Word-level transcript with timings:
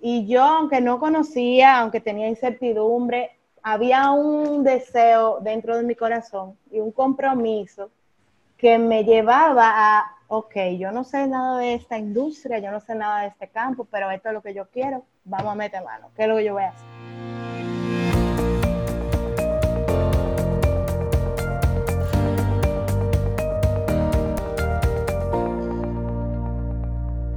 y 0.00 0.26
yo, 0.26 0.42
aunque 0.42 0.80
no 0.80 0.98
conocía, 0.98 1.78
aunque 1.78 2.00
tenía 2.00 2.28
incertidumbre, 2.28 3.30
había 3.62 4.10
un 4.12 4.62
deseo 4.62 5.38
dentro 5.40 5.76
de 5.76 5.82
mi 5.82 5.94
corazón 5.94 6.56
y 6.70 6.80
un 6.80 6.92
compromiso 6.92 7.90
que 8.56 8.78
me 8.78 9.04
llevaba 9.04 9.72
a, 9.74 10.16
ok, 10.28 10.54
yo 10.78 10.92
no 10.92 11.04
sé 11.04 11.26
nada 11.26 11.58
de 11.58 11.74
esta 11.74 11.98
industria, 11.98 12.58
yo 12.58 12.70
no 12.70 12.80
sé 12.80 12.94
nada 12.94 13.22
de 13.22 13.28
este 13.28 13.48
campo, 13.48 13.86
pero 13.90 14.10
esto 14.10 14.28
es 14.28 14.34
lo 14.34 14.42
que 14.42 14.54
yo 14.54 14.66
quiero, 14.70 15.04
vamos 15.24 15.52
a 15.52 15.54
meter 15.56 15.82
mano, 15.84 16.10
¿qué 16.16 16.22
es 16.22 16.28
lo 16.28 16.36
que 16.36 16.44
yo 16.44 16.54
voy 16.54 16.62
a 16.62 16.68
hacer? 16.68 16.86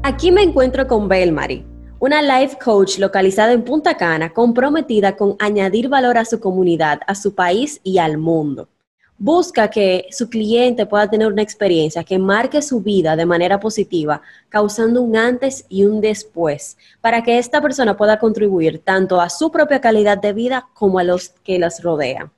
Aquí 0.03 0.31
me 0.31 0.41
encuentro 0.41 0.87
con 0.87 1.07
Belmary, 1.07 1.65
una 1.99 2.21
life 2.21 2.57
coach 2.63 2.97
localizada 2.97 3.51
en 3.51 3.63
Punta 3.63 3.97
Cana, 3.97 4.31
comprometida 4.31 5.17
con 5.17 5.35
añadir 5.37 5.89
valor 5.89 6.17
a 6.17 6.23
su 6.23 6.39
comunidad, 6.39 7.01
a 7.07 7.13
su 7.13 7.35
país 7.35 7.81
y 7.83 7.97
al 7.97 8.17
mundo. 8.17 8.69
Busca 9.17 9.69
que 9.69 10.05
su 10.11 10.29
cliente 10.29 10.85
pueda 10.85 11.09
tener 11.09 11.27
una 11.27 11.41
experiencia 11.41 12.05
que 12.05 12.17
marque 12.17 12.61
su 12.61 12.79
vida 12.79 13.17
de 13.17 13.25
manera 13.25 13.59
positiva, 13.59 14.21
causando 14.47 15.01
un 15.01 15.17
antes 15.17 15.65
y 15.67 15.83
un 15.83 15.99
después, 15.99 16.77
para 17.01 17.21
que 17.21 17.37
esta 17.37 17.61
persona 17.61 17.97
pueda 17.97 18.17
contribuir 18.17 18.79
tanto 18.79 19.19
a 19.19 19.29
su 19.29 19.51
propia 19.51 19.81
calidad 19.81 20.17
de 20.17 20.31
vida 20.31 20.69
como 20.73 20.99
a 20.99 21.03
los 21.03 21.29
que 21.43 21.59
las 21.59 21.83
rodean. 21.83 22.31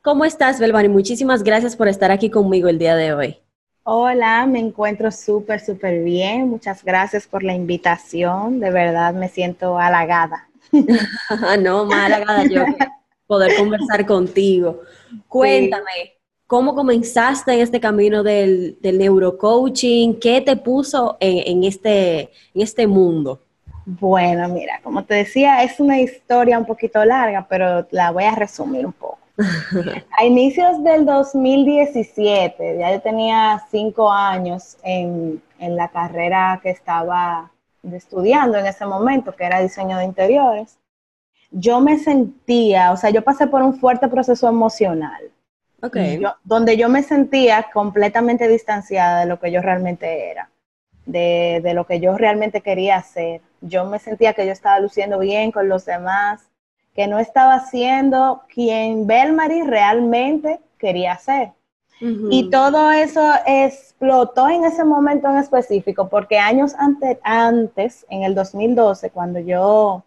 ¿Cómo 0.00 0.24
estás, 0.24 0.58
Belmary? 0.58 0.88
Muchísimas 0.88 1.42
gracias 1.42 1.76
por 1.76 1.88
estar 1.88 2.10
aquí 2.10 2.30
conmigo 2.30 2.68
el 2.68 2.78
día 2.78 2.96
de 2.96 3.12
hoy. 3.12 3.43
Hola, 3.86 4.46
me 4.46 4.60
encuentro 4.60 5.10
súper, 5.10 5.60
súper 5.60 6.02
bien. 6.02 6.48
Muchas 6.48 6.82
gracias 6.82 7.26
por 7.26 7.42
la 7.42 7.52
invitación. 7.52 8.58
De 8.58 8.70
verdad 8.70 9.12
me 9.12 9.28
siento 9.28 9.78
halagada. 9.78 10.48
no, 11.60 11.84
más 11.84 12.06
halagada 12.06 12.44
yo 12.44 12.64
poder 13.26 13.54
conversar 13.56 14.06
contigo. 14.06 14.80
Cuéntame, 15.28 16.14
¿cómo 16.46 16.74
comenzaste 16.74 17.52
en 17.52 17.60
este 17.60 17.78
camino 17.78 18.22
del, 18.22 18.78
neurocoaching? 18.80 20.18
¿Qué 20.18 20.40
te 20.40 20.56
puso 20.56 21.18
en, 21.20 21.64
este, 21.64 22.30
en 22.54 22.62
este 22.62 22.86
mundo? 22.86 23.42
Bueno, 23.84 24.48
mira, 24.48 24.80
como 24.82 25.04
te 25.04 25.12
decía, 25.12 25.62
es 25.62 25.78
una 25.78 26.00
historia 26.00 26.58
un 26.58 26.64
poquito 26.64 27.04
larga, 27.04 27.46
pero 27.50 27.86
la 27.90 28.12
voy 28.12 28.24
a 28.24 28.34
resumir 28.34 28.86
un 28.86 28.94
poco. 28.94 29.18
A 30.18 30.24
inicios 30.24 30.82
del 30.84 31.04
2017, 31.04 32.78
ya 32.78 32.92
yo 32.92 33.00
tenía 33.00 33.62
cinco 33.70 34.10
años 34.10 34.76
en, 34.82 35.42
la 35.58 35.88
carrera 35.88 36.60
que 36.62 36.68
estaba 36.68 37.50
estudiando 37.90 38.58
en 38.58 38.66
ese 38.66 38.84
momento, 38.84 39.34
que 39.34 39.44
era 39.44 39.62
diseño 39.62 39.96
de 39.96 40.04
interiores. 40.04 40.78
Yo 41.50 41.80
me 41.80 41.98
sentía, 41.98 42.92
o 42.92 42.98
sea, 42.98 43.08
yo 43.08 43.22
pasé 43.22 43.46
por 43.46 43.62
un 43.62 43.78
fuerte 43.78 44.08
proceso 44.08 44.48
emocional. 44.48 45.30
Okay. 45.82 46.22
donde 46.44 46.78
yo 46.78 46.88
me 46.88 47.02
sentía 47.02 47.66
completamente 47.70 48.48
distanciada 48.48 49.20
de 49.20 49.26
lo 49.26 49.38
que 49.38 49.52
yo 49.52 49.60
realmente 49.60 50.30
era, 50.30 50.48
de, 51.04 51.60
de 51.62 51.74
lo 51.74 51.86
que 51.86 52.00
yo 52.00 52.16
realmente 52.16 52.62
quería 52.62 52.96
hacer. 52.96 53.42
Yo 53.60 53.84
me 53.84 53.98
sentía 53.98 54.32
que 54.32 54.46
yo 54.46 54.52
estaba 54.52 54.80
luciendo 54.80 55.18
bien 55.18 55.52
con 55.52 55.68
los 55.68 55.84
demás, 55.84 56.48
que 56.94 57.06
no 57.06 57.18
estaba 57.18 57.60
siendo 57.60 58.42
quien 58.48 59.06
Belmary 59.06 59.62
realmente 59.62 60.60
quería 60.78 61.16
ser. 61.18 61.52
Y 62.00 62.50
todo 62.50 62.90
eso 62.90 63.32
explotó 63.46 64.48
en 64.50 64.64
ese 64.64 64.84
momento 64.84 65.28
en 65.28 65.38
específico, 65.38 66.08
porque 66.10 66.38
años 66.38 66.74
antes, 67.22 68.04
en 68.10 68.24
el 68.24 68.34
2012, 68.34 69.08
cuando 69.08 69.38
yo 69.38 70.04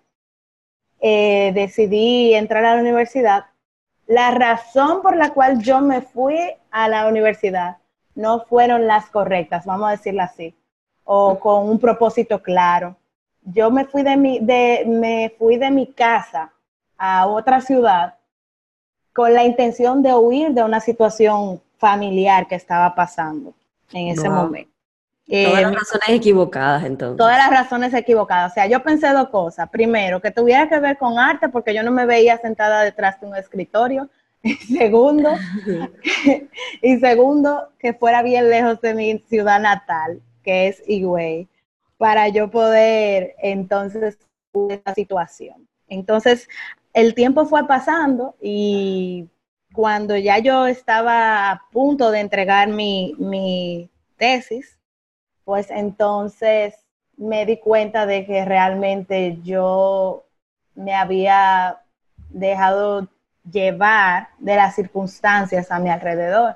eh, 0.99 1.52
decidí 1.55 2.35
entrar 2.35 2.63
a 2.65 2.75
la 2.75 2.81
universidad, 2.81 3.45
la 4.05 4.30
razón 4.30 5.02
por 5.02 5.15
la 5.15 5.33
cual 5.33 5.59
yo 5.63 5.81
me 5.81 6.02
fui 6.02 6.38
a 6.69 6.87
la 6.87 7.08
universidad 7.08 7.77
no 8.17 8.42
fueron 8.42 8.87
las 8.87 9.09
correctas, 9.09 9.65
vamos 9.65 9.87
a 9.87 9.92
decirlo 9.92 10.23
así, 10.23 10.55
o 11.04 11.39
con 11.39 11.69
un 11.69 11.80
propósito 11.80 12.42
claro. 12.42 12.98
Yo 13.43 13.71
me 13.71 13.86
fui 13.86 14.04
de 14.04 14.17
mi, 14.17 14.39
de, 14.39 14.83
me 14.87 15.33
fui 15.37 15.58
de 15.58 15.71
mi 15.71 15.93
casa 15.93 16.52
a 16.97 17.27
otra 17.27 17.61
ciudad 17.61 18.15
con 19.13 19.33
la 19.33 19.43
intención 19.43 20.03
de 20.03 20.13
huir 20.13 20.52
de 20.52 20.63
una 20.63 20.80
situación 20.80 21.61
familiar 21.77 22.47
que 22.47 22.55
estaba 22.55 22.93
pasando 22.93 23.53
en 23.91 24.09
ese 24.09 24.30
momento. 24.30 24.71
Todas 25.27 25.61
las 25.61 25.71
eh, 25.71 25.75
razones 25.75 26.09
equivocadas, 26.09 26.83
entonces. 26.86 27.17
Todas 27.17 27.37
las 27.37 27.49
razones 27.49 27.93
equivocadas. 27.93 28.52
O 28.52 28.53
sea, 28.53 28.67
yo 28.67 28.81
pensé 28.81 29.09
dos 29.09 29.27
cosas. 29.27 29.69
Primero, 29.69 30.21
que 30.21 30.31
tuviera 30.31 30.69
que 30.69 30.80
ver 30.80 30.97
con 30.97 31.19
arte, 31.19 31.49
porque 31.49 31.73
yo 31.73 31.83
no 31.83 31.91
me 31.91 32.05
veía 32.05 32.37
sentada 32.37 32.81
detrás 32.83 33.19
de 33.19 33.27
un 33.27 33.36
escritorio. 33.36 34.09
Y 34.41 34.53
segundo, 34.77 35.33
y 36.81 36.97
segundo, 36.99 37.69
que 37.77 37.93
fuera 37.93 38.21
bien 38.21 38.49
lejos 38.49 38.80
de 38.80 38.93
mi 38.93 39.19
ciudad 39.27 39.59
natal, 39.59 40.21
que 40.43 40.67
es 40.69 40.81
Higüey, 40.87 41.49
para 41.97 42.30
yo 42.30 42.49
poder 42.49 43.36
entonces 43.39 44.17
esta 44.69 44.93
situación. 44.93 45.67
Entonces, 45.89 46.47
el 46.97 47.13
tiempo 47.13 47.45
fue 47.45 47.67
pasando 47.67 48.35
y 48.41 49.30
cuando 49.71 50.17
ya 50.17 50.39
yo 50.39 50.65
estaba 50.65 51.52
a 51.52 51.61
punto 51.71 52.09
de 52.09 52.21
entregar 52.21 52.69
mi, 52.69 53.87
tesis, 54.17 54.80
pues 55.43 55.69
entonces 55.69 56.73
me 57.15 57.45
di 57.45 57.59
cuenta 57.59 58.07
de 58.07 58.25
que 58.25 58.43
realmente 58.45 59.37
yo 59.43 60.25
me 60.73 60.95
había 60.95 61.83
dejado 62.30 63.07
llevar 63.52 64.30
de 64.39 64.55
las 64.55 64.73
circunstancias 64.73 65.69
a 65.69 65.77
mi 65.77 65.91
alrededor. 65.91 66.55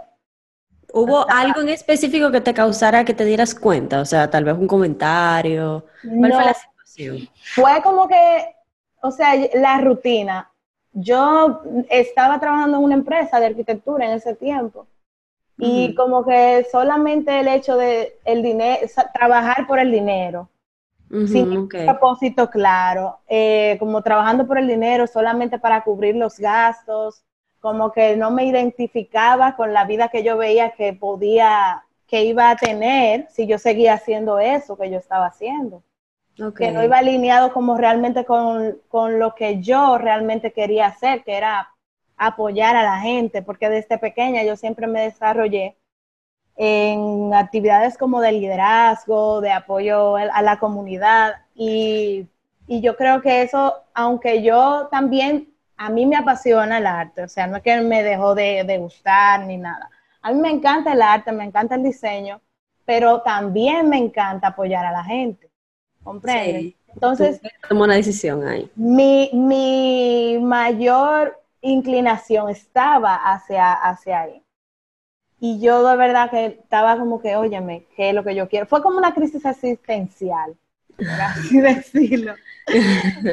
¿Hubo 0.92 1.30
algo 1.30 1.62
en 1.62 1.70
específico 1.70 2.32
que 2.32 2.42
te 2.42 2.56
causara 2.56 3.06
que 3.06 3.14
te 3.14 3.26
dieras 3.26 3.54
cuenta? 3.54 4.02
O 4.02 4.06
sea, 4.06 4.28
tal 4.28 4.44
vez 4.44 4.56
un 4.56 4.68
comentario. 4.68 5.86
¿Cuál 6.02 6.34
fue 6.34 6.46
la 6.46 6.54
situación? 6.56 7.30
Fue 7.54 7.80
como 7.84 8.08
que 8.08 8.56
o 9.02 9.12
sea, 9.12 9.34
la 9.54 9.80
rutina. 9.80 10.52
Yo 10.94 11.62
estaba 11.90 12.40
trabajando 12.40 12.78
en 12.78 12.84
una 12.84 12.96
empresa 12.96 13.40
de 13.40 13.48
arquitectura 13.48 14.06
en 14.06 14.12
ese 14.12 14.36
tiempo. 14.36 14.88
Y 15.58 15.94
como 15.94 16.26
que 16.26 16.66
solamente 16.72 17.40
el 17.40 17.48
hecho 17.48 17.78
de 17.78 18.18
el 18.26 18.42
dinero, 18.42 18.88
trabajar 19.14 19.68
por 19.68 19.78
el 19.78 19.92
dinero, 19.92 20.50
sin 21.28 21.56
un 21.56 21.70
propósito 21.70 22.50
claro, 22.50 23.20
eh, 23.28 23.76
como 23.80 24.02
trabajando 24.02 24.48
por 24.48 24.58
el 24.58 24.68
dinero 24.68 25.06
solamente 25.06 25.60
para 25.60 25.84
cubrir 25.84 26.16
los 26.16 26.40
gastos, 26.40 27.24
como 27.60 27.92
que 27.92 28.18
no 28.18 28.32
me 28.32 28.46
identificaba 28.46 29.56
con 29.56 29.72
la 29.72 29.86
vida 29.86 30.08
que 30.08 30.24
yo 30.24 30.36
veía 30.36 30.72
que 30.72 30.94
podía, 30.94 31.84
que 32.08 32.24
iba 32.24 32.50
a 32.50 32.56
tener 32.56 33.28
si 33.30 33.46
yo 33.46 33.60
seguía 33.60 33.94
haciendo 33.94 34.40
eso 34.40 34.78
que 34.78 34.90
yo 34.90 34.98
estaba 34.98 35.28
haciendo 35.28 35.84
que 36.58 36.72
no 36.72 36.84
iba 36.84 36.98
alineado 36.98 37.54
como 37.54 37.78
realmente 37.78 38.26
con, 38.26 38.78
lo 39.20 39.36
que 39.36 39.62
yo 39.62 39.98
realmente 39.98 40.52
quería 40.52 40.88
hacer, 40.88 41.24
que 41.24 41.36
era 41.36 41.70
apoyar 42.18 42.76
a 42.76 42.84
la 42.84 43.00
gente, 43.00 43.42
porque 43.42 43.70
desde 43.70 43.98
pequeña 43.98 44.44
yo 44.44 44.56
siempre 44.56 44.88
me 44.88 45.02
desarrollé 45.02 45.78
en 46.56 47.34
actividades 47.34 47.98
como 47.98 48.22
de 48.22 48.32
liderazgo, 48.32 49.42
de 49.42 49.52
apoyo 49.52 50.16
a 50.16 50.42
la 50.42 50.58
comunidad 50.60 51.34
y, 51.56 52.28
yo 52.68 52.96
creo 52.96 53.22
que 53.22 53.42
eso, 53.42 53.84
aunque 53.94 54.44
yo 54.44 54.88
también, 54.90 55.54
a 55.76 55.90
mí 55.90 56.06
me 56.06 56.16
apasiona 56.16 56.78
el 56.78 56.88
arte, 56.88 57.24
o 57.24 57.28
sea, 57.28 57.46
no 57.46 57.58
es 57.58 57.64
que 57.64 57.82
me 57.82 58.02
dejó 58.02 58.34
de, 58.34 58.64
de 58.64 58.78
gustar 58.78 59.46
ni 59.46 59.58
nada. 59.58 59.90
A 60.22 60.32
mí 60.32 60.40
me 60.40 60.50
encanta 60.50 60.94
el 60.94 61.02
arte, 61.02 61.34
me 61.34 61.44
encanta 61.44 61.76
el 61.76 61.84
diseño, 61.84 62.40
pero 62.86 63.22
también 63.24 63.90
me 63.90 63.98
encanta 63.98 64.48
apoyar 64.48 64.86
a 64.86 64.92
la 64.94 65.04
gente. 65.04 65.51
¿Comprende? 66.04 66.76
Entonces, 66.94 67.42
tomó 67.70 67.84
una 67.84 67.96
decisión 67.96 68.46
ahí. 68.46 68.70
Mi, 68.76 69.30
mi 69.34 70.40
mayor 70.42 71.40
inclinación 71.62 72.50
estaba 72.50 73.16
hacia, 73.16 73.74
hacia 73.74 74.22
ahí. 74.22 74.44
Y 75.40 75.60
yo 75.60 75.88
de 75.88 75.98
verdad 75.98 76.30
que 76.30 76.46
estaba 76.46 76.98
como 76.98 77.20
que, 77.20 77.36
óyeme, 77.36 77.88
¿qué 77.96 78.10
es 78.10 78.16
lo 78.16 78.24
que 78.24 78.36
yo 78.36 78.48
quiero? 78.48 78.68
Fue 78.68 78.82
como 78.82 78.98
una 78.98 79.14
crisis 79.14 79.44
existencial, 79.44 80.56
por 80.96 81.08
así 81.08 81.60
decirlo. 81.62 82.36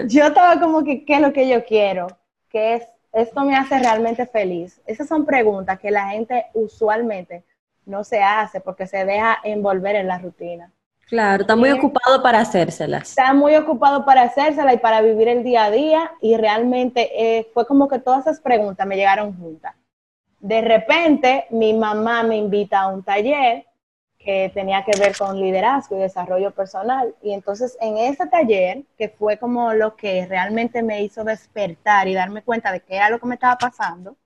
Yo 0.06 0.26
estaba 0.28 0.58
como 0.58 0.84
que, 0.84 1.04
¿qué 1.04 1.16
es 1.16 1.20
lo 1.20 1.32
que 1.32 1.48
yo 1.48 1.64
quiero? 1.64 2.06
¿Qué 2.48 2.76
es? 2.76 2.88
Esto 3.12 3.44
me 3.44 3.56
hace 3.56 3.78
realmente 3.78 4.26
feliz. 4.26 4.80
Esas 4.86 5.08
son 5.08 5.26
preguntas 5.26 5.78
que 5.78 5.90
la 5.90 6.08
gente 6.10 6.46
usualmente 6.54 7.44
no 7.84 8.04
se 8.04 8.22
hace 8.22 8.60
porque 8.60 8.86
se 8.86 9.04
deja 9.04 9.38
envolver 9.44 9.96
en 9.96 10.08
la 10.08 10.18
rutina. 10.18 10.72
Claro, 11.08 11.42
está 11.42 11.56
muy 11.56 11.70
ocupado 11.70 12.22
para 12.22 12.40
hacérselas. 12.40 13.08
Está 13.08 13.32
muy 13.32 13.56
ocupado 13.56 14.04
para 14.04 14.22
hacérselas 14.22 14.74
y 14.74 14.78
para 14.78 15.00
vivir 15.00 15.28
el 15.28 15.42
día 15.42 15.64
a 15.64 15.70
día 15.70 16.12
y 16.20 16.36
realmente 16.36 17.10
eh, 17.14 17.48
fue 17.54 17.66
como 17.66 17.88
que 17.88 17.98
todas 17.98 18.20
esas 18.26 18.40
preguntas 18.40 18.86
me 18.86 18.96
llegaron 18.96 19.34
juntas. 19.38 19.74
De 20.40 20.60
repente 20.60 21.46
mi 21.50 21.72
mamá 21.72 22.22
me 22.22 22.36
invita 22.36 22.80
a 22.80 22.88
un 22.88 23.02
taller, 23.02 23.64
que 24.18 24.50
tenía 24.52 24.84
que 24.84 24.98
ver 24.98 25.16
con 25.16 25.40
liderazgo 25.40 25.96
y 25.96 26.00
desarrollo 26.00 26.50
personal. 26.50 27.14
Y 27.22 27.32
entonces 27.32 27.78
en 27.80 27.96
ese 27.96 28.26
taller, 28.26 28.82
que 28.98 29.08
fue 29.08 29.38
como 29.38 29.72
lo 29.72 29.96
que 29.96 30.26
realmente 30.26 30.82
me 30.82 31.02
hizo 31.02 31.24
despertar 31.24 32.08
y 32.08 32.14
darme 32.14 32.42
cuenta 32.42 32.70
de 32.70 32.80
qué 32.80 32.96
era 32.96 33.08
lo 33.08 33.18
que 33.18 33.26
me 33.26 33.36
estaba 33.36 33.56
pasando, 33.56 34.16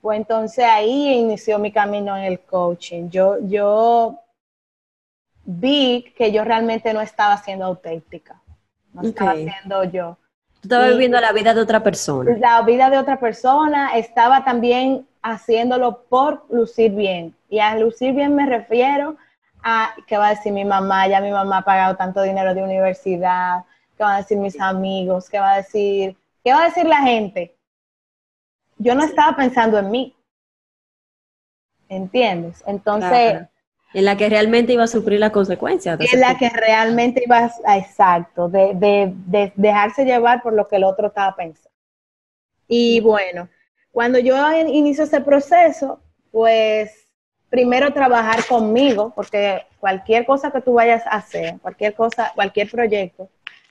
pues 0.00 0.18
entonces 0.18 0.64
ahí 0.64 1.12
inició 1.14 1.58
mi 1.58 1.70
camino 1.70 2.16
en 2.16 2.24
el 2.24 2.40
coaching. 2.40 3.08
Yo, 3.10 3.38
yo 3.42 4.18
vi 5.46 6.12
que 6.16 6.32
yo 6.32 6.44
realmente 6.44 6.92
no 6.92 7.00
estaba 7.00 7.36
siendo 7.38 7.64
auténtica, 7.64 8.42
no 8.92 9.02
estaba 9.02 9.34
siendo 9.34 9.84
yo. 9.84 10.18
Tú 10.60 10.68
estabas 10.68 10.90
viviendo 10.90 11.20
la 11.20 11.32
vida 11.32 11.54
de 11.54 11.60
otra 11.60 11.82
persona. 11.82 12.36
La 12.38 12.62
vida 12.62 12.90
de 12.90 12.98
otra 12.98 13.20
persona, 13.20 13.96
estaba 13.96 14.44
también 14.44 15.06
haciéndolo 15.22 16.02
por 16.08 16.44
lucir 16.50 16.92
bien. 16.92 17.34
Y 17.48 17.60
a 17.60 17.78
lucir 17.78 18.12
bien 18.12 18.34
me 18.34 18.46
refiero 18.46 19.16
a 19.62 19.94
qué 20.08 20.18
va 20.18 20.28
a 20.28 20.30
decir 20.30 20.52
mi 20.52 20.64
mamá, 20.64 21.06
ya 21.06 21.20
mi 21.20 21.30
mamá 21.30 21.58
ha 21.58 21.64
pagado 21.64 21.96
tanto 21.96 22.22
dinero 22.22 22.52
de 22.52 22.64
universidad, 22.64 23.64
qué 23.96 24.02
van 24.02 24.14
a 24.14 24.18
decir 24.18 24.38
mis 24.38 24.60
amigos, 24.60 25.30
qué 25.30 25.38
va 25.38 25.52
a 25.52 25.56
decir, 25.58 26.16
qué 26.42 26.52
va 26.52 26.62
a 26.62 26.66
decir 26.66 26.86
la 26.86 27.02
gente. 27.02 27.56
Yo 28.78 28.94
no 28.96 29.04
estaba 29.04 29.36
pensando 29.36 29.78
en 29.78 29.90
mí. 29.90 30.16
¿Entiendes? 31.88 32.64
Entonces... 32.66 33.46
En 33.96 34.04
la 34.04 34.14
que 34.14 34.28
realmente 34.28 34.74
iba 34.74 34.84
a 34.84 34.88
sufrir 34.88 35.18
las 35.18 35.30
consecuencias. 35.30 35.98
En 36.12 36.20
la 36.20 36.36
que 36.36 36.50
realmente 36.50 37.22
iba 37.24 37.50
a, 37.64 37.78
exacto, 37.78 38.46
de, 38.46 38.72
de, 38.74 39.52
dejarse 39.56 40.04
llevar 40.04 40.42
por 40.42 40.52
lo 40.52 40.68
que 40.68 40.76
el 40.76 40.84
otro 40.84 41.06
estaba 41.06 41.34
pensando. 41.34 41.70
Y 42.68 43.00
bueno, 43.00 43.48
cuando 43.90 44.18
yo 44.18 44.36
inicio 44.66 45.04
ese 45.04 45.22
proceso, 45.22 45.98
pues 46.30 47.06
primero 47.48 47.90
trabajar 47.94 48.44
conmigo, 48.44 49.14
porque 49.16 49.62
cualquier 49.80 50.26
cosa 50.26 50.50
que 50.50 50.60
tú 50.60 50.74
vayas 50.74 51.06
a 51.06 51.12
hacer, 51.12 51.58
cualquier 51.62 51.94
cosa, 51.94 52.32
cualquier 52.34 52.70
proyecto, 52.70 53.30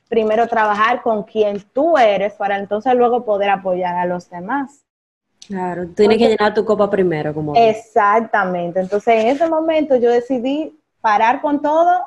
primero 0.09 0.47
trabajar 0.47 1.03
con 1.03 1.21
quien 1.21 1.61
tú 1.71 1.99
eres 1.99 2.33
para 2.33 2.57
entonces 2.57 2.95
luego 2.95 3.25
poder 3.25 3.51
apoyar 3.51 3.95
a 3.95 4.07
los 4.07 4.27
demás. 4.31 4.84
Claro, 5.47 5.87
tienes 5.89 6.17
que 6.17 6.29
llenar 6.29 6.53
tu 6.53 6.65
copa 6.65 6.89
primero. 6.89 7.33
como 7.33 7.55
Exactamente. 7.55 8.79
Entonces, 8.79 9.23
en 9.23 9.27
ese 9.27 9.47
momento 9.47 9.95
yo 9.95 10.09
decidí 10.09 10.79
parar 11.01 11.41
con 11.41 11.61
todo 11.61 12.03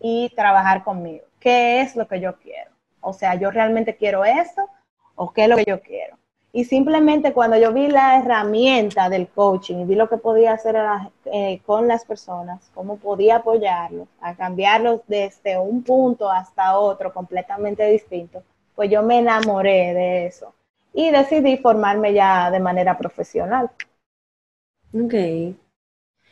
y 0.00 0.30
trabajar 0.34 0.84
conmigo. 0.84 1.24
¿Qué 1.40 1.80
es 1.80 1.96
lo 1.96 2.06
que 2.06 2.20
yo 2.20 2.36
quiero? 2.36 2.70
O 3.00 3.12
sea, 3.12 3.34
¿yo 3.34 3.50
realmente 3.50 3.96
quiero 3.96 4.24
esto 4.24 4.68
o 5.14 5.32
qué 5.32 5.44
es 5.44 5.48
lo 5.48 5.56
que 5.56 5.64
yo 5.66 5.80
quiero? 5.80 6.16
Y 6.52 6.64
simplemente 6.64 7.32
cuando 7.32 7.56
yo 7.56 7.72
vi 7.72 7.88
la 7.88 8.18
herramienta 8.18 9.08
del 9.08 9.28
coaching 9.28 9.76
y 9.76 9.84
vi 9.84 9.94
lo 9.94 10.08
que 10.08 10.16
podía 10.16 10.52
hacer 10.52 10.76
eh, 11.26 11.60
con 11.66 11.86
las 11.86 12.04
personas, 12.04 12.70
cómo 12.74 12.96
podía 12.96 13.36
apoyarlos, 13.36 14.08
a 14.20 14.34
cambiarlos 14.34 15.02
desde 15.06 15.58
un 15.58 15.82
punto 15.82 16.30
hasta 16.30 16.78
otro 16.78 17.12
completamente 17.12 17.84
distinto, 17.90 18.42
pues 18.74 18.90
yo 18.90 19.02
me 19.02 19.18
enamoré 19.18 19.92
de 19.94 20.26
eso 20.26 20.54
y 20.98 21.12
decidí 21.12 21.56
formarme 21.58 22.12
ya 22.12 22.50
de 22.50 22.58
manera 22.58 22.98
profesional. 22.98 23.70
Ok. 24.92 25.14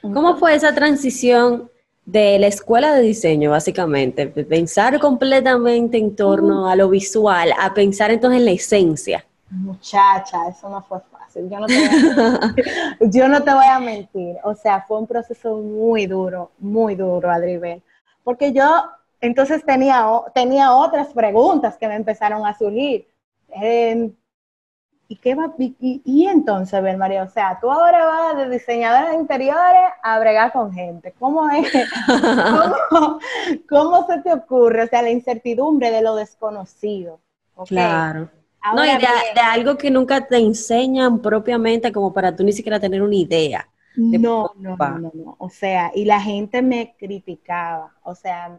¿Cómo 0.02 0.36
fue 0.38 0.56
esa 0.56 0.74
transición 0.74 1.70
de 2.04 2.36
la 2.40 2.48
escuela 2.48 2.92
de 2.92 3.02
diseño, 3.02 3.52
básicamente? 3.52 4.26
De 4.26 4.44
pensar 4.44 4.98
completamente 4.98 5.98
en 5.98 6.16
torno 6.16 6.68
a 6.68 6.74
lo 6.74 6.88
visual, 6.88 7.52
a 7.56 7.74
pensar 7.74 8.10
entonces 8.10 8.40
en 8.40 8.44
la 8.44 8.50
esencia. 8.50 9.24
Muchacha, 9.50 10.48
eso 10.48 10.68
no 10.68 10.82
fue 10.82 10.98
fácil. 11.12 11.48
Yo 11.48 11.60
no, 11.60 11.66
te 11.66 11.74
voy 11.76 11.86
a 11.86 12.54
Yo 13.08 13.28
no 13.28 13.44
te 13.44 13.54
voy 13.54 13.66
a 13.70 13.78
mentir. 13.78 14.36
O 14.42 14.56
sea, 14.56 14.84
fue 14.88 14.98
un 14.98 15.06
proceso 15.06 15.58
muy 15.58 16.06
duro, 16.06 16.50
muy 16.58 16.96
duro, 16.96 17.30
Adribel. 17.30 17.84
Porque 18.24 18.52
yo 18.52 18.82
entonces 19.20 19.64
tenía, 19.64 20.04
tenía 20.34 20.74
otras 20.74 21.12
preguntas 21.12 21.76
que 21.76 21.86
me 21.86 21.94
empezaron 21.94 22.44
a 22.44 22.58
surgir. 22.58 23.06
Eh, 23.62 24.10
¿Y 25.08 25.16
qué 25.16 25.36
va? 25.36 25.54
Y, 25.58 26.26
entonces, 26.26 26.82
ver, 26.82 26.96
María, 26.96 27.22
o 27.22 27.28
sea, 27.28 27.58
tú 27.60 27.70
ahora 27.70 28.06
vas 28.06 28.36
de 28.36 28.50
diseñadora 28.50 29.10
de 29.10 29.16
interiores 29.16 29.92
a 30.02 30.18
bregar 30.18 30.52
con 30.52 30.72
gente. 30.72 31.14
¿Cómo 31.18 31.48
es? 31.50 31.72
¿Cómo, 33.68 34.06
se 34.06 34.20
te 34.22 34.32
ocurre? 34.32 34.82
O 34.82 34.86
sea, 34.88 35.02
la 35.02 35.10
incertidumbre 35.10 35.92
de 35.92 36.02
lo 36.02 36.16
desconocido. 36.16 37.20
Claro. 37.66 38.28
no, 38.74 38.84
y 38.84 38.88
de, 38.88 39.40
algo 39.40 39.78
que 39.78 39.90
nunca 39.90 40.26
te 40.26 40.38
enseñan 40.38 41.20
propiamente 41.20 41.92
como 41.92 42.12
para 42.12 42.34
tú 42.34 42.42
ni 42.42 42.52
siquiera 42.52 42.80
tener 42.80 43.00
una 43.00 43.14
idea. 43.14 43.68
No, 43.96 44.50
no, 44.56 44.76
no, 44.76 45.12
no, 45.14 45.36
O 45.38 45.48
sea, 45.48 45.92
y 45.94 46.04
la 46.04 46.20
gente 46.20 46.62
me 46.62 46.96
criticaba. 46.98 47.94
O 48.02 48.14
sea, 48.16 48.58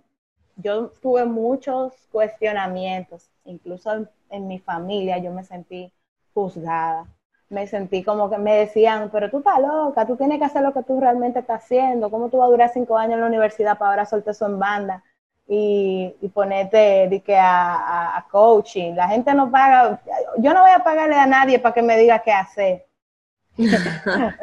yo 0.56 0.92
tuve 1.02 1.26
muchos 1.26 1.94
cuestionamientos, 2.10 3.30
incluso 3.44 4.08
en 4.30 4.48
mi 4.48 4.60
familia 4.60 5.18
yo 5.20 5.32
me 5.32 5.44
sentí 5.44 5.92
juzgada. 6.38 7.06
Me 7.50 7.66
sentí 7.66 8.04
como 8.04 8.30
que 8.30 8.38
me 8.38 8.58
decían, 8.58 9.10
pero 9.12 9.32
tú 9.32 9.40
estás 9.40 9.60
loca, 9.60 10.06
tú 10.06 10.16
tienes 10.18 10.38
que 10.38 10.46
hacer 10.46 10.62
lo 10.62 10.74
que 10.74 10.84
tú 10.84 11.00
realmente 11.00 11.40
estás 11.40 11.64
haciendo. 11.64 12.12
¿Cómo 12.12 12.30
tú 12.30 12.38
vas 12.38 12.48
a 12.48 12.52
durar 12.52 12.70
cinco 12.72 12.98
años 12.98 13.16
en 13.16 13.22
la 13.22 13.28
universidad 13.28 13.78
para 13.78 13.92
ahora 13.92 14.06
soltar 14.06 14.34
eso 14.34 14.46
en 14.46 14.60
banda 14.60 15.04
y, 15.48 16.14
ponerte 16.34 17.08
de 17.10 17.24
que 17.26 17.38
a, 17.40 18.24
coaching? 18.30 18.94
La 18.94 19.08
gente 19.08 19.34
no 19.34 19.50
paga, 19.50 20.00
yo 20.38 20.54
no 20.54 20.62
voy 20.62 20.72
a 20.72 20.84
pagarle 20.84 21.16
a 21.16 21.26
nadie 21.26 21.58
para 21.58 21.74
que 21.74 21.82
me 21.82 21.98
diga 21.98 22.20
qué 22.20 22.34
hacer. 22.34 22.86
esas, 23.58 24.36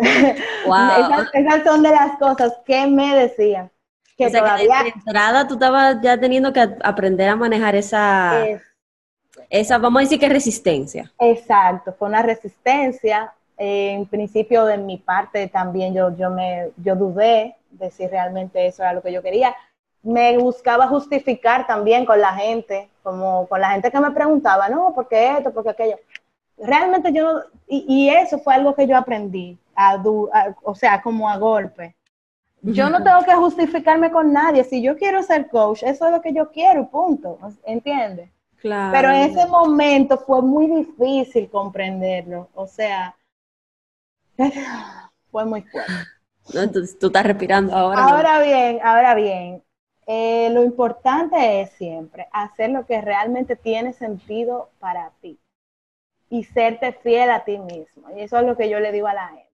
son 1.64 1.82
de 1.82 1.91
las 1.91 2.17
cosas 2.19 2.58
que 2.64 2.87
me 2.87 3.14
decían. 3.14 3.70
Que 4.17 4.31
todavía... 4.31 4.82
de 4.82 4.88
entrada 4.88 5.46
tú 5.46 5.55
estabas 5.55 6.00
ya 6.00 6.19
teniendo 6.19 6.52
que 6.52 6.69
aprender 6.82 7.29
a 7.29 7.37
manejar 7.37 7.75
esa 7.75 8.44
esa, 9.50 9.79
vamos 9.79 10.00
a 10.00 10.02
decir 10.02 10.20
que 10.20 10.29
resistencia. 10.29 11.12
Exacto, 11.19 11.93
fue 11.93 12.08
una 12.08 12.23
resistencia. 12.23 13.32
en 13.56 14.06
principio 14.06 14.64
de 14.64 14.79
mi 14.79 14.99
parte 14.99 15.46
también 15.49 15.94
yo, 15.94 16.17
yo, 16.17 16.31
me, 16.31 16.70
yo 16.76 16.96
dudé 16.96 17.55
de 17.70 17.91
si 17.91 18.06
realmente 18.06 18.67
eso 18.67 18.82
era 18.82 18.93
lo 18.93 19.02
que 19.02 19.12
yo 19.12 19.23
quería. 19.23 19.55
Me 20.02 20.37
buscaba 20.38 20.87
justificar 20.88 21.67
también 21.67 22.05
con 22.05 22.20
la 22.20 22.35
gente, 22.35 22.88
como 23.02 23.46
con 23.49 23.61
la 23.61 23.70
gente 23.70 23.91
que 23.91 24.00
me 24.00 24.11
preguntaba, 24.11 24.69
no, 24.69 24.93
¿por 24.94 25.08
qué 25.08 25.38
esto? 25.38 25.52
¿Por 25.52 25.62
qué 25.62 25.70
aquello? 25.70 25.99
Realmente 26.58 27.12
yo, 27.12 27.41
y, 27.67 27.85
y 27.88 28.11
eso 28.11 28.38
fue 28.38 28.55
algo 28.55 28.75
que 28.75 28.87
yo 28.87 28.96
aprendí, 28.96 29.58
a, 29.75 30.02
o 30.62 30.75
sea, 30.75 31.00
como 31.00 31.29
a 31.29 31.37
golpe. 31.38 31.94
Yo 32.67 32.88
no 32.88 33.02
tengo 33.02 33.23
que 33.25 33.35
justificarme 33.35 34.11
con 34.11 34.32
nadie. 34.32 34.64
Si 34.64 34.81
yo 34.81 34.96
quiero 34.96 35.23
ser 35.23 35.49
coach, 35.49 35.82
eso 35.82 36.06
es 36.06 36.12
lo 36.12 36.23
que 36.23 36.32
yo 36.32 36.50
quiero, 36.50 36.88
punto. 36.88 37.38
¿Entiendes? 37.64 38.31
Pero 38.65 39.11
en 39.11 39.31
ese 39.31 39.47
momento 39.47 40.17
fue 40.17 40.41
muy 40.41 40.67
difícil 40.67 41.51
comprenderlo. 41.51 42.49
O 42.55 42.67
sea, 42.67 43.15
fue 45.31 45.44
muy 45.44 45.63
fuerte. 45.63 45.93
Entonces 46.55 46.99
tú 46.99 47.09
estás 47.09 47.25
respirando 47.25 47.75
ahora. 47.75 48.03
Ahora 48.03 48.43
bien, 48.43 48.81
ahora 48.83 49.15
bien, 49.15 49.63
eh, 50.06 50.49
lo 50.51 50.63
importante 50.63 51.61
es 51.61 51.71
siempre 51.73 52.27
hacer 52.33 52.71
lo 52.71 52.87
que 52.87 53.01
realmente 53.01 53.55
tiene 53.56 53.93
sentido 53.93 54.71
para 54.79 55.11
ti 55.21 55.39
y 56.31 56.44
serte 56.44 56.93
fiel 56.93 57.31
a 57.31 57.44
ti 57.44 57.59
mismo. 57.59 58.11
Y 58.17 58.21
eso 58.21 58.39
es 58.39 58.47
lo 58.47 58.56
que 58.56 58.71
yo 58.71 58.81
le 58.81 58.93
digo 58.93 59.09
a 59.09 59.15
la 59.15 59.29
gente. 59.29 59.53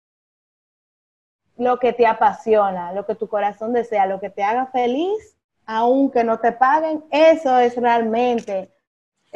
Lo 1.59 1.79
que 1.79 1.93
te 1.93 2.07
apasiona, 2.07 2.93
lo 2.93 3.07
que 3.07 3.15
tu 3.15 3.29
corazón 3.29 3.73
desea, 3.73 4.07
lo 4.07 4.21
que 4.21 4.31
te 4.31 4.43
haga 4.43 4.67
feliz, 4.67 5.37
aunque 5.65 6.23
no 6.23 6.39
te 6.39 6.53
paguen, 6.53 7.05
eso 7.11 7.59
es 7.59 7.77
realmente 7.77 8.75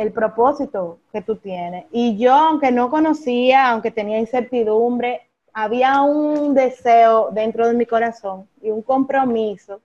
el 0.00 0.12
propósito 0.12 0.98
que 1.12 1.20
tú 1.20 1.36
tienes. 1.36 1.84
Y 1.92 2.16
yo, 2.16 2.32
aunque 2.32 2.72
no 2.72 2.88
conocía, 2.88 3.68
aunque 3.68 3.90
tenía 3.90 4.18
incertidumbre, 4.18 5.28
había 5.52 6.00
un 6.00 6.54
deseo 6.54 7.28
dentro 7.32 7.68
de 7.68 7.74
mi 7.74 7.84
corazón 7.84 8.48
y 8.62 8.70
un 8.70 8.80
compromiso 8.80 9.82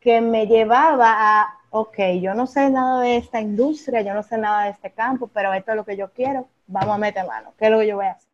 que 0.00 0.22
me 0.22 0.46
llevaba 0.46 1.16
a, 1.18 1.58
ok, 1.68 1.98
yo 2.22 2.32
no 2.32 2.46
sé 2.46 2.70
nada 2.70 3.02
de 3.02 3.18
esta 3.18 3.42
industria, 3.42 4.00
yo 4.00 4.14
no 4.14 4.22
sé 4.22 4.38
nada 4.38 4.64
de 4.64 4.70
este 4.70 4.90
campo, 4.90 5.28
pero 5.34 5.52
esto 5.52 5.72
es 5.72 5.76
lo 5.76 5.84
que 5.84 5.98
yo 5.98 6.10
quiero, 6.12 6.48
vamos 6.66 6.94
a 6.94 6.98
meter 6.98 7.26
mano, 7.26 7.52
¿qué 7.58 7.66
es 7.66 7.70
lo 7.70 7.78
que 7.80 7.88
yo 7.88 7.96
voy 7.96 8.06
a 8.06 8.12
hacer? 8.12 8.30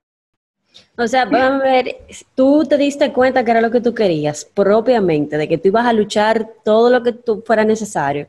O 0.96 1.08
sea, 1.08 1.24
vamos 1.24 1.62
a 1.62 1.64
ver, 1.64 1.96
tú 2.36 2.64
te 2.64 2.76
diste 2.76 3.12
cuenta 3.12 3.44
que 3.44 3.50
era 3.50 3.60
lo 3.60 3.72
que 3.72 3.80
tú 3.80 3.92
querías 3.92 4.44
propiamente, 4.44 5.36
de 5.36 5.48
que 5.48 5.58
tú 5.58 5.66
ibas 5.68 5.86
a 5.86 5.92
luchar 5.92 6.48
todo 6.62 6.90
lo 6.90 7.02
que 7.02 7.12
tú 7.12 7.42
fuera 7.44 7.64
necesario 7.64 8.28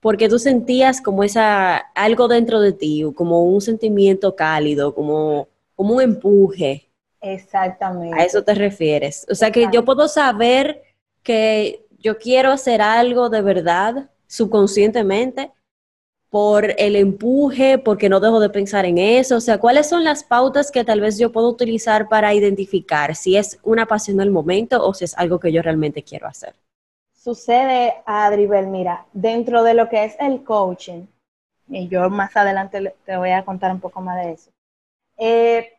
porque 0.00 0.28
tú 0.28 0.38
sentías 0.38 1.00
como 1.00 1.22
esa, 1.22 1.76
algo 1.94 2.26
dentro 2.26 2.60
de 2.60 2.72
ti, 2.72 3.04
como 3.14 3.44
un 3.44 3.60
sentimiento 3.60 4.34
cálido, 4.34 4.94
como, 4.94 5.48
como 5.76 5.94
un 5.96 6.02
empuje. 6.02 6.90
Exactamente. 7.20 8.18
A 8.18 8.24
eso 8.24 8.42
te 8.42 8.54
refieres. 8.54 9.26
O 9.30 9.34
sea 9.34 9.50
que 9.50 9.68
yo 9.72 9.84
puedo 9.84 10.08
saber 10.08 10.82
que 11.22 11.86
yo 11.98 12.16
quiero 12.18 12.50
hacer 12.50 12.80
algo 12.80 13.28
de 13.28 13.42
verdad 13.42 14.10
subconscientemente 14.26 15.52
por 16.30 16.74
el 16.78 16.96
empuje, 16.96 17.76
porque 17.78 18.08
no 18.08 18.20
dejo 18.20 18.40
de 18.40 18.48
pensar 18.48 18.86
en 18.86 18.98
eso. 18.98 19.36
O 19.36 19.40
sea, 19.40 19.58
¿cuáles 19.58 19.88
son 19.88 20.04
las 20.04 20.24
pautas 20.24 20.70
que 20.70 20.84
tal 20.84 21.00
vez 21.00 21.18
yo 21.18 21.32
puedo 21.32 21.48
utilizar 21.48 22.08
para 22.08 22.32
identificar 22.32 23.16
si 23.16 23.36
es 23.36 23.58
una 23.64 23.84
pasión 23.86 24.16
del 24.16 24.30
momento 24.30 24.82
o 24.82 24.94
si 24.94 25.04
es 25.04 25.18
algo 25.18 25.40
que 25.40 25.52
yo 25.52 25.60
realmente 25.60 26.02
quiero 26.04 26.28
hacer? 26.28 26.54
Sucede, 27.22 28.02
Adribel, 28.06 28.66
mira, 28.66 29.04
dentro 29.12 29.62
de 29.62 29.74
lo 29.74 29.88
que 29.88 30.04
es 30.04 30.16
el 30.18 30.42
coaching, 30.42 31.06
y 31.68 31.86
yo 31.88 32.08
más 32.08 32.34
adelante 32.34 32.94
te 33.04 33.16
voy 33.16 33.30
a 33.30 33.44
contar 33.44 33.72
un 33.72 33.80
poco 33.80 34.00
más 34.00 34.16
de 34.24 34.32
eso, 34.32 34.50
eh, 35.18 35.78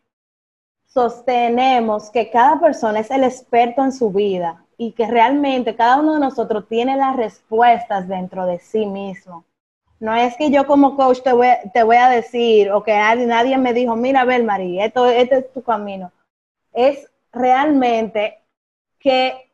sostenemos 0.86 2.10
que 2.10 2.30
cada 2.30 2.60
persona 2.60 3.00
es 3.00 3.10
el 3.10 3.24
experto 3.24 3.82
en 3.82 3.92
su 3.92 4.10
vida 4.10 4.64
y 4.76 4.92
que 4.92 5.06
realmente 5.06 5.74
cada 5.74 5.98
uno 6.00 6.14
de 6.14 6.20
nosotros 6.20 6.68
tiene 6.68 6.96
las 6.96 7.16
respuestas 7.16 8.06
dentro 8.06 8.46
de 8.46 8.58
sí 8.60 8.86
mismo. 8.86 9.44
No 9.98 10.14
es 10.14 10.36
que 10.36 10.50
yo 10.50 10.66
como 10.66 10.96
coach 10.96 11.20
te 11.22 11.32
voy, 11.32 11.96
a 11.96 12.08
decir 12.08 12.70
o 12.70 12.82
que 12.82 12.92
nadie, 12.92 13.58
me 13.58 13.72
dijo, 13.72 13.96
mira, 13.96 14.24
Bel 14.24 14.44
María, 14.44 14.84
esto, 14.86 15.06
este 15.06 15.38
es 15.38 15.52
tu 15.52 15.62
camino. 15.62 16.12
Es 16.72 17.08
realmente 17.32 18.40
que 18.98 19.51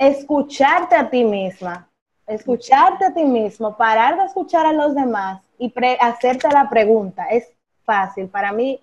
escucharte 0.00 0.96
a 0.96 1.10
ti 1.10 1.22
misma, 1.22 1.86
escucharte 2.26 3.04
a 3.04 3.14
ti 3.14 3.22
mismo, 3.22 3.76
parar 3.76 4.16
de 4.16 4.24
escuchar 4.24 4.64
a 4.64 4.72
los 4.72 4.94
demás 4.94 5.42
y 5.58 5.72
hacerte 6.00 6.48
la 6.48 6.70
pregunta. 6.70 7.26
Es 7.26 7.52
fácil. 7.84 8.28
Para 8.28 8.50
mí, 8.50 8.82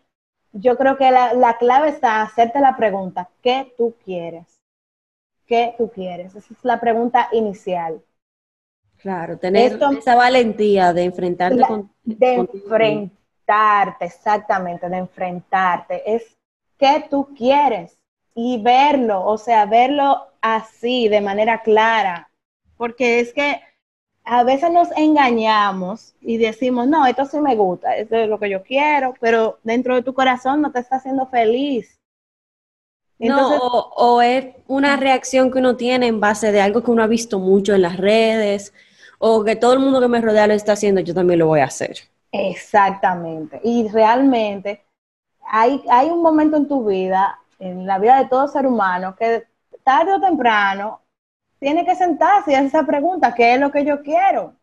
yo 0.52 0.78
creo 0.78 0.96
que 0.96 1.10
la, 1.10 1.58
clave 1.58 1.90
está 1.90 2.22
hacerte 2.22 2.60
la 2.60 2.78
pregunta, 2.78 3.30
¿qué 3.42 3.74
tú 3.76 3.96
quieres? 4.06 4.62
¿Qué 5.48 5.74
tú 5.78 5.90
quieres? 5.90 6.36
Esa 6.36 6.54
es 6.54 6.64
la 6.64 6.80
pregunta 6.80 7.30
inicial. 7.32 8.00
Claro, 8.98 9.38
tener 9.38 9.80
esa 9.98 10.16
valentía 10.16 10.94
de 10.94 11.04
enfrentarte 11.04 11.62
con... 11.62 11.92
De 12.04 12.34
enfrentarte, 12.36 14.06
exactamente, 14.06 14.88
de 14.88 14.98
enfrentarte. 14.98 16.16
Es 16.16 16.38
qué 16.78 17.06
tú 17.10 17.34
quieres 17.36 17.98
y 18.40 18.62
verlo, 18.62 19.26
o 19.26 19.40
sea, 19.40 19.66
verlo 19.66 20.28
así, 20.42 21.08
de 21.08 21.22
manera 21.22 21.64
clara. 21.64 22.30
Porque 22.78 23.20
es 23.20 23.34
que 23.34 23.60
a 24.24 24.44
veces 24.44 24.72
nos 24.72 24.90
engañamos 24.96 26.14
y 26.22 26.38
decimos, 26.38 26.86
no, 26.86 27.08
esto 27.08 27.26
sí 27.26 27.40
me 27.40 27.56
gusta, 27.56 27.96
esto 27.98 28.16
es 28.16 28.30
lo 28.30 28.38
que 28.38 28.52
yo 28.52 28.62
quiero, 28.62 29.16
pero 29.20 29.58
dentro 29.64 29.96
de 29.96 30.04
tu 30.04 30.14
corazón 30.14 30.62
no 30.62 30.72
te 30.72 30.80
está 30.80 30.98
haciendo 30.98 31.26
feliz. 31.26 32.00
no, 33.18 33.58
o, 33.96 34.22
es 34.22 34.54
una 34.68 34.98
reacción 34.98 35.52
que 35.52 35.58
uno 35.58 35.76
tiene 35.76 36.06
en 36.06 36.20
base 36.20 36.52
de 36.52 36.62
algo 36.62 36.84
que 36.84 36.92
uno 36.92 37.02
ha 37.02 37.08
visto 37.08 37.40
mucho 37.40 37.74
en 37.74 37.82
las 37.82 37.98
redes, 37.98 38.72
o 39.18 39.44
que 39.44 39.56
todo 39.56 39.74
el 39.74 39.80
mundo 39.80 40.00
que 40.00 40.10
me 40.10 40.22
rodea 40.22 40.46
lo 40.46 40.54
está 40.54 40.74
haciendo, 40.74 41.02
yo 41.02 41.16
también 41.16 41.40
lo 41.40 41.48
voy 41.48 41.62
a 41.62 41.66
hacer. 41.66 41.98
Exactamente. 42.32 43.60
Y 43.64 43.88
realmente 43.88 44.86
hay, 45.50 45.82
hay 45.90 46.12
un 46.12 46.22
momento 46.22 46.56
en 46.56 46.68
tu 46.68 46.86
vida, 46.86 47.40
en 47.60 47.86
la 47.86 48.00
vida 48.00 48.18
de 48.18 48.30
todo 48.30 48.48
ser 48.48 48.68
humano, 48.68 49.16
que 49.16 49.48
tarde 49.84 50.14
o 50.14 50.22
temprano 50.22 51.02
tiene 51.60 51.86
que 51.86 51.96
sentarse 51.96 52.52
y 52.52 52.56
hacer 52.56 52.68
esa 52.68 52.84
pregunta, 52.84 53.34
¿qué 53.34 53.54
es 53.54 53.60
lo 53.60 53.72
que 53.72 53.84
yo 53.84 54.02
quiero? 54.02 54.54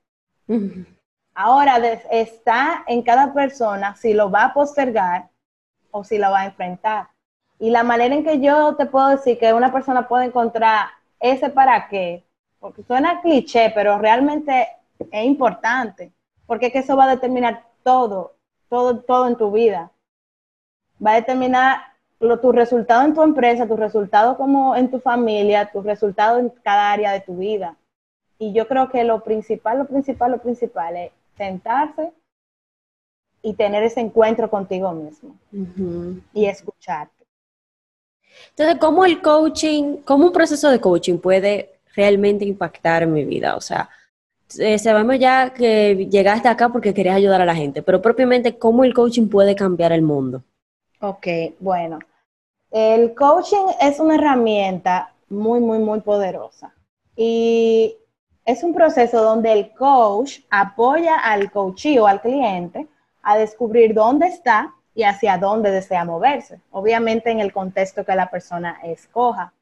Ahora 1.35 1.77
está 2.11 2.85
en 2.87 3.03
cada 3.03 3.33
persona 3.33 3.97
si 3.97 4.15
lo 4.15 4.31
va 4.31 4.45
a 4.45 4.55
postergar 4.55 5.29
o 5.91 6.05
si 6.05 6.19
lo 6.19 6.31
va 6.31 6.41
a 6.41 6.47
enfrentar. 6.47 7.09
Y 7.59 7.71
la 7.71 7.83
manera 7.83 8.15
en 8.15 8.25
que 8.25 8.41
yo 8.41 8.77
te 8.77 8.87
puedo 8.87 9.09
decir 9.09 9.39
que 9.39 9.53
una 9.53 9.73
persona 9.73 10.07
puede 10.07 10.27
encontrar 10.27 10.89
ese 11.19 11.51
para 11.51 11.89
qué, 11.89 12.25
porque 12.61 12.83
suena 12.83 13.21
cliché, 13.23 13.73
pero 13.75 13.99
realmente 13.99 14.69
es 15.11 15.25
importante, 15.25 16.13
porque 16.47 16.71
que 16.71 16.81
eso 16.81 16.97
va 16.97 17.05
a 17.05 17.15
determinar 17.15 17.65
todo, 17.83 18.37
todo, 18.69 19.01
todo 19.01 19.27
en 19.29 19.37
tu 19.37 19.51
vida. 19.51 19.91
Va 21.05 21.13
a 21.13 21.17
determinar 21.17 21.94
tu 22.19 22.53
resultado 22.53 23.05
en 23.05 23.15
tu 23.15 23.23
empresa, 23.23 23.67
tu 23.67 23.77
resultado 23.77 24.37
como 24.37 24.75
en 24.77 24.91
tu 24.91 25.01
familia, 25.01 25.71
tu 25.73 25.83
resultado 25.83 26.39
en 26.39 26.51
cada 26.63 26.93
área 26.93 27.13
de 27.13 27.21
tu 27.21 27.37
vida. 27.37 27.77
Y 28.39 28.53
yo 28.53 28.67
creo 28.67 28.89
que 28.89 29.05
lo 29.05 29.23
principal, 29.23 29.79
lo 29.79 29.87
principal, 29.87 30.33
lo 30.33 30.39
principal 30.39 30.97
es 30.97 31.13
sentarse 31.37 32.13
y 33.43 33.55
tener 33.55 33.83
ese 33.83 34.01
encuentro 34.01 34.49
contigo 34.49 34.93
mismo 34.93 35.37
y 36.33 36.47
escucharte. 36.47 37.25
Entonces, 38.51 38.79
¿cómo 38.81 39.05
el 39.05 39.21
coaching, 39.21 39.99
cómo 40.05 40.27
un 40.27 40.33
proceso 40.33 40.71
de 40.71 40.81
coaching 40.81 41.19
puede 41.19 41.79
realmente 41.95 42.45
impactar 42.45 43.03
en 43.03 43.13
mi 43.13 43.25
vida? 43.25 43.55
O 43.55 43.61
sea, 43.61 43.89
eh, 44.59 44.79
sabemos 44.79 45.19
ya 45.19 45.53
que 45.53 46.09
llegaste 46.11 46.49
acá 46.49 46.69
porque 46.71 46.95
querías 46.95 47.17
ayudar 47.17 47.41
a 47.41 47.47
la 47.47 47.55
gente, 47.55 47.83
pero 47.83 48.01
propiamente, 48.01 48.59
¿cómo 48.59 48.85
el 48.85 48.95
coaching 48.95 49.29
puede 49.29 49.55
cambiar 49.55 49.93
el 49.93 50.03
mundo? 50.03 50.43
Ok, 51.05 51.27
bueno. 51.61 51.99
El 52.71 53.15
coaching 53.15 53.67
es 53.79 54.01
una 54.01 54.15
herramienta 54.15 55.13
muy, 55.29 55.61
muy, 55.61 55.79
muy 55.79 56.01
poderosa. 56.01 56.75
Y 57.15 57.95
es 58.47 58.63
un 58.65 58.73
proceso 58.73 59.23
donde 59.23 59.53
el 59.53 59.75
coach 59.75 60.39
apoya 60.49 61.17
al 61.17 61.51
coachee 61.53 61.99
al 61.99 62.23
cliente 62.23 62.89
a 63.23 63.37
descubrir 63.37 63.93
dónde 63.93 64.29
está 64.29 64.75
y 64.95 65.03
hacia 65.03 65.37
dónde 65.37 65.71
desea 65.73 66.07
moverse, 66.07 66.63
obviamente 66.71 67.31
en 67.31 67.41
el 67.41 67.53
contexto 67.53 68.03
que 68.07 68.15
la 68.15 68.31
persona 68.31 68.81
escoja. 68.83 69.53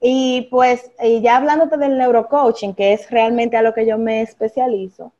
Y 0.00 0.48
pues, 0.50 0.92
ya 1.20 1.36
hablándote 1.36 1.76
del 1.76 1.98
neurocoaching, 1.98 2.72
que 2.74 2.94
es 2.94 3.10
realmente 3.10 3.58
a 3.58 3.62
lo 3.62 3.74
que 3.74 3.84
yo 3.84 3.98
me 3.98 4.22
especializo, 4.22 5.12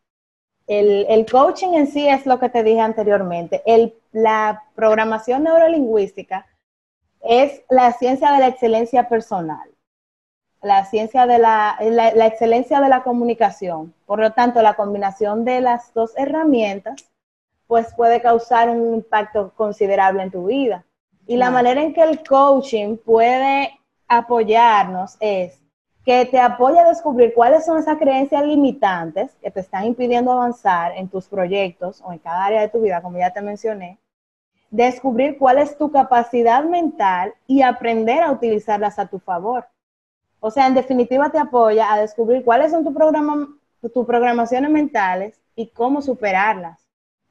el, 0.67 1.05
el 1.11 1.31
coaching 1.31 1.75
en 1.75 1.87
sí 1.87 2.09
es 2.09 2.25
lo 2.25 2.41
que 2.41 2.49
te 2.49 2.63
dije 2.63 2.81
anteriormente. 2.81 3.63
El, 3.67 3.95
la 4.13 4.65
programación 4.75 5.45
neurolingüística 5.45 6.47
es 7.23 7.63
la 7.71 7.93
ciencia 7.93 8.33
de 8.33 8.41
la 8.41 8.49
excelencia 8.49 9.09
personal, 9.09 9.71
la 10.61 10.85
ciencia 10.85 11.27
de 11.27 11.39
la, 11.39 11.79
la, 11.81 12.27
excelencia 12.27 12.81
de 12.81 12.89
la 12.89 13.03
comunicación. 13.03 13.95
Por 14.07 14.21
lo 14.21 14.33
tanto, 14.33 14.61
la 14.63 14.75
combinación 14.75 15.45
de 15.45 15.61
las 15.61 15.93
dos 15.95 16.13
herramientas, 16.17 17.05
pues 17.67 17.95
puede 17.95 18.21
causar 18.21 18.69
un 18.69 18.95
impacto 18.95 19.53
considerable 19.57 20.23
en 20.23 20.31
tu 20.31 20.47
vida. 20.47 20.85
Y 21.27 21.37
la 21.37 21.51
manera 21.51 21.81
en 21.81 21.95
que 21.95 22.03
el 22.03 22.23
coaching 22.23 22.97
puede 22.97 23.79
apoyarnos 24.09 25.17
es 25.21 25.62
que 26.05 26.27
te 26.27 26.41
apoya 26.41 26.83
a 26.83 26.89
descubrir 26.89 27.33
cuáles 27.33 27.65
son 27.65 27.79
esas 27.79 27.97
creencias 27.97 28.45
limitantes 28.45 29.33
que 29.41 29.51
te 29.51 29.61
están 29.61 29.85
impidiendo 29.85 30.33
avanzar 30.33 30.93
en 30.97 31.09
tus 31.09 31.29
proyectos 31.29 32.03
o 32.05 32.13
en 32.13 32.19
cada 32.19 32.45
área 32.45 32.61
de 32.61 32.69
tu 32.69 32.81
vida, 32.81 33.01
como 33.01 33.19
ya 33.19 33.33
te 33.33 33.41
mencioné, 33.41 33.99
descubrir 34.71 35.39
cuál 35.39 35.59
es 35.59 35.77
tu 35.79 35.93
capacidad 35.93 36.65
mental 36.65 37.35
y 37.47 37.63
aprender 37.63 38.23
a 38.23 38.33
utilizarlas 38.33 38.99
a 38.99 39.07
tu 39.07 39.21
favor. 39.21 39.67
O 40.41 40.51
sea, 40.51 40.67
en 40.67 40.75
definitiva 40.75 41.31
te 41.31 41.39
apoya 41.39 41.93
a 41.93 42.01
descubrir 42.01 42.45
cuáles 42.45 42.73
son 42.73 42.83
tus 42.83 43.93
tu 43.93 44.07
programaciones 44.07 44.71
mentales 44.71 45.39
y 45.55 45.69
cómo 45.69 46.03
superarlas. 46.03 46.81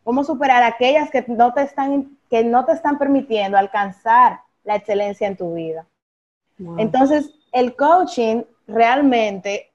Cómo 0.03 0.23
superar 0.23 0.63
aquellas 0.63 1.11
que 1.11 1.23
no, 1.27 1.53
te 1.53 1.61
están, 1.61 2.17
que 2.29 2.43
no 2.43 2.65
te 2.65 2.71
están 2.71 2.97
permitiendo 2.97 3.57
alcanzar 3.57 4.41
la 4.63 4.75
excelencia 4.75 5.27
en 5.27 5.35
tu 5.35 5.53
vida. 5.53 5.85
Entonces, 6.77 7.33
el 7.51 7.75
coaching 7.75 8.43
realmente 8.67 9.71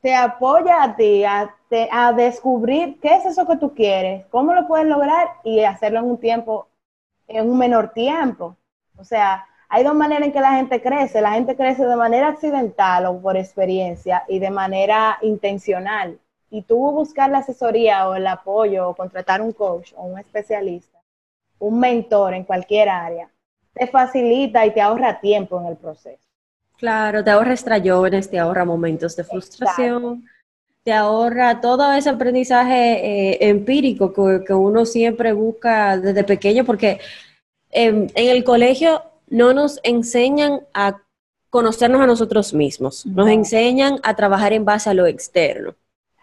te 0.00 0.14
apoya 0.14 0.82
a 0.82 0.96
ti 0.96 1.24
a, 1.24 1.50
descubrir 2.14 3.00
qué 3.00 3.16
es 3.16 3.24
eso 3.24 3.46
que 3.46 3.56
tú 3.56 3.74
quieres, 3.74 4.26
cómo 4.26 4.54
lo 4.54 4.68
puedes 4.68 4.86
lograr 4.86 5.28
y 5.42 5.60
hacerlo 5.64 6.00
en 6.00 6.04
un 6.04 6.18
tiempo, 6.18 6.68
en 7.26 7.50
un 7.50 7.58
menor 7.58 7.92
tiempo. 7.92 8.56
O 8.98 9.04
sea, 9.04 9.46
hay 9.68 9.82
dos 9.82 9.94
maneras 9.94 10.26
en 10.26 10.32
que 10.32 10.40
la 10.40 10.56
gente 10.56 10.80
crece. 10.82 11.20
La 11.20 11.32
gente 11.32 11.56
crece 11.56 11.84
de 11.84 11.96
manera 11.96 12.28
accidental 12.28 13.06
o 13.06 13.20
por 13.20 13.36
experiencia 13.36 14.24
y 14.28 14.38
de 14.38 14.50
manera 14.50 15.18
intencional. 15.22 16.20
Y 16.50 16.62
tú 16.62 16.76
buscar 16.92 17.30
la 17.30 17.38
asesoría 17.38 18.08
o 18.08 18.14
el 18.14 18.26
apoyo 18.26 18.90
o 18.90 18.94
contratar 18.94 19.40
un 19.40 19.52
coach 19.52 19.92
o 19.96 20.04
un 20.04 20.18
especialista, 20.18 21.00
un 21.58 21.80
mentor 21.80 22.34
en 22.34 22.44
cualquier 22.44 22.88
área, 22.88 23.30
te 23.72 23.86
facilita 23.86 24.64
y 24.64 24.70
te 24.72 24.80
ahorra 24.80 25.18
tiempo 25.18 25.58
en 25.60 25.66
el 25.66 25.76
proceso. 25.76 26.23
Claro, 26.78 27.22
te 27.22 27.30
ahorra 27.30 27.54
estrellones, 27.54 28.30
te 28.30 28.38
ahorra 28.38 28.64
momentos 28.64 29.14
de 29.16 29.24
frustración, 29.24 30.24
te 30.82 30.92
ahorra 30.92 31.60
todo 31.60 31.92
ese 31.92 32.10
aprendizaje 32.10 33.32
eh, 33.32 33.48
empírico 33.48 34.12
que, 34.12 34.52
uno 34.52 34.84
siempre 34.84 35.32
busca 35.32 35.96
desde 35.96 36.24
pequeño, 36.24 36.64
porque 36.64 37.00
en, 37.70 38.10
el 38.14 38.44
colegio 38.44 39.02
no 39.28 39.54
nos 39.54 39.80
enseñan 39.82 40.60
a 40.74 41.00
conocernos 41.48 42.00
a 42.00 42.06
nosotros 42.06 42.52
mismos, 42.52 43.06
nos 43.06 43.28
enseñan 43.28 44.00
a 44.02 44.14
trabajar 44.14 44.52
en 44.52 44.64
base 44.64 44.90
a 44.90 44.94
lo 44.94 45.06
externo. 45.06 45.74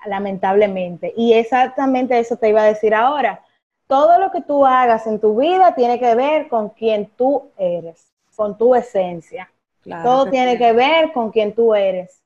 Lamentablemente. 0.06 1.14
Y 1.16 1.34
exactamente 1.34 2.20
eso 2.20 2.36
te 2.36 2.50
iba 2.50 2.62
a 2.62 2.66
decir 2.66 2.94
ahora. 2.94 3.42
Todo 3.88 4.20
lo 4.20 4.32
que 4.32 4.42
tú 4.42 4.66
hagas 4.66 5.08
en 5.08 5.20
tu 5.20 5.40
vida 5.40 5.74
tiene 5.76 6.00
que 6.00 6.16
ver 6.16 6.50
con 6.50 6.70
quién 6.70 7.10
tú 7.18 7.50
eres, 7.58 8.12
con 8.36 8.58
tu 8.58 8.76
esencia. 8.76 9.50
Todo 10.02 10.30
tiene 10.30 10.58
que 10.58 10.74
ver 10.74 11.12
con 11.14 11.32
quién 11.32 11.54
tú 11.54 11.74
eres. 11.76 12.22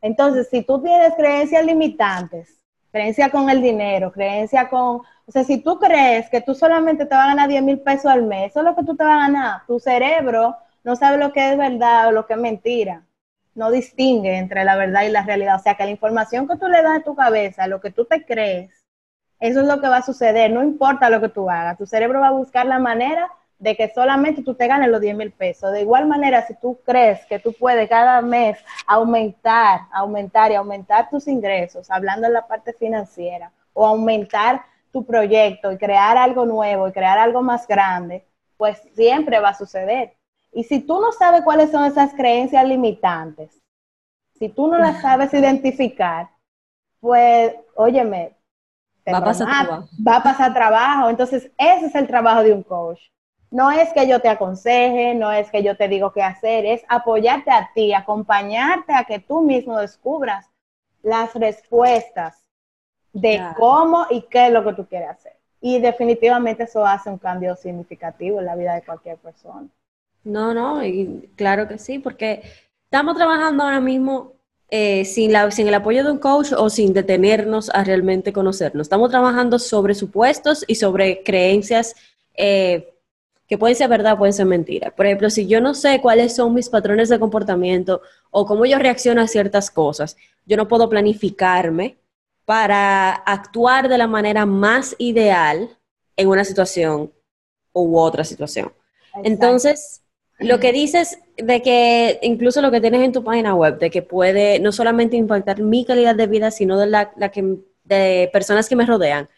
Entonces, 0.00 0.48
si 0.50 0.62
tú 0.62 0.82
tienes 0.82 1.14
creencias 1.14 1.64
limitantes, 1.64 2.60
creencia 2.90 3.30
con 3.30 3.50
el 3.50 3.60
dinero, 3.62 4.12
creencia 4.12 4.68
con, 4.68 5.02
o 5.26 5.32
sea, 5.32 5.44
si 5.44 5.58
tú 5.62 5.78
crees 5.78 6.28
que 6.30 6.40
tú 6.40 6.54
solamente 6.54 7.06
te 7.06 7.14
vas 7.14 7.26
a 7.26 7.28
ganar 7.28 7.48
10 7.48 7.62
mil 7.62 7.80
pesos 7.80 8.06
al 8.10 8.22
mes, 8.24 8.50
eso 8.50 8.60
es 8.60 8.64
lo 8.66 8.74
que 8.76 8.84
tú 8.84 8.96
te 8.96 9.04
vas 9.04 9.14
a 9.14 9.26
ganar. 9.28 9.62
Tu 9.66 9.78
cerebro 9.80 10.56
no 10.84 10.96
sabe 10.96 11.18
lo 11.18 11.32
que 11.32 11.52
es 11.52 11.58
verdad 11.58 12.08
o 12.08 12.12
lo 12.12 12.26
que 12.26 12.34
es 12.34 12.40
mentira. 12.40 13.04
no 13.54 13.70
distingue 13.70 14.38
entre 14.38 14.64
la 14.64 14.76
verdad 14.76 15.02
y 15.04 15.10
la 15.10 15.22
realidad. 15.24 15.56
O 15.56 15.58
sea, 15.62 15.74
que 15.76 15.84
la 15.84 15.90
información 15.90 16.48
que 16.48 16.56
tú 16.56 16.68
le 16.68 16.82
das 16.82 17.00
a 17.00 17.04
tu 17.04 17.14
cabeza, 17.14 17.66
lo 17.66 17.80
que 17.80 17.90
tú 17.90 18.04
te 18.06 18.24
crees, 18.24 18.70
eso 19.40 19.60
es 19.60 19.66
lo 19.66 19.80
que 19.80 19.88
va 19.88 19.98
a 19.98 20.02
suceder, 20.02 20.50
no 20.52 20.62
importa 20.62 21.10
lo 21.10 21.20
que 21.20 21.28
tú 21.30 21.50
hagas. 21.50 21.78
Tu 21.78 21.86
cerebro 21.86 22.20
va 22.20 22.28
a 22.28 22.32
buscar 22.32 22.66
la 22.66 22.78
manera 22.78 23.30
de 23.60 23.76
que 23.76 23.92
solamente 23.94 24.42
tú 24.42 24.54
te 24.54 24.66
ganes 24.66 24.88
los 24.88 25.00
10 25.00 25.16
mil 25.16 25.30
pesos. 25.30 25.70
De 25.70 25.82
igual 25.82 26.06
manera, 26.06 26.46
si 26.46 26.54
tú 26.54 26.80
crees 26.84 27.24
que 27.26 27.38
tú 27.38 27.52
puedes 27.52 27.88
cada 27.88 28.22
mes 28.22 28.58
aumentar, 28.86 29.82
aumentar 29.92 30.50
y 30.50 30.54
aumentar 30.54 31.10
tus 31.10 31.28
ingresos, 31.28 31.90
hablando 31.90 32.26
en 32.26 32.32
la 32.32 32.46
parte 32.46 32.72
financiera, 32.72 33.52
o 33.74 33.86
aumentar 33.86 34.62
tu 34.90 35.04
proyecto 35.04 35.70
y 35.70 35.78
crear 35.78 36.16
algo 36.16 36.46
nuevo 36.46 36.88
y 36.88 36.92
crear 36.92 37.18
algo 37.18 37.42
más 37.42 37.68
grande, 37.68 38.26
pues 38.56 38.82
siempre 38.94 39.38
va 39.38 39.50
a 39.50 39.58
suceder. 39.58 40.16
Y 40.52 40.64
si 40.64 40.80
tú 40.80 41.00
no 41.00 41.12
sabes 41.12 41.42
cuáles 41.42 41.70
son 41.70 41.84
esas 41.84 42.12
creencias 42.14 42.66
limitantes, 42.66 43.60
si 44.38 44.48
tú 44.48 44.68
no 44.68 44.78
las 44.78 45.02
sabes 45.02 45.32
identificar, 45.34 46.30
pues, 46.98 47.54
óyeme, 47.74 48.34
va 49.06 49.18
a 49.18 49.24
pasar 49.24 49.46
trabajo. 49.46 49.88
Va 50.06 50.16
a 50.16 50.22
pasar 50.22 50.54
trabajo. 50.54 51.10
Entonces, 51.10 51.50
ese 51.58 51.86
es 51.86 51.94
el 51.94 52.06
trabajo 52.06 52.42
de 52.42 52.54
un 52.54 52.62
coach. 52.62 53.00
No 53.50 53.70
es 53.70 53.92
que 53.92 54.06
yo 54.06 54.20
te 54.20 54.28
aconseje, 54.28 55.14
no 55.14 55.32
es 55.32 55.50
que 55.50 55.62
yo 55.62 55.76
te 55.76 55.88
digo 55.88 56.12
qué 56.12 56.22
hacer, 56.22 56.64
es 56.64 56.82
apoyarte 56.88 57.50
a 57.50 57.70
ti, 57.74 57.92
acompañarte 57.92 58.92
a 58.94 59.04
que 59.04 59.18
tú 59.18 59.42
mismo 59.42 59.78
descubras 59.78 60.46
las 61.02 61.34
respuestas 61.34 62.44
de 63.12 63.42
cómo 63.56 64.06
y 64.08 64.22
qué 64.22 64.46
es 64.46 64.52
lo 64.52 64.64
que 64.64 64.74
tú 64.74 64.86
quieres 64.86 65.10
hacer. 65.10 65.32
Y 65.60 65.80
definitivamente 65.80 66.62
eso 66.62 66.86
hace 66.86 67.10
un 67.10 67.18
cambio 67.18 67.56
significativo 67.56 68.38
en 68.38 68.46
la 68.46 68.54
vida 68.54 68.74
de 68.74 68.82
cualquier 68.82 69.16
persona. 69.18 69.66
No, 70.22 70.54
no, 70.54 70.84
y 70.84 71.30
claro 71.36 71.66
que 71.66 71.78
sí, 71.78 71.98
porque 71.98 72.42
estamos 72.84 73.16
trabajando 73.16 73.64
ahora 73.64 73.80
mismo 73.80 74.34
eh, 74.68 75.04
sin, 75.04 75.32
la, 75.32 75.50
sin 75.50 75.66
el 75.66 75.74
apoyo 75.74 76.04
de 76.04 76.12
un 76.12 76.18
coach 76.18 76.52
o 76.56 76.70
sin 76.70 76.92
detenernos 76.92 77.70
a 77.70 77.82
realmente 77.82 78.32
conocernos. 78.32 78.84
Estamos 78.84 79.10
trabajando 79.10 79.58
sobre 79.58 79.94
supuestos 79.94 80.64
y 80.68 80.76
sobre 80.76 81.22
creencias 81.24 81.96
eh, 82.34 82.89
que 83.50 83.58
pueden 83.58 83.74
ser 83.74 83.88
verdad, 83.88 84.16
pueden 84.16 84.32
ser 84.32 84.46
mentiras. 84.46 84.92
Por 84.92 85.06
ejemplo, 85.06 85.28
si 85.28 85.48
yo 85.48 85.60
no 85.60 85.74
sé 85.74 86.00
cuáles 86.00 86.36
son 86.36 86.54
mis 86.54 86.68
patrones 86.68 87.08
de 87.08 87.18
comportamiento 87.18 88.00
o 88.30 88.46
cómo 88.46 88.64
yo 88.64 88.78
reacciono 88.78 89.20
a 89.22 89.26
ciertas 89.26 89.72
cosas, 89.72 90.16
yo 90.46 90.56
no 90.56 90.68
puedo 90.68 90.88
planificarme 90.88 91.98
para 92.44 93.10
actuar 93.10 93.88
de 93.88 93.98
la 93.98 94.06
manera 94.06 94.46
más 94.46 94.94
ideal 94.98 95.68
en 96.16 96.28
una 96.28 96.44
situación 96.44 97.12
u 97.72 97.98
otra 97.98 98.22
situación. 98.22 98.72
Entonces, 99.24 100.02
lo 100.38 100.60
que 100.60 100.70
dices 100.70 101.18
de 101.36 101.60
que 101.60 102.20
incluso 102.22 102.62
lo 102.62 102.70
que 102.70 102.80
tienes 102.80 103.02
en 103.02 103.10
tu 103.10 103.24
página 103.24 103.56
web, 103.56 103.80
de 103.80 103.90
que 103.90 104.02
puede 104.02 104.60
no 104.60 104.70
solamente 104.70 105.16
impactar 105.16 105.60
mi 105.60 105.84
calidad 105.84 106.14
de 106.14 106.28
vida, 106.28 106.52
sino 106.52 106.78
de 106.78 106.86
la, 106.86 107.12
la 107.16 107.32
que, 107.32 107.56
de 107.82 108.30
personas 108.32 108.68
que 108.68 108.76
me 108.76 108.86
rodean, 108.86 109.28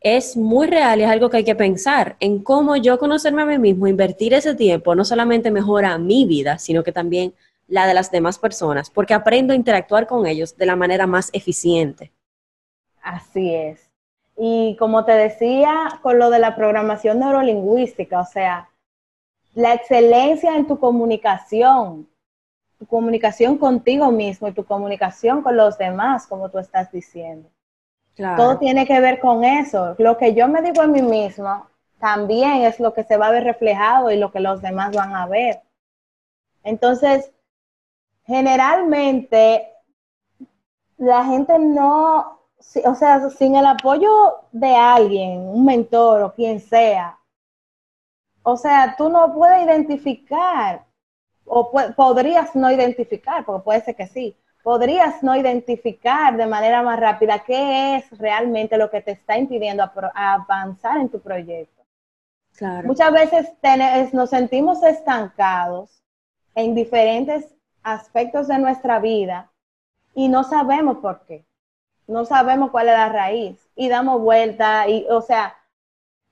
es 0.00 0.36
muy 0.36 0.66
real 0.68 1.00
y 1.00 1.02
es 1.02 1.10
algo 1.10 1.28
que 1.28 1.38
hay 1.38 1.44
que 1.44 1.54
pensar 1.54 2.16
en 2.20 2.42
cómo 2.42 2.76
yo 2.76 2.98
conocerme 2.98 3.42
a 3.42 3.46
mí 3.46 3.58
mismo, 3.58 3.86
invertir 3.86 4.32
ese 4.34 4.54
tiempo, 4.54 4.94
no 4.94 5.04
solamente 5.04 5.50
mejora 5.50 5.98
mi 5.98 6.24
vida, 6.24 6.58
sino 6.58 6.84
que 6.84 6.92
también 6.92 7.34
la 7.66 7.86
de 7.86 7.94
las 7.94 8.10
demás 8.10 8.38
personas, 8.38 8.90
porque 8.90 9.14
aprendo 9.14 9.52
a 9.52 9.56
interactuar 9.56 10.06
con 10.06 10.26
ellos 10.26 10.56
de 10.56 10.66
la 10.66 10.76
manera 10.76 11.06
más 11.06 11.30
eficiente. 11.32 12.12
Así 13.02 13.54
es. 13.54 13.90
Y 14.36 14.76
como 14.78 15.04
te 15.04 15.12
decía, 15.12 15.98
con 16.00 16.18
lo 16.18 16.30
de 16.30 16.38
la 16.38 16.54
programación 16.54 17.18
neurolingüística, 17.18 18.20
o 18.20 18.24
sea, 18.24 18.70
la 19.54 19.74
excelencia 19.74 20.56
en 20.56 20.66
tu 20.66 20.78
comunicación, 20.78 22.08
tu 22.78 22.86
comunicación 22.86 23.58
contigo 23.58 24.12
mismo 24.12 24.46
y 24.46 24.52
tu 24.52 24.64
comunicación 24.64 25.42
con 25.42 25.56
los 25.56 25.76
demás, 25.76 26.26
como 26.26 26.48
tú 26.48 26.58
estás 26.58 26.92
diciendo. 26.92 27.50
Todo 28.36 28.58
tiene 28.58 28.86
que 28.86 29.00
ver 29.00 29.20
con 29.20 29.44
eso. 29.44 29.94
Lo 29.98 30.18
que 30.18 30.34
yo 30.34 30.48
me 30.48 30.60
digo 30.60 30.82
a 30.82 30.86
mí 30.86 31.02
mismo 31.02 31.66
también 32.00 32.62
es 32.62 32.80
lo 32.80 32.92
que 32.92 33.04
se 33.04 33.16
va 33.16 33.28
a 33.28 33.30
ver 33.30 33.44
reflejado 33.44 34.10
y 34.10 34.16
lo 34.16 34.32
que 34.32 34.40
los 34.40 34.60
demás 34.60 34.94
van 34.94 35.14
a 35.14 35.26
ver. 35.26 35.62
Entonces, 36.64 37.32
generalmente 38.26 39.72
la 40.96 41.24
gente 41.24 41.58
no, 41.58 42.40
o 42.84 42.94
sea, 42.94 43.30
sin 43.30 43.54
el 43.54 43.66
apoyo 43.66 44.10
de 44.52 44.74
alguien, 44.74 45.40
un 45.40 45.64
mentor 45.64 46.22
o 46.22 46.34
quien 46.34 46.60
sea, 46.60 47.18
o 48.42 48.56
sea, 48.56 48.94
tú 48.96 49.08
no 49.08 49.32
puedes 49.32 49.64
identificar 49.64 50.84
o 51.44 51.70
podrías 51.96 52.54
no 52.54 52.70
identificar, 52.70 53.44
porque 53.44 53.64
puede 53.64 53.80
ser 53.80 53.96
que 53.96 54.06
sí, 54.06 54.36
podrías 54.62 55.22
no 55.22 55.36
identificar 55.36 56.36
de 56.36 56.46
manera 56.46 56.82
más 56.82 56.98
rápida 56.98 57.40
qué 57.40 57.96
es 57.96 58.18
realmente 58.18 58.76
lo 58.76 58.90
que 58.90 59.00
te 59.00 59.12
está 59.12 59.38
impidiendo 59.38 59.90
avanzar 60.14 60.98
en 60.98 61.08
tu 61.08 61.20
proyecto. 61.20 61.84
Muchas 62.84 63.12
veces 63.12 63.52
nos 64.12 64.30
sentimos 64.30 64.82
estancados 64.82 66.02
en 66.54 66.74
diferentes 66.74 67.46
aspectos 67.82 68.48
de 68.48 68.58
nuestra 68.58 68.98
vida 68.98 69.50
y 70.14 70.28
no 70.28 70.42
sabemos 70.42 70.98
por 70.98 71.24
qué. 71.26 71.44
No 72.08 72.24
sabemos 72.24 72.70
cuál 72.70 72.88
es 72.88 72.94
la 72.94 73.08
raíz 73.10 73.68
y 73.76 73.88
damos 73.88 74.20
vuelta 74.20 74.88
y, 74.88 75.06
o 75.08 75.20
sea, 75.20 75.56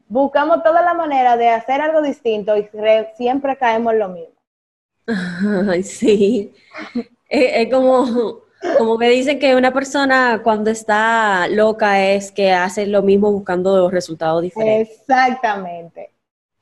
buscamos 0.09 0.63
toda 0.63 0.83
la 0.83 0.95
manera 0.95 1.37
de 1.37 1.51
hacer 1.51 1.81
algo 1.81 2.03
distinto 2.03 2.57
y 2.57 2.69
siempre 3.17 3.57
caemos 3.57 3.93
en 3.93 3.99
lo 3.99 4.09
mismo. 4.09 4.35
Ay, 5.71 5.83
sí. 5.83 6.55
Es, 7.29 7.73
como, 7.73 8.41
como 8.79 8.97
me 8.97 9.09
dicen 9.09 9.39
que 9.39 9.57
una 9.57 9.73
persona 9.73 10.41
cuando 10.43 10.71
está 10.71 11.49
loca 11.49 12.05
es 12.05 12.31
que 12.31 12.53
hace 12.53 12.87
lo 12.87 13.03
mismo 13.03 13.33
buscando 13.33 13.91
resultados 13.91 14.43
diferentes. 14.43 15.01
Exactamente. 15.01 16.11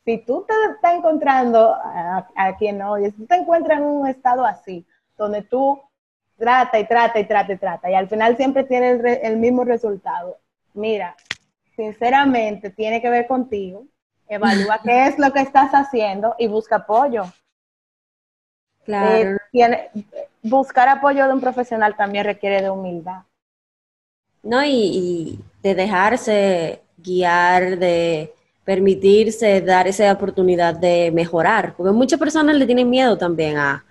Si 0.05 0.19
tú 0.19 0.45
te 0.47 0.53
estás 0.75 0.95
encontrando 0.95 1.75
a, 1.75 2.57
quien 2.59 2.79
no, 2.79 2.97
si 2.97 3.11
tú 3.13 3.27
te 3.27 3.37
encuentras 3.37 3.79
en 3.79 3.85
un 3.85 4.07
estado 4.07 4.45
así, 4.45 4.85
donde 5.17 5.43
tú 5.43 5.81
trata 6.37 6.79
y 6.79 6.87
trata 6.87 7.19
y 7.21 7.25
trata 7.25 7.53
y 7.53 7.57
trata, 7.57 7.91
y 7.91 7.95
al 7.95 8.09
final 8.09 8.37
siempre 8.37 8.65
tienes 8.65 9.03
el, 9.23 9.39
mismo 9.39 9.65
resultado, 9.65 10.39
mira, 10.75 11.17
sinceramente 11.75 12.69
tiene 12.69 13.01
que 13.01 13.09
ver 13.09 13.27
contigo, 13.27 13.87
evalúa 14.29 14.81
qué 14.85 15.07
es 15.07 15.19
lo 15.19 15.33
que 15.33 15.41
estás 15.41 15.73
haciendo 15.73 16.35
y 16.39 16.49
busca 16.49 16.77
apoyo. 16.77 17.25
Claro. 18.85 19.39
Eh, 19.55 20.29
buscar 20.45 20.89
apoyo 20.89 21.27
de 21.27 21.33
un 21.33 21.41
profesional 21.41 21.97
también 21.97 22.25
requiere 22.25 22.63
de 22.63 22.71
humildad. 22.71 23.23
No, 24.43 24.65
y, 24.65 25.41
de 25.63 25.75
dejarse 25.75 26.83
guiar, 26.99 27.79
de 27.79 28.33
permitirse 28.63 29.63
dar 29.63 29.89
esa 29.89 30.13
oportunidad 30.13 30.75
de 30.75 31.11
mejorar, 31.11 31.75
porque 31.75 31.93
muchas 31.93 32.19
personas 32.19 32.57
le 32.57 32.67
tienen 32.67 32.89
miedo 32.89 33.17
también 33.17 33.57
a, 33.57 33.85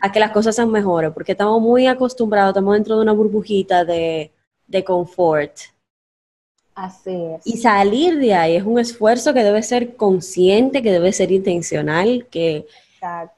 a 0.00 0.12
que 0.12 0.20
las 0.20 0.32
cosas 0.32 0.54
sean 0.56 0.70
mejores, 0.70 1.12
porque 1.12 1.32
estamos 1.32 1.60
muy 1.60 1.86
acostumbrados, 1.86 2.50
estamos 2.50 2.74
dentro 2.74 2.96
de 2.96 3.02
una 3.02 3.12
burbujita 3.12 3.84
de, 3.84 4.32
de 4.66 4.84
confort. 4.84 5.52
Así 6.74 7.10
es. 7.10 7.46
Y 7.46 7.58
salir 7.58 8.18
de 8.18 8.34
ahí 8.34 8.56
es 8.56 8.64
un 8.64 8.78
esfuerzo 8.78 9.34
que 9.34 9.44
debe 9.44 9.62
ser 9.62 9.94
consciente, 9.96 10.82
que 10.82 10.92
debe 10.92 11.12
ser 11.12 11.30
intencional, 11.30 12.26
que 12.30 12.66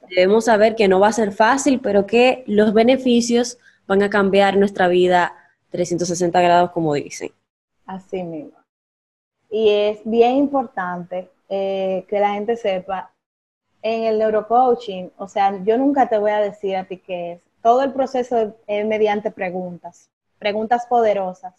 Debemos 0.09 0.45
saber 0.45 0.75
que 0.75 0.87
no 0.87 0.99
va 0.99 1.07
a 1.07 1.13
ser 1.13 1.31
fácil, 1.31 1.79
pero 1.81 2.05
que 2.05 2.43
los 2.47 2.73
beneficios 2.73 3.57
van 3.87 4.03
a 4.03 4.09
cambiar 4.09 4.57
nuestra 4.57 4.87
vida 4.87 5.33
360 5.69 6.39
grados, 6.41 6.71
como 6.71 6.93
dicen. 6.93 7.31
Así 7.85 8.23
mismo. 8.23 8.57
Y 9.49 9.69
es 9.69 9.99
bien 10.05 10.35
importante 10.35 11.29
eh, 11.49 12.05
que 12.07 12.19
la 12.19 12.33
gente 12.33 12.57
sepa, 12.57 13.11
en 13.81 14.03
el 14.03 14.17
neurocoaching, 14.17 15.11
o 15.17 15.27
sea, 15.27 15.63
yo 15.63 15.77
nunca 15.77 16.09
te 16.09 16.17
voy 16.17 16.31
a 16.31 16.39
decir 16.39 16.75
a 16.75 16.85
ti 16.85 16.97
qué 16.97 17.33
es. 17.33 17.41
Todo 17.61 17.83
el 17.83 17.93
proceso 17.93 18.55
es 18.65 18.85
mediante 18.85 19.29
preguntas, 19.29 20.09
preguntas 20.39 20.87
poderosas. 20.87 21.53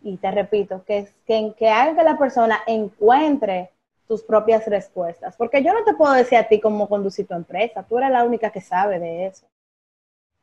Y 0.00 0.16
te 0.16 0.30
repito, 0.30 0.84
que, 0.86 1.12
que, 1.26 1.52
que 1.54 1.68
haga 1.68 1.96
que 1.96 2.02
la 2.02 2.16
persona 2.16 2.60
encuentre 2.66 3.73
tus 4.06 4.22
propias 4.22 4.66
respuestas. 4.66 5.36
Porque 5.36 5.62
yo 5.62 5.72
no 5.72 5.84
te 5.84 5.94
puedo 5.94 6.12
decir 6.12 6.38
a 6.38 6.48
ti 6.48 6.60
cómo 6.60 6.88
conducir 6.88 7.26
tu 7.26 7.34
empresa, 7.34 7.82
tú 7.82 7.98
eres 7.98 8.10
la 8.10 8.24
única 8.24 8.50
que 8.50 8.60
sabe 8.60 8.98
de 8.98 9.26
eso. 9.26 9.46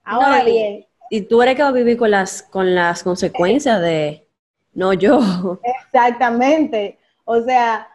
Ahora 0.04 0.44
bien. 0.44 0.86
Y 1.10 1.22
tú 1.22 1.42
eres 1.42 1.56
que 1.56 1.64
va 1.64 1.70
a 1.70 1.74
vivir 1.74 1.98
con 1.98 2.10
las, 2.10 2.42
con 2.42 2.74
las 2.74 3.04
consecuencias 3.04 3.82
de, 3.82 4.26
no 4.74 4.94
yo. 4.94 5.20
Exactamente. 5.64 6.98
O 7.26 7.42
sea, 7.42 7.88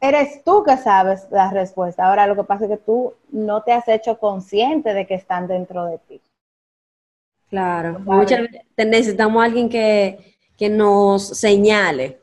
eres 0.00 0.42
tú 0.44 0.64
que 0.64 0.76
sabes 0.76 1.26
la 1.30 1.50
respuesta. 1.50 2.06
Ahora 2.06 2.26
lo 2.26 2.36
que 2.36 2.44
pasa 2.44 2.64
es 2.64 2.70
que 2.70 2.76
tú 2.78 3.14
no 3.30 3.62
te 3.62 3.72
has 3.72 3.86
hecho 3.88 4.18
consciente 4.18 4.94
de 4.94 5.06
que 5.06 5.14
están 5.14 5.46
dentro 5.46 5.84
de 5.84 5.98
ti. 5.98 6.20
Claro. 7.48 7.98
Muchas 8.00 8.40
veces 8.40 8.64
necesitamos 8.76 9.40
a 9.40 9.44
alguien 9.44 9.68
que, 9.68 10.36
que 10.56 10.68
nos 10.68 11.28
señale, 11.28 12.18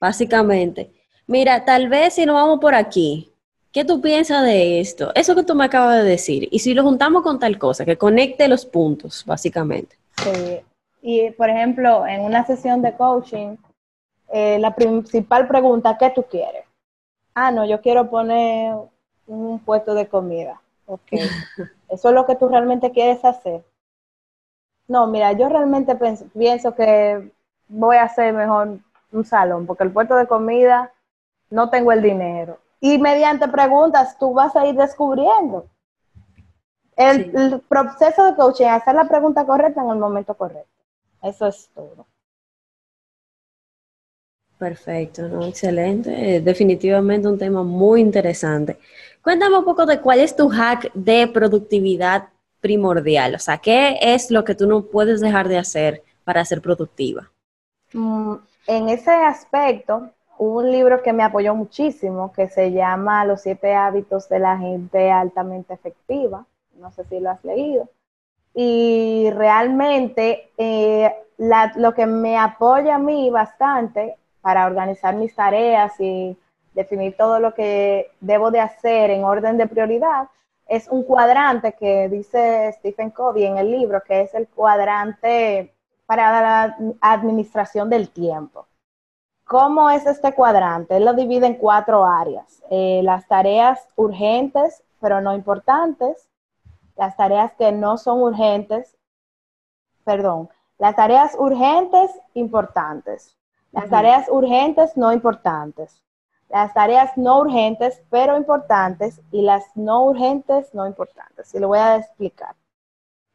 básicamente. 0.00 0.95
Mira, 1.26 1.64
tal 1.64 1.88
vez 1.88 2.14
si 2.14 2.26
no 2.26 2.34
vamos 2.34 2.60
por 2.60 2.74
aquí, 2.74 3.32
¿Qué 3.76 3.84
tú 3.84 4.00
piensas 4.00 4.42
de 4.42 4.80
esto? 4.80 5.12
Eso 5.14 5.34
que 5.34 5.42
tú 5.42 5.54
me 5.54 5.66
acabas 5.66 5.96
de 5.96 6.08
decir. 6.08 6.48
Y 6.50 6.60
si 6.60 6.72
lo 6.72 6.82
juntamos 6.82 7.22
con 7.22 7.38
tal 7.38 7.58
cosa, 7.58 7.84
que 7.84 7.98
conecte 7.98 8.48
los 8.48 8.64
puntos, 8.64 9.22
básicamente. 9.26 9.98
Sí. 10.16 10.62
Y, 11.02 11.30
por 11.32 11.50
ejemplo, 11.50 12.06
en 12.06 12.22
una 12.22 12.46
sesión 12.46 12.80
de 12.80 12.94
coaching, 12.96 13.56
eh, 14.32 14.58
la 14.60 14.74
principal 14.74 15.46
pregunta, 15.46 15.98
¿qué 15.98 16.08
tú 16.08 16.22
quieres? 16.22 16.64
Ah, 17.34 17.50
no, 17.50 17.66
yo 17.66 17.82
quiero 17.82 18.08
poner 18.08 18.76
un 19.26 19.58
puesto 19.58 19.92
de 19.92 20.08
comida. 20.08 20.58
Ok. 20.86 21.12
¿Eso 21.90 22.08
es 22.08 22.14
lo 22.14 22.24
que 22.24 22.36
tú 22.36 22.48
realmente 22.48 22.92
quieres 22.92 23.22
hacer? 23.26 23.62
No, 24.88 25.06
mira, 25.06 25.32
yo 25.32 25.50
realmente 25.50 25.98
pienso 26.32 26.74
que 26.74 27.30
voy 27.68 27.96
a 27.98 28.04
hacer 28.04 28.32
mejor 28.32 28.78
un 29.12 29.24
salón, 29.26 29.66
porque 29.66 29.84
el 29.84 29.92
puesto 29.92 30.16
de 30.16 30.26
comida 30.26 30.94
no 31.50 31.70
tengo 31.70 31.92
el 31.92 32.02
dinero. 32.02 32.58
Y 32.80 32.98
mediante 32.98 33.48
preguntas 33.48 34.18
tú 34.18 34.32
vas 34.32 34.54
a 34.56 34.66
ir 34.66 34.74
descubriendo. 34.74 35.66
El, 36.96 37.60
proceso 37.68 38.24
de 38.24 38.36
coaching, 38.36 38.66
hacer 38.66 38.94
la 38.94 39.06
pregunta 39.06 39.44
correcta 39.44 39.82
en 39.82 39.90
el 39.90 39.98
momento 39.98 40.34
correcto. 40.34 40.70
Eso 41.22 41.46
es 41.46 41.68
todo. 41.74 42.06
Perfecto, 44.58 45.28
¿no? 45.28 45.44
excelente. 45.44 46.40
Definitivamente 46.40 47.28
un 47.28 47.38
tema 47.38 47.62
muy 47.62 48.00
interesante. 48.00 48.78
Cuéntame 49.22 49.58
un 49.58 49.64
poco 49.64 49.84
de 49.84 50.00
cuál 50.00 50.20
es 50.20 50.34
tu 50.34 50.48
hack 50.48 50.90
de 50.94 51.26
productividad 51.26 52.28
primordial. 52.60 53.34
O 53.34 53.38
sea, 53.38 53.58
¿qué 53.58 53.98
es 54.00 54.30
lo 54.30 54.44
que 54.44 54.54
tú 54.54 54.66
no 54.66 54.82
puedes 54.86 55.20
dejar 55.20 55.48
de 55.48 55.58
hacer 55.58 56.02
para 56.24 56.44
ser 56.44 56.62
productiva? 56.62 57.30
Mm, 57.92 58.34
en 58.66 58.88
ese 58.88 59.10
aspecto, 59.10 60.10
un 60.38 60.70
libro 60.70 61.02
que 61.02 61.12
me 61.12 61.22
apoyó 61.22 61.54
muchísimo 61.54 62.32
que 62.32 62.48
se 62.48 62.72
llama 62.72 63.24
Los 63.24 63.42
siete 63.42 63.74
hábitos 63.74 64.28
de 64.28 64.38
la 64.38 64.58
gente 64.58 65.10
altamente 65.10 65.74
efectiva. 65.74 66.44
No 66.74 66.90
sé 66.90 67.04
si 67.04 67.20
lo 67.20 67.30
has 67.30 67.44
leído. 67.44 67.88
Y 68.54 69.30
realmente 69.34 70.50
eh, 70.56 71.14
lo 71.38 71.94
que 71.94 72.06
me 72.06 72.38
apoya 72.38 72.96
a 72.96 72.98
mí 72.98 73.30
bastante 73.30 74.16
para 74.40 74.66
organizar 74.66 75.14
mis 75.16 75.34
tareas 75.34 75.92
y 76.00 76.36
definir 76.74 77.16
todo 77.16 77.40
lo 77.40 77.54
que 77.54 78.12
debo 78.20 78.50
de 78.50 78.60
hacer 78.60 79.10
en 79.10 79.24
orden 79.24 79.56
de 79.56 79.66
prioridad 79.66 80.28
es 80.68 80.88
un 80.88 81.04
cuadrante 81.04 81.74
que 81.74 82.08
dice 82.08 82.72
Stephen 82.78 83.10
Covey 83.10 83.44
en 83.44 83.56
el 83.56 83.70
libro, 83.70 84.02
que 84.02 84.22
es 84.22 84.34
el 84.34 84.48
cuadrante 84.48 85.72
para 86.06 86.40
la 86.40 86.76
administración 87.00 87.88
del 87.88 88.10
tiempo. 88.10 88.66
¿Cómo 89.46 89.90
es 89.90 90.04
este 90.06 90.34
cuadrante? 90.34 90.96
Él 90.96 91.04
lo 91.04 91.14
divide 91.14 91.46
en 91.46 91.54
cuatro 91.54 92.04
áreas. 92.04 92.64
Eh, 92.68 93.00
las 93.04 93.28
tareas 93.28 93.88
urgentes, 93.94 94.82
pero 95.00 95.20
no 95.20 95.34
importantes. 95.34 96.28
Las 96.96 97.16
tareas 97.16 97.52
que 97.54 97.70
no 97.70 97.96
son 97.96 98.22
urgentes, 98.22 98.96
perdón, 100.02 100.48
las 100.78 100.96
tareas 100.96 101.36
urgentes, 101.38 102.10
importantes. 102.34 103.36
Las 103.70 103.88
tareas 103.88 104.28
urgentes, 104.28 104.96
no 104.96 105.12
importantes. 105.12 106.02
Las 106.48 106.74
tareas 106.74 107.16
no 107.16 107.38
urgentes, 107.38 108.02
pero 108.10 108.36
importantes. 108.36 109.20
Y 109.30 109.42
las 109.42 109.64
no 109.76 110.06
urgentes, 110.06 110.74
no 110.74 110.88
importantes. 110.88 111.54
Y 111.54 111.60
lo 111.60 111.68
voy 111.68 111.78
a 111.78 111.96
explicar. 111.96 112.56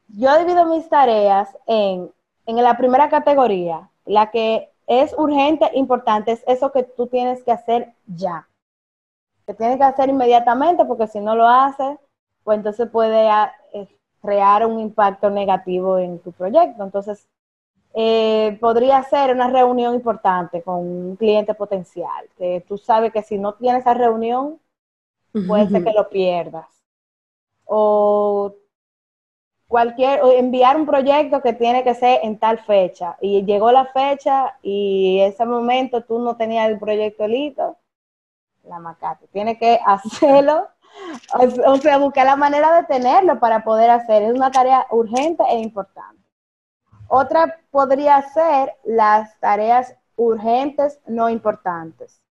Yo 0.10 0.38
divido 0.39 0.65
mis 0.65 0.89
tareas 0.89 1.58
en, 1.67 2.12
en 2.45 2.56
la 2.58 2.76
primera 2.76 3.10
categoría, 3.10 3.89
la 4.06 4.30
que 4.30 4.70
es 4.91 5.15
urgente, 5.17 5.71
importante, 5.73 6.34
es 6.34 6.43
eso 6.47 6.73
que 6.73 6.84
tú 6.84 7.08
tienes 7.08 7.41
que 7.45 7.51
hacer 7.54 7.93
ya. 8.08 8.49
Que 9.47 9.54
tienes 9.54 9.77
que 9.77 9.86
hacer 9.86 10.10
inmediatamente 10.10 10.84
porque 10.84 11.08
si 11.08 11.21
no 11.21 11.34
lo 11.34 11.47
haces, 11.47 11.97
pues 12.43 12.58
entonces 12.58 12.89
puede 12.89 13.30
ah, 13.30 13.54
eh, 13.73 13.88
crear 14.21 14.65
un 14.65 14.82
impacto 14.82 15.30
negativo 15.30 15.97
en 15.97 16.19
tu 16.19 16.34
proyecto. 16.34 16.84
Entonces, 16.84 17.25
eh, 17.93 18.58
podría 18.60 19.01
ser 19.04 19.34
una 19.34 19.49
reunión 19.49 19.95
importante 19.95 20.62
con 20.62 20.80
un 20.80 21.15
cliente 21.15 21.54
potencial, 21.54 22.27
que 22.38 22.63
tú 22.67 22.77
sabes 22.77 23.13
que 23.13 23.23
si 23.23 23.38
no 23.38 23.54
tienes 23.54 23.82
esa 23.82 23.93
reunión, 23.93 24.60
puede 25.47 25.69
ser 25.69 25.86
que 25.86 25.93
lo 25.93 26.10
pierdas. 26.10 26.67
O 27.63 28.56
cualquier, 29.71 30.19
enviar 30.36 30.75
un 30.75 30.86
proyecto 30.86 31.41
que 31.41 31.53
tiene 31.53 31.81
que 31.86 31.95
ser 31.95 32.19
en 32.23 32.38
tal 32.38 32.60
fecha 32.60 33.15
y 33.21 33.45
llegó 33.45 33.71
la 33.71 33.86
fecha 33.86 34.57
y 34.62 35.21
ese 35.21 35.45
momento 35.45 36.03
tú 36.03 36.19
no 36.19 36.36
tenías 36.36 36.69
el 36.69 36.77
proyecto 36.77 37.25
listo, 37.25 37.77
la 38.65 38.79
macate, 38.79 39.27
tiene 39.27 39.57
que 39.57 39.79
hacerlo, 39.86 40.67
o, 41.65 41.77
sea, 41.77 41.97
buscar 41.99 42.25
la 42.25 42.36
manera 42.36 42.75
de 42.75 42.84
tenerlo 42.84 43.39
para 43.39 43.63
poder 43.63 43.89
hacer, 43.91 44.23
es 44.23 44.34
una 44.34 44.51
tarea 44.51 44.86
urgente 44.91 45.41
e 45.49 45.60
importante. 45.60 46.21
Otra 47.07 47.57
podría 47.71 48.21
ser 48.23 48.75
las 48.84 49.39
tareas 49.39 49.95
urgentes 50.17 50.99
no 51.07 51.29
importantes. 51.29 52.21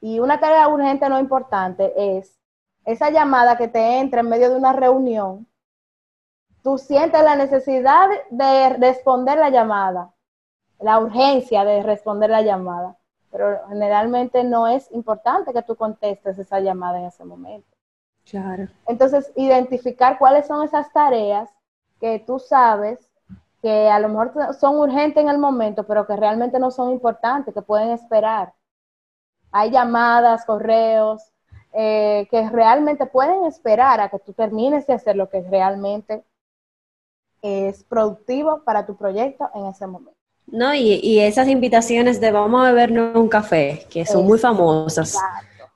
Y 0.00 0.18
una 0.18 0.40
tarea 0.40 0.66
urgente 0.66 1.08
no 1.08 1.20
importante 1.20 2.18
es 2.18 2.36
esa 2.84 3.10
llamada 3.10 3.56
que 3.56 3.68
te 3.68 3.98
entra 4.00 4.22
en 4.22 4.28
medio 4.28 4.50
de 4.50 4.56
una 4.56 4.72
reunión 4.72 5.46
tú 6.62 6.78
sientes 6.78 7.22
la 7.22 7.36
necesidad 7.36 8.08
de 8.30 8.70
responder 8.70 9.38
la 9.38 9.50
llamada, 9.50 10.12
la 10.78 10.98
urgencia 10.98 11.64
de 11.64 11.82
responder 11.82 12.30
la 12.30 12.42
llamada, 12.42 12.96
pero 13.30 13.60
generalmente 13.68 14.44
no 14.44 14.66
es 14.68 14.90
importante 14.92 15.52
que 15.52 15.62
tú 15.62 15.76
contestes 15.76 16.38
esa 16.38 16.60
llamada 16.60 16.98
en 16.98 17.06
ese 17.06 17.24
momento. 17.24 17.68
Claro. 18.28 18.68
Entonces, 18.86 19.32
identificar 19.36 20.18
cuáles 20.18 20.46
son 20.46 20.64
esas 20.64 20.92
tareas 20.92 21.50
que 22.00 22.18
tú 22.20 22.38
sabes 22.38 23.10
que 23.60 23.88
a 23.88 23.98
lo 23.98 24.08
mejor 24.08 24.54
son 24.54 24.78
urgentes 24.78 25.22
en 25.22 25.28
el 25.28 25.38
momento, 25.38 25.84
pero 25.84 26.06
que 26.06 26.16
realmente 26.16 26.58
no 26.58 26.70
son 26.70 26.90
importantes, 26.90 27.52
que 27.52 27.62
pueden 27.62 27.90
esperar. 27.90 28.54
Hay 29.52 29.70
llamadas, 29.70 30.44
correos, 30.44 31.32
eh, 31.72 32.26
que 32.30 32.48
realmente 32.48 33.06
pueden 33.06 33.44
esperar 33.44 34.00
a 34.00 34.08
que 34.08 34.18
tú 34.18 34.32
termines 34.32 34.86
de 34.86 34.94
hacer 34.94 35.16
lo 35.16 35.28
que 35.28 35.42
realmente 35.42 36.24
es 37.42 37.84
productivo 37.84 38.62
para 38.64 38.86
tu 38.86 38.96
proyecto 38.96 39.48
en 39.54 39.66
ese 39.66 39.86
momento. 39.86 40.18
No, 40.46 40.74
y, 40.74 41.20
esas 41.20 41.48
invitaciones 41.48 42.20
de 42.20 42.32
vamos 42.32 42.62
a 42.62 42.72
bebernos 42.72 43.14
un 43.14 43.28
café, 43.28 43.86
que 43.88 44.04
son 44.04 44.26
muy 44.26 44.38
famosas. 44.38 45.16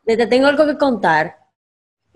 De 0.04 0.16
te 0.16 0.26
tengo 0.26 0.48
algo 0.48 0.66
que 0.66 0.76
contar. 0.76 1.36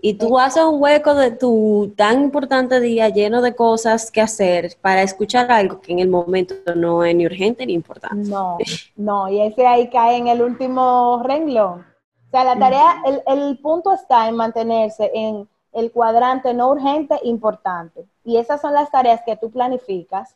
Y 0.01 0.13
tú 0.13 0.39
haces 0.39 0.63
un 0.63 0.81
hueco 0.81 1.13
de 1.13 1.31
tu 1.31 1.93
tan 1.97 2.23
importante 2.23 2.79
día 2.79 3.09
lleno 3.09 3.41
de 3.41 3.53
cosas 3.53 4.11
que 4.11 4.21
hacer 4.21 4.77
para 4.81 5.01
escuchar 5.01 5.51
algo 5.51 5.81
que 5.81 5.91
en 5.91 5.99
el 5.99 6.07
momento 6.07 6.55
no 6.73 7.03
es 7.03 7.13
ni 7.13 7.25
urgente 7.25 7.65
ni 7.65 7.73
importante. 7.73 8.29
No, 8.29 8.57
no, 8.95 9.29
y 9.29 9.41
ese 9.41 9.67
ahí 9.67 9.89
cae 9.89 10.17
en 10.17 10.27
el 10.27 10.41
último 10.41 11.21
renglón. 11.25 11.85
O 12.27 12.31
sea, 12.31 12.45
la 12.45 12.57
tarea, 12.57 13.01
el, 13.05 13.21
el 13.27 13.57
punto 13.57 13.91
está 13.93 14.29
en 14.29 14.35
mantenerse 14.35 15.11
en 15.13 15.49
el 15.73 15.91
cuadrante 15.91 16.53
no 16.53 16.69
urgente, 16.69 17.19
importante. 17.23 18.05
Y 18.23 18.37
esas 18.37 18.61
son 18.61 18.73
las 18.73 18.91
tareas 18.91 19.21
que 19.25 19.37
tú 19.37 19.51
planificas. 19.51 20.35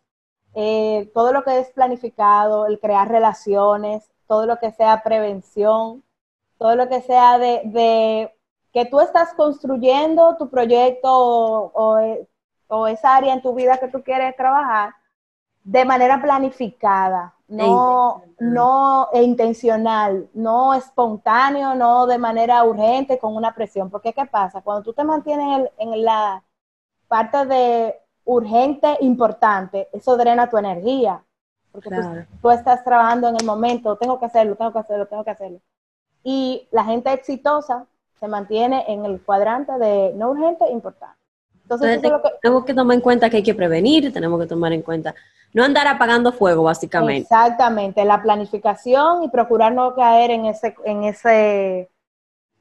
Eh, 0.56 1.12
todo 1.14 1.34
lo 1.34 1.44
que 1.44 1.60
es 1.60 1.70
planificado, 1.72 2.68
el 2.68 2.80
crear 2.80 3.10
relaciones, 3.10 4.10
todo 4.28 4.46
lo 4.46 4.58
que 4.58 4.72
sea 4.72 5.04
prevención, 5.04 6.04
todo 6.58 6.76
lo 6.76 6.88
que 6.90 7.02
sea 7.02 7.38
de, 7.38 8.32
que 8.72 8.86
tú 8.86 9.00
estás 9.00 9.34
construyendo 9.34 10.38
tu 10.38 10.50
proyecto 10.50 11.10
o, 11.12 11.98
o, 12.68 12.88
esa 12.88 13.16
área 13.16 13.34
en 13.34 13.42
tu 13.42 13.54
vida 13.54 13.78
que 13.78 13.88
tú 13.88 14.04
quieres 14.04 14.36
trabajar 14.36 14.94
de 15.64 15.86
manera 15.86 16.22
planificada, 16.22 17.34
no, 17.48 18.24
no 18.40 19.10
e 19.14 19.24
intencional, 19.24 20.30
no 20.34 20.74
espontáneo, 20.74 21.76
no 21.76 22.06
de 22.08 22.18
manera 22.18 22.64
urgente 22.64 23.20
con 23.20 23.36
una 23.36 23.54
presión. 23.54 23.90
Porque 23.90 24.14
¿qué 24.14 24.26
pasa? 24.26 24.62
Cuando 24.62 24.84
tú 24.84 24.94
te 24.94 25.04
mantienes 25.04 25.70
en, 25.78 26.04
la 26.04 26.44
parte 27.14 27.46
de 27.46 27.96
urgente, 28.26 28.98
importante, 29.02 29.88
eso 29.94 30.18
drena 30.18 30.50
tu 30.50 30.58
energía. 30.58 31.24
Porque 31.72 31.92
tú, 32.42 32.50
estás 32.50 32.84
trabajando 32.84 33.28
en 33.28 33.36
el 33.40 33.46
momento, 33.46 33.96
tengo 33.98 34.20
que 34.20 34.26
hacerlo, 34.26 34.56
tengo 34.56 34.74
que 34.74 34.80
hacerlo, 34.80 35.06
tengo 35.06 35.24
que 35.24 35.30
hacerlo. 35.30 35.60
Y 36.24 36.68
la 36.72 36.84
gente 36.84 37.14
exitosa 37.14 37.86
se 38.20 38.28
mantiene 38.28 38.86
en 38.88 39.06
el 39.06 39.22
cuadrante 39.22 39.74
de 39.74 40.14
no 40.16 40.32
urgente, 40.32 40.66
importante. 40.72 41.20
Entonces, 41.62 42.02
tenemos 42.42 42.66
que 42.66 42.74
tomar 42.74 42.96
en 42.96 43.02
cuenta 43.02 43.30
que 43.30 43.38
hay 43.38 43.44
que 43.44 43.54
prevenir, 43.54 44.12
tenemos 44.12 44.42
que 44.42 44.48
tomar 44.48 44.74
en 44.74 44.82
cuenta 44.82 45.14
no 45.54 45.64
andar 45.64 45.86
apagando 45.86 46.32
fuego, 46.32 46.64
básicamente. 46.64 47.22
Exactamente, 47.22 48.04
la 48.06 48.24
planificación 48.24 49.24
y 49.24 49.30
procurar 49.30 49.72
no 49.72 49.94
caer 49.94 50.32
en 50.32 50.48
ese, 50.48 50.76
en 50.84 51.04
ese, 51.04 51.92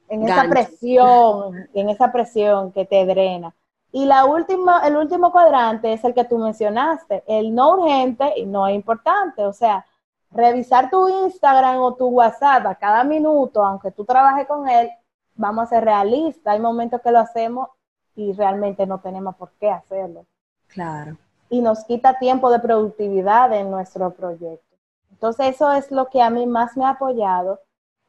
en 0.09 0.29
esa 0.29 0.47
presión, 0.47 1.69
en 1.73 1.89
esa 1.89 2.11
presión 2.11 2.71
que 2.71 2.85
te 2.85 3.03
drena. 3.07 3.51
Y 3.95 4.05
la 4.05 4.25
última, 4.25 4.79
el 4.87 4.97
último 4.97 5.31
cuadrante 5.31 5.93
es 5.93 6.03
el 6.03 6.15
que 6.15 6.25
tú 6.25 6.39
mencionaste, 6.39 7.23
el 7.27 7.53
no 7.53 7.75
urgente 7.75 8.33
y 8.37 8.45
no 8.47 8.67
importante. 8.67 9.45
O 9.45 9.53
sea, 9.53 9.85
revisar 10.31 10.89
tu 10.89 11.07
Instagram 11.07 11.77
o 11.77 11.93
tu 11.93 12.07
WhatsApp 12.07 12.65
a 12.65 12.73
cada 12.73 13.03
minuto, 13.03 13.63
aunque 13.63 13.91
tú 13.91 14.03
trabajes 14.03 14.47
con 14.47 14.67
él, 14.67 14.89
vamos 15.35 15.65
a 15.65 15.67
ser 15.67 15.85
realistas, 15.85 16.53
hay 16.53 16.59
momentos 16.59 17.01
que 17.01 17.11
lo 17.11 17.19
hacemos 17.19 17.69
y 18.15 18.33
realmente 18.33 18.87
no 18.87 18.99
tenemos 18.99 19.35
por 19.35 19.51
qué 19.59 19.69
hacerlo. 19.69 20.25
Claro. 20.69 21.15
Y 21.51 21.61
nos 21.61 21.85
quita 21.85 22.17
tiempo 22.17 22.49
de 22.49 22.57
productividad 22.57 23.53
en 23.53 23.69
nuestro 23.69 24.09
proyecto. 24.09 24.75
Entonces 25.11 25.53
eso 25.53 25.71
es 25.71 25.91
lo 25.91 26.09
que 26.09 26.19
a 26.19 26.31
mí 26.31 26.47
más 26.47 26.75
me 26.75 26.85
ha 26.85 26.89
apoyado. 26.89 27.59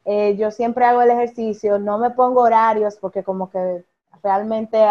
Eh, 0.07 0.35
yo 0.37 0.51
siempre 0.51 0.87
hago 0.87 1.03
el 1.03 1.11
ejercicio, 1.11 1.79
no 1.79 1.99
me 1.99 2.09
pongo 2.09 2.41
horarios 2.41 2.97
porque 2.97 3.23
como 3.23 3.51
que 3.51 3.85
realmente 4.23 4.83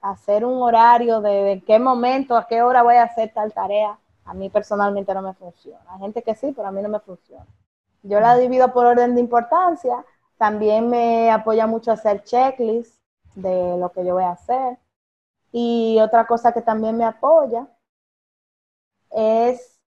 hacer 0.00 0.44
un 0.44 0.62
horario 0.62 1.20
de, 1.20 1.42
de, 1.42 1.64
qué 1.64 1.78
momento, 1.78 2.36
a 2.36 2.46
qué 2.46 2.62
hora 2.62 2.82
voy 2.82 2.96
a 2.96 3.04
hacer 3.04 3.32
tal 3.32 3.52
tarea, 3.52 3.98
a 4.24 4.34
mí 4.34 4.50
personalmente 4.50 5.14
no 5.14 5.22
me 5.22 5.34
funciona. 5.34 5.80
Hay 5.88 6.00
gente 6.00 6.22
que 6.22 6.34
sí, 6.34 6.52
pero 6.54 6.68
a 6.68 6.72
mí 6.72 6.82
no 6.82 6.88
me 6.88 7.00
funciona. 7.00 7.46
Yo 8.02 8.20
la 8.20 8.36
divido 8.36 8.72
por 8.72 8.86
orden 8.86 9.14
de 9.14 9.20
importancia. 9.20 10.04
También 10.36 10.88
me 10.88 11.30
apoya 11.30 11.66
mucho 11.66 11.92
hacer 11.92 12.22
checklists 12.24 13.00
de 13.34 13.76
lo 13.78 13.90
que 13.92 14.04
yo 14.04 14.14
voy 14.14 14.24
a 14.24 14.32
hacer. 14.32 14.78
Y 15.50 15.98
otra 16.00 16.26
cosa 16.26 16.52
que 16.52 16.62
también 16.62 16.96
me 16.96 17.04
apoya 17.04 17.66
es, 19.10 19.80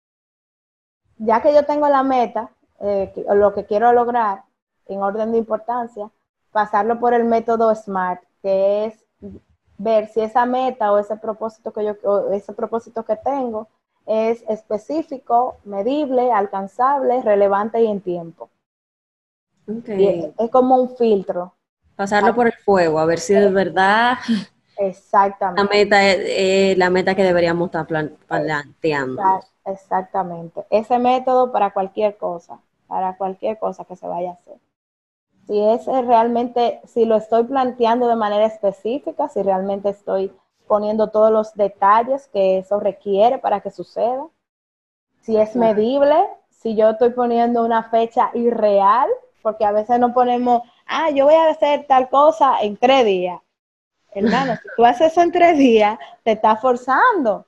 ya 1.18 1.42
que 1.42 1.54
yo 1.54 1.66
tengo 1.66 1.88
la 1.88 2.04
meta, 2.04 2.52
eh, 2.80 3.14
lo 3.34 3.54
que 3.54 3.66
quiero 3.66 3.94
lograr 3.94 4.44
en 4.88 5.02
orden 5.02 5.32
de 5.32 5.38
importancia, 5.38 6.10
pasarlo 6.52 7.00
por 7.00 7.14
el 7.14 7.24
método 7.24 7.74
SMART, 7.74 8.24
que 8.42 8.86
es 8.86 9.01
ver 9.82 10.08
si 10.08 10.22
esa 10.22 10.46
meta 10.46 10.92
o 10.92 10.98
ese 10.98 11.16
propósito 11.18 11.72
que 11.72 11.86
yo, 11.86 11.96
o 12.04 12.32
ese 12.32 12.54
propósito 12.54 13.04
que 13.04 13.16
tengo 13.16 13.68
es 14.06 14.44
específico, 14.48 15.58
medible, 15.64 16.32
alcanzable, 16.32 17.22
relevante 17.22 17.82
y 17.82 17.88
en 17.88 18.02
tiempo. 18.02 18.50
Okay. 19.68 20.34
es, 20.38 20.50
como 20.50 20.76
un 20.76 20.96
filtro. 20.96 21.54
Pasarlo 21.96 22.34
por 22.34 22.48
el 22.48 22.54
fuego, 22.54 23.00
a 23.00 23.06
ver 23.06 23.20
si 23.20 23.34
de 23.34 23.50
verdad 23.50 24.18
Exactamente. 24.78 25.62
la 25.62 25.70
meta 25.70 26.04
es, 26.04 26.78
la 26.78 26.90
meta 26.90 27.16
que 27.16 27.24
deberíamos 27.24 27.68
estar 27.68 27.86
planteando. 27.86 29.22
Exactamente. 29.66 30.66
Ese 30.70 30.98
método 30.98 31.52
para 31.52 31.72
cualquier 31.72 32.18
cosa, 32.18 32.60
para 32.88 33.16
cualquier 33.16 33.60
cosa 33.60 33.86
que 33.86 33.96
se 33.96 34.08
vaya 34.08 34.32
a 34.32 34.34
hacer. 34.34 34.58
Si 35.48 35.60
es 35.60 35.86
realmente, 35.86 36.82
si 36.86 37.06
lo 37.06 37.16
estoy 37.16 37.44
planteando 37.44 38.08
de 38.08 38.16
manera 38.16 38.46
específica, 38.46 39.28
si 39.28 39.42
realmente 39.42 39.90
estoy 39.90 40.32
poniendo 40.68 41.10
todos 41.10 41.32
los 41.32 41.54
detalles 41.56 42.28
que 42.30 42.60
eso 42.60 42.80
requiere 42.80 43.38
para 43.38 43.60
que 43.60 43.72
suceda. 43.72 44.28
Si 45.22 45.36
es 45.36 45.56
medible, 45.56 46.16
si 46.50 46.76
yo 46.76 46.92
estoy 46.92 47.10
poniendo 47.10 47.66
una 47.66 47.84
fecha 47.90 48.32
irreal, 48.34 49.10
porque 49.42 49.66
a 49.66 49.72
veces 49.72 50.00
no 50.00 50.14
ponemos, 50.14 50.62
ah, 50.86 51.10
yo 51.10 51.26
voy 51.26 51.34
a 51.34 51.50
hacer 51.50 51.86
tal 51.88 52.10
cosa 52.10 52.62
en 52.62 52.78
tres 52.78 53.06
días. 53.06 53.42
Hermano, 54.14 54.56
si 54.56 54.68
tú 54.76 54.86
haces 54.86 55.12
eso 55.12 55.22
en 55.22 55.32
tres 55.32 55.58
días, 55.58 55.98
te 56.24 56.34
estás 56.34 56.62
forzando. 56.62 57.46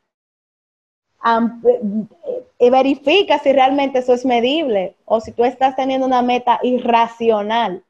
Y 2.60 2.70
verifica 2.70 3.40
si 3.40 3.54
realmente 3.54 4.00
eso 4.00 4.14
es 4.14 4.26
medible 4.26 4.96
o 5.06 5.22
si 5.22 5.32
tú 5.32 5.44
estás 5.44 5.76
teniendo 5.76 6.06
una 6.06 6.22
meta 6.22 6.60
irracional. 6.64 7.84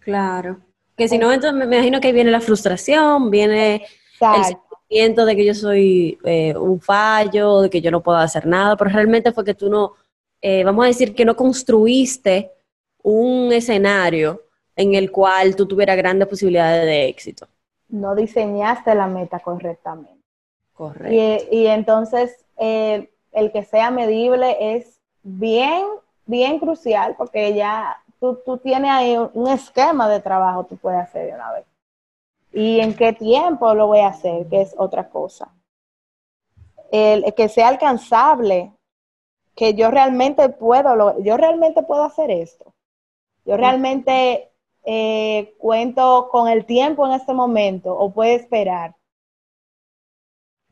Claro. 0.00 0.60
Que 0.96 1.08
si 1.08 1.18
no, 1.18 1.32
entonces 1.32 1.58
me 1.58 1.76
imagino 1.76 2.00
que 2.00 2.12
viene 2.12 2.30
la 2.30 2.40
frustración, 2.40 3.30
viene 3.30 3.84
el 4.20 4.44
sentimiento 4.44 5.24
de 5.24 5.36
que 5.36 5.44
yo 5.44 5.54
soy 5.54 6.18
eh, 6.24 6.54
un 6.56 6.80
fallo, 6.80 7.62
de 7.62 7.70
que 7.70 7.80
yo 7.80 7.90
no 7.90 8.02
puedo 8.02 8.18
hacer 8.18 8.46
nada, 8.46 8.76
pero 8.76 8.90
realmente 8.90 9.32
fue 9.32 9.44
que 9.44 9.54
tú 9.54 9.68
no, 9.68 9.94
eh, 10.40 10.62
vamos 10.62 10.84
a 10.84 10.88
decir 10.88 11.14
que 11.14 11.24
no 11.24 11.34
construiste 11.34 12.52
un 13.02 13.52
escenario 13.52 14.42
en 14.76 14.94
el 14.94 15.10
cual 15.10 15.56
tú 15.56 15.66
tuvieras 15.66 15.96
grandes 15.96 16.28
posibilidades 16.28 16.84
de 16.86 17.08
éxito. 17.08 17.48
No 17.88 18.14
diseñaste 18.14 18.94
la 18.94 19.06
meta 19.06 19.40
correctamente. 19.40 20.22
Correcto. 20.72 21.12
Y, 21.12 21.58
y 21.58 21.66
entonces 21.66 22.43
eh, 22.56 23.10
el 23.32 23.52
que 23.52 23.64
sea 23.64 23.90
medible 23.90 24.76
es 24.76 25.00
bien, 25.22 25.84
bien 26.26 26.58
crucial 26.58 27.14
porque 27.16 27.54
ya 27.54 28.02
tú, 28.20 28.38
tú 28.44 28.58
tienes 28.58 28.90
ahí 28.90 29.16
un 29.16 29.48
esquema 29.48 30.08
de 30.08 30.20
trabajo 30.20 30.66
que 30.66 30.76
puedes 30.76 31.00
hacer 31.00 31.26
de 31.26 31.34
una 31.34 31.52
vez 31.52 31.64
y 32.54 32.80
en 32.80 32.94
qué 32.94 33.12
tiempo 33.12 33.74
lo 33.74 33.88
voy 33.88 33.98
a 33.98 34.08
hacer, 34.08 34.46
que 34.48 34.62
es 34.62 34.74
otra 34.78 35.08
cosa. 35.08 35.52
El, 36.92 37.34
que 37.34 37.48
sea 37.48 37.68
alcanzable, 37.68 38.72
que 39.56 39.74
yo 39.74 39.90
realmente 39.90 40.48
puedo, 40.48 41.20
yo 41.20 41.36
realmente 41.36 41.82
puedo 41.82 42.04
hacer 42.04 42.30
esto. 42.30 42.72
Yo 43.44 43.56
realmente 43.56 44.52
eh, 44.84 45.54
cuento 45.58 46.28
con 46.30 46.48
el 46.48 46.64
tiempo 46.64 47.04
en 47.06 47.12
este 47.12 47.34
momento 47.34 47.92
o 47.92 48.12
puedo 48.12 48.32
esperar. 48.32 48.94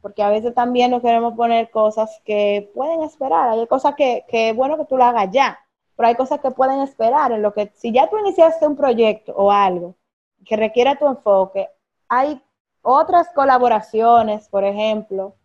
Porque 0.02 0.22
a 0.22 0.28
veces 0.28 0.54
también 0.54 0.90
nos 0.90 1.00
queremos 1.00 1.34
poner 1.34 1.70
cosas 1.70 2.20
que 2.24 2.70
pueden 2.74 3.02
esperar. 3.02 3.48
Hay 3.48 3.66
cosas 3.66 3.94
que, 3.94 4.24
que 4.28 4.50
es 4.50 4.56
bueno 4.56 4.76
que 4.76 4.84
tú 4.84 4.98
lo 4.98 5.04
hagas 5.04 5.30
ya, 5.30 5.58
pero 5.96 6.08
hay 6.08 6.16
cosas 6.16 6.40
que 6.40 6.50
pueden 6.50 6.80
esperar. 6.80 7.32
En 7.32 7.40
lo 7.40 7.54
que, 7.54 7.72
si 7.76 7.92
ya 7.92 8.10
tú 8.10 8.18
iniciaste 8.18 8.66
un 8.66 8.76
proyecto 8.76 9.32
o 9.34 9.50
algo, 9.50 9.96
que 10.44 10.56
requiera 10.56 10.98
tu 10.98 11.06
enfoque, 11.06 11.68
hay 12.08 12.42
otras 12.82 13.28
colaboraciones, 13.34 14.48
por 14.48 14.64
ejemplo, 14.64 15.36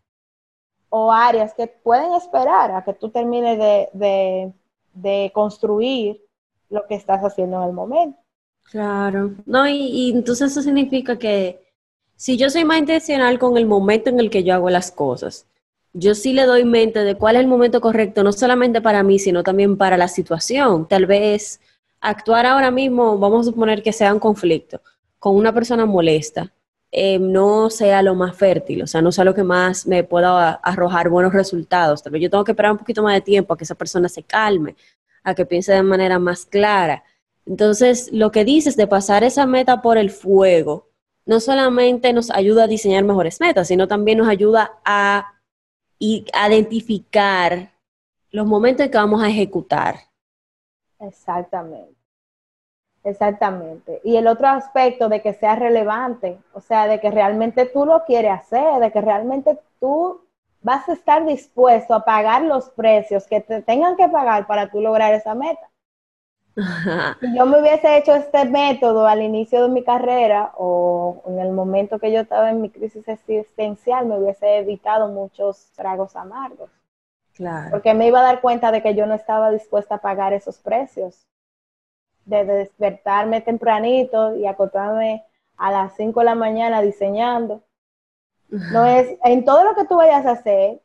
o 0.89 1.11
áreas 1.11 1.53
que 1.53 1.67
pueden 1.67 2.13
esperar 2.13 2.71
a 2.71 2.83
que 2.83 2.93
tú 2.93 3.09
termines 3.09 3.57
de, 3.57 4.53
de, 4.93 5.31
construir 5.33 6.21
lo 6.69 6.85
que 6.87 6.95
estás 6.95 7.21
haciendo 7.21 7.61
en 7.61 7.69
el 7.69 7.73
momento. 7.73 8.19
Claro, 8.63 9.31
no, 9.45 9.67
y, 9.67 10.11
entonces 10.13 10.51
eso 10.51 10.61
significa 10.61 11.17
que 11.17 11.66
si 12.17 12.35
yo 12.35 12.49
soy 12.49 12.65
más 12.65 12.79
intencional 12.79 13.39
con 13.39 13.57
el 13.57 13.67
momento 13.67 14.09
en 14.09 14.19
el 14.19 14.29
que 14.29 14.43
yo 14.43 14.55
hago 14.55 14.69
las 14.69 14.91
cosas, 14.91 15.45
yo 15.93 16.15
sí 16.15 16.33
le 16.33 16.45
doy 16.45 16.65
mente 16.65 16.99
de 17.03 17.15
cuál 17.15 17.35
es 17.35 17.41
el 17.41 17.47
momento 17.47 17.79
correcto, 17.79 18.23
no 18.23 18.31
solamente 18.31 18.81
para 18.81 19.03
mí, 19.03 19.19
sino 19.19 19.43
también 19.43 19.77
para 19.77 19.97
la 19.97 20.07
situación. 20.07 20.87
Tal 20.87 21.05
vez 21.05 21.61
actuar 22.01 22.45
ahora 22.45 22.71
mismo, 22.71 23.17
vamos 23.17 23.47
a 23.47 23.51
suponer 23.51 23.83
que 23.83 23.93
sea 23.93 24.13
un 24.13 24.19
conflicto 24.19 24.81
con 25.19 25.35
una 25.35 25.53
persona 25.53 25.85
molesta, 25.85 26.51
eh, 26.91 27.19
no 27.19 27.69
sea 27.69 28.01
lo 28.01 28.15
más 28.15 28.35
fértil, 28.35 28.83
o 28.83 28.87
sea, 28.87 29.01
no 29.01 29.11
sea 29.11 29.23
lo 29.23 29.33
que 29.35 29.43
más 29.43 29.85
me 29.87 30.03
pueda 30.03 30.53
arrojar 30.53 31.09
buenos 31.09 31.33
resultados. 31.33 32.01
Tal 32.01 32.13
vez 32.13 32.21
yo 32.21 32.29
tengo 32.29 32.43
que 32.43 32.51
esperar 32.51 32.71
un 32.71 32.77
poquito 32.77 33.03
más 33.03 33.13
de 33.13 33.21
tiempo 33.21 33.53
a 33.53 33.57
que 33.57 33.63
esa 33.63 33.75
persona 33.75 34.09
se 34.09 34.23
calme, 34.23 34.75
a 35.23 35.35
que 35.35 35.45
piense 35.45 35.73
de 35.73 35.83
manera 35.83 36.17
más 36.19 36.45
clara. 36.45 37.03
Entonces, 37.45 38.09
lo 38.11 38.31
que 38.31 38.45
dices 38.45 38.75
de 38.75 38.87
pasar 38.87 39.23
esa 39.23 39.45
meta 39.45 39.81
por 39.81 39.97
el 39.97 40.09
fuego, 40.09 40.86
no 41.27 41.39
solamente 41.39 42.13
nos 42.13 42.31
ayuda 42.31 42.63
a 42.63 42.67
diseñar 42.67 43.03
mejores 43.03 43.39
metas, 43.39 43.67
sino 43.67 43.87
también 43.87 44.17
nos 44.17 44.27
ayuda 44.27 44.79
a, 44.83 45.33
identificar 45.99 47.71
los 48.29 48.45
momentos 48.45 48.85
en 48.85 48.91
que 48.91 48.97
vamos 48.99 49.23
a 49.23 49.29
ejecutar. 49.29 49.95
Exactamente. 50.99 51.95
Exactamente. 53.03 53.99
Y 54.03 54.15
el 54.17 54.27
otro 54.27 54.47
aspecto 54.47 55.09
de 55.09 55.23
que 55.23 55.33
sea 55.33 55.55
relevante, 55.55 56.37
o 56.53 56.61
sea, 56.61 56.87
de 56.87 56.99
que 56.99 57.09
realmente 57.09 57.65
tú 57.65 57.83
lo 57.85 58.05
quieres 58.05 58.31
hacer, 58.31 58.79
de 58.79 58.91
que 58.91 59.01
realmente 59.01 59.57
tú 59.79 60.21
vas 60.61 60.87
a 60.87 60.93
estar 60.93 61.25
dispuesto 61.25 61.95
a 61.95 62.05
pagar 62.05 62.43
los 62.43 62.69
precios 62.69 63.25
que 63.25 63.41
te 63.41 63.63
tengan 63.63 63.95
que 63.95 64.07
pagar 64.07 64.45
para 64.45 64.69
tú 64.69 64.81
lograr 64.81 65.15
esa 65.15 65.33
meta. 65.33 65.67
Si 67.19 67.37
yo 67.37 67.45
me 67.45 67.61
hubiese 67.61 67.97
hecho 67.97 68.15
este 68.15 68.45
método 68.45 69.05
al 69.05 69.21
inicio 69.21 69.61
de 69.61 69.69
mi 69.69 69.83
carrera 69.83 70.53
o 70.57 71.21
en 71.27 71.39
el 71.39 71.51
momento 71.51 71.99
que 71.99 72.11
yo 72.11 72.21
estaba 72.21 72.49
en 72.49 72.61
mi 72.61 72.69
crisis 72.69 73.07
existencial, 73.07 74.07
me 74.07 74.17
hubiese 74.17 74.57
evitado 74.57 75.07
muchos 75.07 75.71
tragos 75.75 76.15
amargos. 76.15 76.71
Claro. 77.35 77.69
Porque 77.69 77.93
me 77.93 78.07
iba 78.07 78.19
a 78.19 78.23
dar 78.23 78.41
cuenta 78.41 78.71
de 78.71 78.81
que 78.81 78.95
yo 78.95 79.05
no 79.05 79.13
estaba 79.13 79.51
dispuesta 79.51 79.95
a 79.95 80.01
pagar 80.01 80.33
esos 80.33 80.57
precios 80.57 81.27
de 82.25 82.43
despertarme 82.43 83.41
tempranito 83.41 84.35
y 84.35 84.47
acotarme 84.47 85.23
a 85.57 85.71
las 85.71 85.95
5 85.95 86.19
de 86.19 86.25
la 86.25 86.35
mañana 86.35 86.81
diseñando. 86.81 87.61
No 88.49 88.85
es, 88.85 89.17
en 89.23 89.45
todo 89.45 89.63
lo 89.63 89.75
que 89.75 89.85
tú 89.85 89.97
vayas 89.97 90.25
a 90.25 90.31
hacer, 90.31 90.81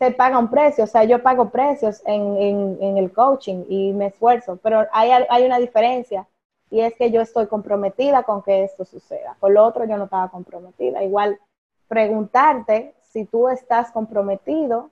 se 0.00 0.12
paga 0.12 0.38
un 0.38 0.48
precio, 0.48 0.84
o 0.84 0.86
sea, 0.86 1.04
yo 1.04 1.22
pago 1.22 1.50
precios 1.50 2.00
en, 2.06 2.38
en, 2.38 2.78
en 2.80 2.96
el 2.96 3.12
coaching 3.12 3.64
y 3.68 3.92
me 3.92 4.06
esfuerzo, 4.06 4.58
pero 4.62 4.86
hay, 4.92 5.10
hay, 5.28 5.44
una 5.44 5.58
diferencia 5.58 6.26
y 6.70 6.80
es 6.80 6.94
que 6.94 7.10
yo 7.10 7.20
estoy 7.20 7.46
comprometida 7.48 8.22
con 8.22 8.42
que 8.42 8.64
esto 8.64 8.86
suceda. 8.86 9.36
Con 9.38 9.52
lo 9.52 9.62
otro 9.62 9.84
yo 9.84 9.98
no 9.98 10.04
estaba 10.04 10.30
comprometida. 10.30 11.04
Igual 11.04 11.38
preguntarte 11.86 12.94
si 13.02 13.26
tú 13.26 13.50
estás 13.50 13.90
comprometido 13.90 14.90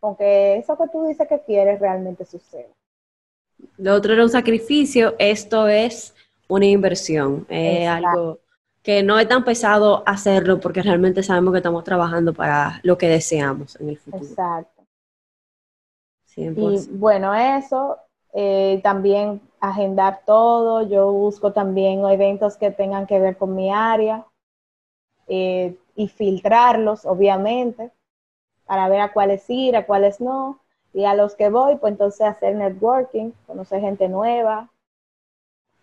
con 0.00 0.16
que 0.16 0.56
eso 0.56 0.78
que 0.78 0.88
tú 0.88 1.04
dices 1.04 1.28
que 1.28 1.40
quieres 1.40 1.78
realmente 1.78 2.24
suceda. 2.24 2.72
Lo 3.76 3.94
otro 3.94 4.14
era 4.14 4.22
un 4.22 4.30
sacrificio, 4.30 5.14
esto 5.18 5.68
es 5.68 6.14
una 6.48 6.64
inversión, 6.64 7.44
es 7.50 7.86
algo 7.86 8.38
que 8.82 9.02
no 9.02 9.18
es 9.18 9.28
tan 9.28 9.44
pesado 9.44 10.02
hacerlo 10.06 10.58
porque 10.60 10.82
realmente 10.82 11.22
sabemos 11.22 11.52
que 11.52 11.58
estamos 11.58 11.84
trabajando 11.84 12.34
para 12.34 12.80
lo 12.82 12.98
que 12.98 13.08
deseamos 13.08 13.80
en 13.80 13.90
el 13.90 13.98
futuro. 13.98 14.24
Exacto. 14.24 14.82
Y 16.36 16.48
bueno, 16.92 17.34
eso, 17.34 17.98
eh, 18.32 18.80
también 18.82 19.40
agendar 19.60 20.22
todo, 20.24 20.82
yo 20.88 21.12
busco 21.12 21.52
también 21.52 22.04
eventos 22.06 22.56
que 22.56 22.70
tengan 22.70 23.06
que 23.06 23.20
ver 23.20 23.36
con 23.36 23.54
mi 23.54 23.70
área 23.70 24.26
eh, 25.28 25.76
y 25.94 26.08
filtrarlos, 26.08 27.04
obviamente, 27.04 27.92
para 28.66 28.88
ver 28.88 29.00
a 29.02 29.12
cuáles 29.12 29.48
ir, 29.48 29.76
a 29.76 29.86
cuáles 29.86 30.20
no. 30.20 30.58
Y 30.94 31.04
a 31.04 31.14
los 31.14 31.34
que 31.34 31.50
voy, 31.50 31.76
pues 31.76 31.92
entonces 31.92 32.26
hacer 32.26 32.54
networking, 32.56 33.32
conocer 33.46 33.80
gente 33.80 34.08
nueva, 34.08 34.71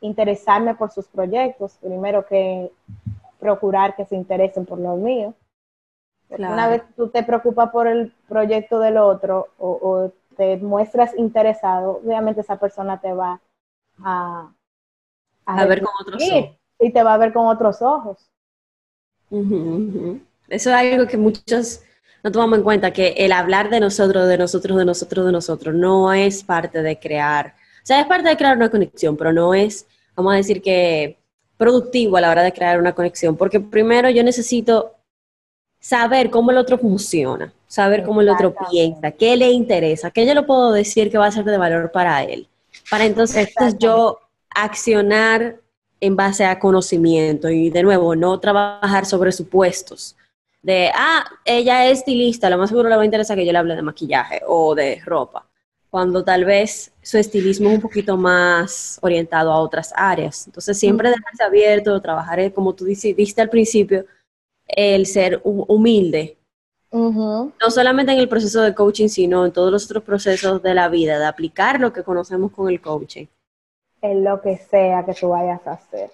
interesarme 0.02 0.76
por 0.76 0.92
sus 0.92 1.08
proyectos, 1.08 1.78
primero 1.82 2.26
que 2.26 2.72
procurar 3.40 3.96
que 3.96 4.06
se 4.06 4.16
interesen 4.16 4.66
por 4.66 4.80
los 4.80 4.98
míos. 4.98 5.34
Una 6.30 6.68
vez 6.68 6.84
tú 6.96 7.10
te 7.10 7.24
preocupas 7.24 7.72
por 7.72 7.88
el 7.88 8.14
proyecto 8.28 8.80
del 8.80 8.98
otro 8.98 9.48
o, 9.58 10.12
te 10.38 10.56
muestras 10.58 11.12
interesado, 11.18 12.00
obviamente 12.04 12.42
esa 12.42 12.58
persona 12.58 13.02
te 13.02 13.12
va 13.12 13.42
a, 14.02 14.50
a, 15.46 15.66
ver 15.66 15.82
con 15.82 15.92
otros 16.00 16.24
ojos. 16.24 16.56
Y 16.80 16.94
te 16.94 17.04
va 17.04 17.16
a 17.16 17.18
ver 17.18 17.34
con 17.34 17.48
otros 17.48 17.82
ojos. 17.82 18.30
Eso 19.30 20.70
es 20.70 20.76
algo 20.76 21.08
que 21.08 21.18
muchos 21.18 21.82
no 22.24 22.32
tomamos 22.32 22.60
en 22.60 22.64
cuenta, 22.64 22.92
que 22.92 23.10
el 23.18 23.32
hablar 23.32 23.70
de 23.70 23.80
nosotros, 23.80 24.28
de 24.28 24.38
nosotros, 24.38 24.78
de 24.78 24.86
nosotros, 24.86 25.26
de 25.26 25.32
nosotros, 25.32 25.76
no 25.76 26.12
es 26.14 26.44
parte 26.44 26.82
de 26.82 27.00
crear, 27.00 27.56
sea, 27.89 28.02
es 28.02 28.08
parte 28.08 28.30
de 28.30 28.38
crear 28.38 28.56
una 28.56 28.69
conexión, 28.69 29.17
pero 29.17 29.34
no 29.34 29.54
es, 29.54 29.88
vamos 30.15 30.34
a 30.34 30.38
decir 30.38 30.62
que 30.62 31.17
productivo 31.58 32.17
a 32.17 32.21
la 32.21 32.30
hora 32.30 32.43
de 32.43 32.54
crear 32.54 32.80
una 32.80 32.93
conexión, 32.93 33.36
porque 33.36 33.60
primero 33.60 34.10
yo 34.10 34.23
necesito 34.23 34.95
saber 35.80 36.30
cómo 36.30 36.52
el 36.52 36.58
otro 36.58 36.78
funciona, 36.78 37.54
saber 37.67 38.04
cómo 38.04 38.21
el 38.21 38.30
otro 38.30 38.54
piensa, 38.69 39.12
qué 39.12 39.36
le 39.36 39.52
interesa, 39.52 40.12
qué 40.12 40.25
yo 40.25 40.34
le 40.34 40.43
puedo 40.43 40.71
decir 40.71 41.10
que 41.10 41.17
va 41.17 41.25
a 41.25 41.32
ser 41.32 41.45
de 41.45 41.58
valor 41.58 41.91
para 41.91 42.23
él, 42.23 42.47
para 42.89 43.06
entonces 43.06 43.49
yo 43.80 44.19
accionar 44.49 45.58
en 45.99 46.15
base 46.15 46.45
a 46.45 46.60
conocimiento 46.60 47.49
y 47.49 47.69
de 47.69 47.84
nuevo, 47.84 48.15
no 48.15 48.39
trabajar 48.39 49.06
sobre 49.06 49.32
supuestos 49.32 50.15
de, 50.62 50.91
ah, 50.93 51.25
ella 51.45 51.88
es 51.88 51.99
estilista, 51.99 52.49
lo 52.49 52.58
más 52.58 52.69
seguro 52.69 52.89
le 52.89 52.95
va 52.95 53.02
a 53.02 53.06
interesar 53.06 53.38
que 53.38 53.45
yo 53.45 53.52
le 53.52 53.58
hable 53.58 53.75
de 53.75 53.82
maquillaje 53.82 54.41
o 54.45 54.75
de 54.75 55.02
ropa, 55.06 55.49
cuando 55.89 56.23
tal 56.23 56.45
vez 56.45 56.93
su 57.02 57.17
estilismo 57.17 57.69
es 57.69 57.75
un 57.75 57.82
poquito 57.82 58.15
más 58.15 58.99
orientado 59.02 59.52
a 59.52 59.60
otras 59.60 59.91
áreas. 59.95 60.45
Entonces, 60.45 60.78
siempre 60.78 61.10
dejarse 61.10 61.43
abierto, 61.43 61.99
trabajar, 62.02 62.54
como 62.54 62.73
tú 62.73 62.86
dijiste 62.86 63.41
al 63.41 63.49
principio, 63.49 64.06
el 64.67 65.06
ser 65.06 65.41
humilde. 65.43 66.38
No 66.91 67.52
solamente 67.69 68.12
en 68.12 68.19
el 68.19 68.30
proceso 68.30 68.62
de 68.62 68.73
coaching, 68.73 69.08
sino 69.08 69.45
en 69.45 69.52
todos 69.52 69.71
los 69.71 69.86
otros 69.86 70.04
procesos 70.04 70.62
de 70.62 70.73
la 70.73 70.89
vida, 70.89 71.19
de 71.19 71.25
aplicar 71.25 71.80
lo 71.80 71.91
que 71.93 72.04
conocemos 72.04 72.52
con 72.52 72.69
el 72.69 72.82
coaching. 72.82 73.25
En 74.02 74.23
lo 74.23 74.41
que 74.41 74.58
sea 74.58 75.06
que 75.06 75.13
tú 75.13 75.30
vayas 75.30 75.65
a 75.67 75.73
hacer. 75.73 76.12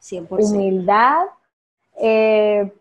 100%. 0.00 0.28
Humildad, 0.28 1.26
eh, 2.00 2.72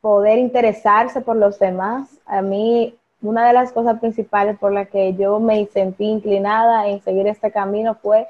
poder 0.00 0.38
interesarse 0.38 1.20
por 1.20 1.36
los 1.36 1.58
demás. 1.58 2.08
A 2.26 2.42
mí, 2.42 2.96
una 3.22 3.46
de 3.46 3.52
las 3.52 3.72
cosas 3.72 4.00
principales 4.00 4.58
por 4.58 4.72
las 4.72 4.88
que 4.88 5.14
yo 5.14 5.38
me 5.40 5.64
sentí 5.66 6.04
inclinada 6.04 6.88
en 6.88 7.00
seguir 7.00 7.26
este 7.28 7.50
camino 7.50 7.94
fue 7.94 8.26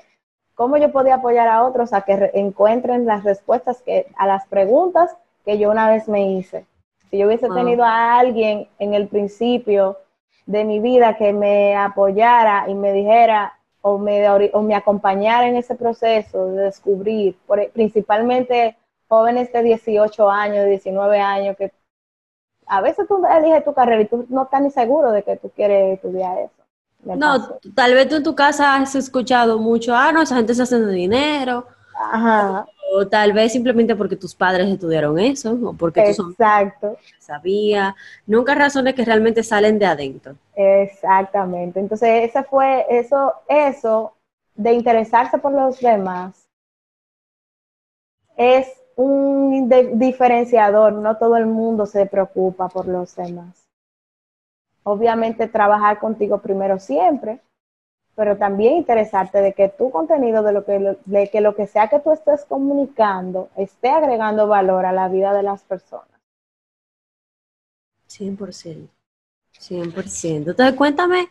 cómo 0.54 0.76
yo 0.76 0.92
podía 0.92 1.16
apoyar 1.16 1.48
a 1.48 1.64
otros 1.64 1.92
a 1.92 2.02
que 2.02 2.30
encuentren 2.34 3.06
las 3.06 3.24
respuestas 3.24 3.82
que, 3.82 4.06
a 4.16 4.26
las 4.26 4.46
preguntas 4.46 5.16
que 5.44 5.58
yo 5.58 5.70
una 5.70 5.90
vez 5.90 6.08
me 6.08 6.30
hice. 6.32 6.66
Si 7.10 7.18
yo 7.18 7.26
hubiese 7.26 7.48
tenido 7.48 7.84
a 7.84 8.18
alguien 8.18 8.68
en 8.78 8.94
el 8.94 9.08
principio 9.08 9.98
de 10.46 10.64
mi 10.64 10.80
vida 10.80 11.16
que 11.16 11.32
me 11.32 11.74
apoyara 11.74 12.66
y 12.68 12.74
me 12.74 12.92
dijera 12.92 13.58
o 13.80 13.98
me, 13.98 14.28
o 14.28 14.62
me 14.62 14.74
acompañara 14.74 15.48
en 15.48 15.56
ese 15.56 15.74
proceso 15.74 16.46
de 16.46 16.62
descubrir, 16.64 17.36
principalmente 17.72 18.76
jóvenes 19.08 19.52
de 19.52 19.62
18 19.62 20.30
años, 20.30 20.66
19 20.66 21.20
años, 21.20 21.56
que 21.56 21.72
a 22.72 22.80
veces 22.80 23.06
tú 23.06 23.22
eliges 23.26 23.64
tu 23.64 23.74
carrera 23.74 24.00
y 24.00 24.06
tú 24.06 24.24
no 24.30 24.44
estás 24.44 24.62
ni 24.62 24.70
seguro 24.70 25.12
de 25.12 25.22
que 25.22 25.36
tú 25.36 25.50
quieres 25.54 25.94
estudiar 25.94 26.38
eso. 26.38 26.62
No, 27.04 27.58
tal 27.74 27.92
vez 27.92 28.08
tú 28.08 28.16
en 28.16 28.22
tu 28.22 28.34
casa 28.34 28.76
has 28.76 28.94
escuchado 28.94 29.58
mucho, 29.58 29.94
ah, 29.94 30.10
no, 30.10 30.22
esa 30.22 30.36
gente 30.36 30.54
se 30.54 30.62
hace 30.62 30.80
de 30.80 30.92
dinero. 30.92 31.66
Ajá. 31.94 32.66
O 32.94 33.06
tal 33.06 33.34
vez 33.34 33.52
simplemente 33.52 33.94
porque 33.94 34.16
tus 34.16 34.34
padres 34.34 34.68
estudiaron 34.68 35.18
eso, 35.18 35.52
o 35.62 35.74
porque 35.74 36.00
Exacto. 36.00 36.92
tú 36.92 36.98
sabía. 37.18 37.94
Nunca 38.26 38.54
razones 38.54 38.94
que 38.94 39.04
realmente 39.04 39.42
salen 39.42 39.78
de 39.78 39.86
adentro. 39.86 40.36
Exactamente. 40.54 41.78
Entonces, 41.78 42.30
ese 42.30 42.42
fue 42.42 42.86
eso, 42.88 43.34
eso 43.48 44.14
de 44.54 44.72
interesarse 44.72 45.36
por 45.36 45.52
los 45.52 45.78
demás 45.78 46.48
es 48.36 48.81
un 48.96 49.68
diferenciador, 49.98 50.92
no 50.92 51.16
todo 51.16 51.36
el 51.36 51.46
mundo 51.46 51.86
se 51.86 52.06
preocupa 52.06 52.68
por 52.68 52.86
los 52.86 53.14
demás. 53.16 53.68
Obviamente 54.84 55.48
trabajar 55.48 55.98
contigo 55.98 56.38
primero 56.38 56.78
siempre, 56.78 57.40
pero 58.14 58.36
también 58.36 58.74
interesarte 58.74 59.40
de 59.40 59.52
que 59.52 59.68
tu 59.68 59.90
contenido, 59.90 60.42
de, 60.42 60.52
lo 60.52 60.64
que, 60.64 60.98
de 61.04 61.30
que 61.30 61.40
lo 61.40 61.54
que 61.54 61.66
sea 61.66 61.88
que 61.88 62.00
tú 62.00 62.12
estés 62.12 62.44
comunicando, 62.44 63.48
esté 63.56 63.88
agregando 63.88 64.46
valor 64.46 64.84
a 64.84 64.92
la 64.92 65.08
vida 65.08 65.32
de 65.32 65.42
las 65.42 65.62
personas. 65.62 66.08
100%. 68.08 68.88
100%. 69.58 70.50
Entonces, 70.50 70.74
cuéntame 70.74 71.28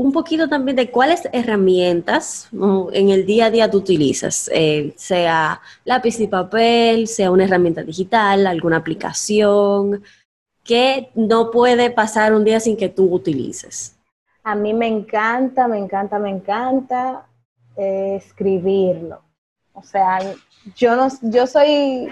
un 0.00 0.12
poquito 0.12 0.48
también 0.48 0.76
de 0.76 0.90
cuáles 0.90 1.28
herramientas 1.30 2.48
en 2.92 3.10
el 3.10 3.26
día 3.26 3.46
a 3.46 3.50
día 3.50 3.70
tú 3.70 3.76
utilizas, 3.76 4.50
eh, 4.50 4.94
sea 4.96 5.60
lápiz 5.84 6.18
y 6.20 6.26
papel, 6.26 7.06
sea 7.06 7.30
una 7.30 7.44
herramienta 7.44 7.82
digital, 7.82 8.46
alguna 8.46 8.78
aplicación, 8.78 10.02
que 10.64 11.10
no 11.14 11.50
puede 11.50 11.90
pasar 11.90 12.32
un 12.32 12.44
día 12.44 12.60
sin 12.60 12.78
que 12.78 12.88
tú 12.88 13.12
utilices. 13.12 13.94
A 14.42 14.54
mí 14.54 14.72
me 14.72 14.86
encanta, 14.86 15.68
me 15.68 15.76
encanta, 15.76 16.18
me 16.18 16.30
encanta 16.30 17.26
eh, 17.76 18.22
escribirlo. 18.24 19.20
O 19.74 19.82
sea, 19.82 20.18
yo 20.76 20.96
no, 20.96 21.08
yo 21.20 21.46
soy, 21.46 22.08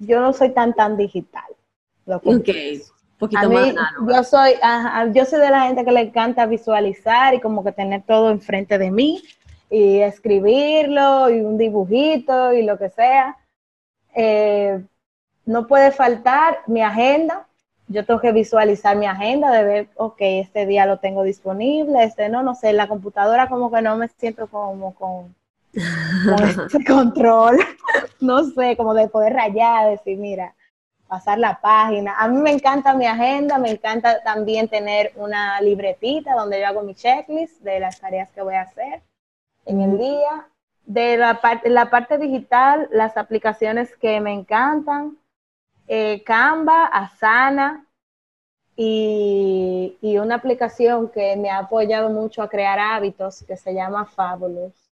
yo 0.00 0.20
no 0.20 0.32
soy 0.32 0.50
tan 0.50 0.74
tan 0.74 0.96
digital. 0.96 1.46
Lo 2.06 2.20
poquito 3.18 3.50
más 3.50 3.74
Yo 4.06 4.24
soy, 4.24 4.52
yo 5.12 5.24
soy 5.24 5.40
de 5.40 5.50
la 5.50 5.62
gente 5.62 5.84
que 5.84 5.92
le 5.92 6.00
encanta 6.00 6.46
visualizar 6.46 7.34
y 7.34 7.40
como 7.40 7.64
que 7.64 7.72
tener 7.72 8.02
todo 8.02 8.30
enfrente 8.30 8.78
de 8.78 8.90
mí 8.90 9.22
y 9.70 9.98
escribirlo 9.98 11.28
y 11.30 11.40
un 11.40 11.58
dibujito 11.58 12.52
y 12.52 12.62
lo 12.62 12.78
que 12.78 12.90
sea. 12.90 13.36
Eh, 14.14 14.80
no 15.44 15.66
puede 15.66 15.90
faltar 15.90 16.60
mi 16.66 16.82
agenda. 16.82 17.46
Yo 17.88 18.04
tengo 18.04 18.20
que 18.20 18.32
visualizar 18.32 18.96
mi 18.96 19.06
agenda 19.06 19.50
de 19.50 19.64
ver, 19.64 19.88
ok, 19.96 20.18
este 20.20 20.66
día 20.66 20.84
lo 20.84 20.98
tengo 20.98 21.22
disponible, 21.22 22.04
este 22.04 22.28
no, 22.28 22.42
no 22.42 22.54
sé, 22.54 22.74
la 22.74 22.86
computadora 22.86 23.48
como 23.48 23.70
que 23.70 23.80
no 23.80 23.96
me 23.96 24.08
siento 24.08 24.46
como 24.48 24.94
con, 24.94 25.34
control, 26.86 27.56
no 28.20 28.44
sé, 28.44 28.76
como 28.76 28.92
de 28.92 29.08
poder 29.08 29.32
rayar, 29.32 29.88
decir, 29.88 30.18
mira, 30.18 30.54
pasar 31.08 31.38
la 31.38 31.60
página. 31.60 32.14
A 32.18 32.28
mí 32.28 32.38
me 32.38 32.52
encanta 32.52 32.94
mi 32.94 33.06
agenda, 33.06 33.58
me 33.58 33.70
encanta 33.70 34.22
también 34.22 34.68
tener 34.68 35.12
una 35.16 35.60
libretita 35.60 36.34
donde 36.34 36.60
yo 36.60 36.66
hago 36.66 36.82
mi 36.82 36.94
checklist 36.94 37.60
de 37.62 37.80
las 37.80 37.98
tareas 37.98 38.30
que 38.30 38.42
voy 38.42 38.54
a 38.54 38.62
hacer 38.62 39.02
en 39.64 39.80
el 39.80 39.98
día. 39.98 40.48
De 40.84 41.16
la 41.16 41.40
parte, 41.40 41.68
la 41.68 41.90
parte 41.90 42.16
digital, 42.16 42.88
las 42.92 43.16
aplicaciones 43.16 43.94
que 43.96 44.20
me 44.20 44.32
encantan, 44.32 45.18
eh, 45.86 46.22
Canva, 46.24 46.86
Asana 46.86 47.86
y, 48.76 49.98
y 50.00 50.18
una 50.18 50.36
aplicación 50.36 51.10
que 51.10 51.36
me 51.36 51.50
ha 51.50 51.58
apoyado 51.58 52.08
mucho 52.10 52.42
a 52.42 52.48
crear 52.48 52.78
hábitos 52.78 53.42
que 53.42 53.56
se 53.56 53.74
llama 53.74 54.06
Fabulous. 54.06 54.87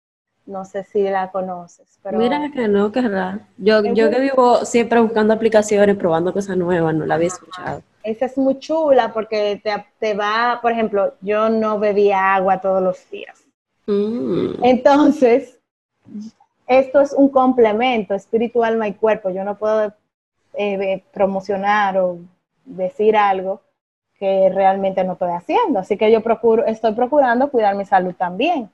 No 0.46 0.64
sé 0.64 0.84
si 0.84 1.02
la 1.02 1.30
conoces. 1.32 1.98
Pero 2.02 2.18
Mira 2.18 2.50
que 2.54 2.68
no, 2.68 2.92
que 2.92 3.02
raro. 3.02 3.40
Yo, 3.58 3.82
yo 3.84 4.10
que 4.10 4.20
vivo 4.20 4.64
siempre 4.64 5.00
buscando 5.00 5.34
aplicaciones, 5.34 5.96
probando 5.96 6.32
cosas 6.32 6.56
nuevas, 6.56 6.94
no 6.94 7.04
la 7.04 7.16
había 7.16 7.28
escuchado. 7.28 7.82
Esa 8.04 8.26
es 8.26 8.38
muy 8.38 8.58
chula 8.60 9.12
porque 9.12 9.60
te, 9.62 9.72
te 9.98 10.14
va, 10.14 10.60
por 10.62 10.70
ejemplo, 10.70 11.14
yo 11.20 11.48
no 11.48 11.80
bebía 11.80 12.34
agua 12.34 12.60
todos 12.60 12.80
los 12.80 13.10
días. 13.10 13.44
Mm. 13.86 14.62
Entonces, 14.62 15.58
esto 16.66 17.00
es 17.00 17.12
un 17.12 17.28
complemento, 17.28 18.14
espíritu, 18.14 18.62
alma 18.62 18.88
y 18.88 18.94
cuerpo. 18.94 19.30
Yo 19.30 19.44
no 19.44 19.56
puedo 19.56 19.92
eh, 20.54 21.02
promocionar 21.12 21.98
o 21.98 22.18
decir 22.64 23.16
algo 23.16 23.60
que 24.18 24.50
realmente 24.52 25.04
no 25.04 25.12
estoy 25.12 25.30
haciendo. 25.30 25.78
Así 25.78 25.96
que 25.96 26.10
yo 26.10 26.22
procuro, 26.22 26.64
estoy 26.64 26.92
procurando 26.92 27.50
cuidar 27.50 27.74
mi 27.74 27.84
salud 27.84 28.14
también. 28.14 28.70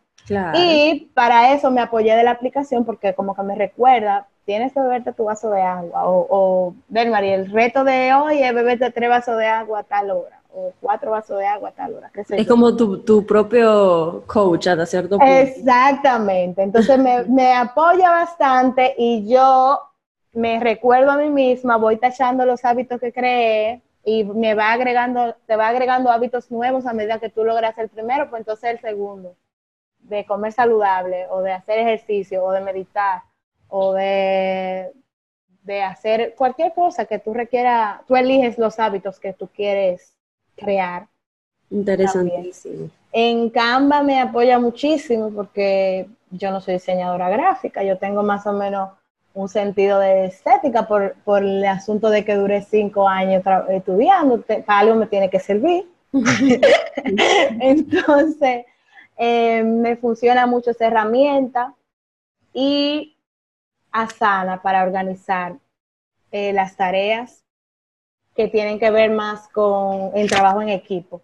Y 0.55 1.11
para 1.15 1.53
eso 1.55 1.71
me 1.71 1.81
apoyé 1.81 2.15
de 2.15 2.25
la 2.25 2.33
aplicación 2.33 2.85
porque 2.85 3.15
como 3.15 3.35
que 3.35 3.43
me 3.43 3.55
recuerda, 3.55 4.29
tienes 4.45 4.73
que 4.73 4.81
beberte 4.81 5.13
tu 5.13 5.25
vaso 5.25 5.51
de 5.51 5.63
agua. 5.63 6.07
O, 6.07 6.27
o 6.31 6.75
ver, 6.89 7.11
María, 7.11 7.35
el 7.35 7.51
reto 7.51 7.85
de 7.85 8.13
hoy 8.15 8.43
es 8.43 8.55
beberte 8.55 8.91
tres 8.91 9.09
vasos 9.09 9.37
de 9.37 9.47
agua 9.47 9.81
a 9.81 9.85
tal 9.85 10.11
hora. 10.11 10.41
o 10.55 10.73
cuatro 10.81 11.11
vasos 11.11 11.39
de 11.39 11.47
agua 11.47 11.71
a 11.71 11.73
tal 11.73 11.95
hora. 11.95 12.11
es 12.15 12.47
como 12.47 12.77
tu, 12.77 13.27
propio 13.27 14.23
coach 14.27 14.69
hasta 14.69 14.87
cierto 14.87 15.19
punto. 15.19 15.33
Exactamente, 15.33 16.63
entonces 16.63 16.99
me, 16.99 17.25
me 17.29 17.55
apoya 17.55 18.11
bastante 18.11 18.95
y 18.99 19.27
yo 19.29 19.81
me 20.35 20.61
recuerdo 20.61 21.11
a 21.11 21.17
mí 21.17 21.29
misma, 21.29 21.77
voy 21.77 21.97
tachando 21.97 22.47
los 22.47 22.65
hábitos 22.65 23.01
que 23.01 23.13
creé 23.13 23.83
y 24.05 24.25
me 24.25 24.55
va 24.55 24.73
agregando, 24.73 25.37
te 25.47 25.57
va 25.57 25.69
agregando 25.69 26.11
hábitos 26.11 26.51
nuevos 26.51 26.87
a 26.87 26.93
medida 26.93 27.19
que 27.19 27.29
tú 27.29 27.45
logras 27.45 27.77
el 27.79 27.89
primero, 27.89 28.29
pues 28.31 28.41
entonces 28.41 28.71
el 28.71 28.81
segundo, 28.81 29.37
de 30.13 30.27
comer 30.27 30.53
saludable 30.53 31.27
o 31.31 31.41
de 31.41 31.53
hacer 31.53 31.79
ejercicio 31.79 32.45
o 32.45 32.53
de 32.53 32.61
meditar 32.61 33.23
o 33.69 33.95
de, 33.95 34.93
de 35.63 35.83
hacer 35.83 36.35
cualquier 36.37 36.75
cosa 36.75 37.07
que 37.07 37.19
tú 37.19 37.33
requiera, 37.33 38.03
tú 38.07 38.17
eliges 38.17 38.59
los 38.59 38.79
hábitos 38.79 39.19
que 39.19 39.33
tú 39.33 39.49
quieres 39.49 40.15
crear. 40.55 41.07
Interesantísimo. 41.71 42.91
En 43.13 43.49
Canva 43.49 44.03
me 44.03 44.21
apoya 44.21 44.59
muchísimo 44.59 45.31
porque 45.31 46.07
yo 46.31 46.51
no 46.51 46.61
soy 46.61 46.75
diseñadora 46.75 47.31
gráfica, 47.31 47.83
yo 47.83 47.97
tengo 47.97 48.23
más 48.23 48.47
o 48.47 48.53
menos 48.53 48.91
un 49.35 49.49
sentido 49.49 49.99
de 49.99 50.27
estética 50.27 50.87
por, 50.87 51.15
por 51.25 51.43
el 51.43 51.65
asunto 51.65 52.11
de 52.11 52.27
que 52.27 52.35
duré 52.35 52.61
cinco 52.61 53.09
años 53.09 53.43
estudiando, 53.71 54.43
para 54.43 54.79
algo 54.81 54.95
me 54.97 55.07
tiene 55.07 55.31
que 55.31 55.41
servir. 55.41 55.89
Entonces, 57.61 58.67
eh, 59.17 59.63
me 59.63 59.97
funciona 59.97 60.47
mucho 60.47 60.71
esa 60.71 60.87
herramienta 60.87 61.75
y 62.53 63.17
Asana 63.91 64.63
para 64.63 64.83
organizar 64.83 65.57
eh, 66.31 66.53
las 66.53 66.77
tareas 66.77 67.45
que 68.35 68.49
tienen 68.49 68.79
que 68.79 68.91
ver 68.91 69.11
más 69.11 69.49
con 69.49 70.11
el 70.15 70.29
trabajo 70.31 70.63
en 70.63 70.71
equipo. 70.71 71.23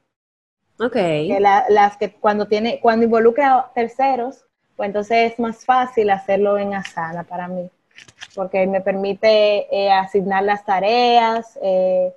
Ok. 0.81 0.97
las 1.41 1.97
que 1.97 2.13
cuando 2.13 2.47
tiene, 2.47 2.79
cuando 2.81 3.05
involucra 3.05 3.59
a 3.59 3.73
terceros, 3.73 4.45
pues 4.77 4.87
entonces 4.87 5.33
es 5.33 5.39
más 5.41 5.65
fácil 5.65 6.11
hacerlo 6.11 6.57
en 6.57 6.75
Asana 6.75 7.25
para 7.25 7.49
mí 7.49 7.69
porque 8.35 8.67
me 8.67 8.81
permite 8.81 9.67
eh, 9.77 9.91
asignar 9.91 10.45
las 10.45 10.65
tareas, 10.65 11.59
eh, 11.63 12.15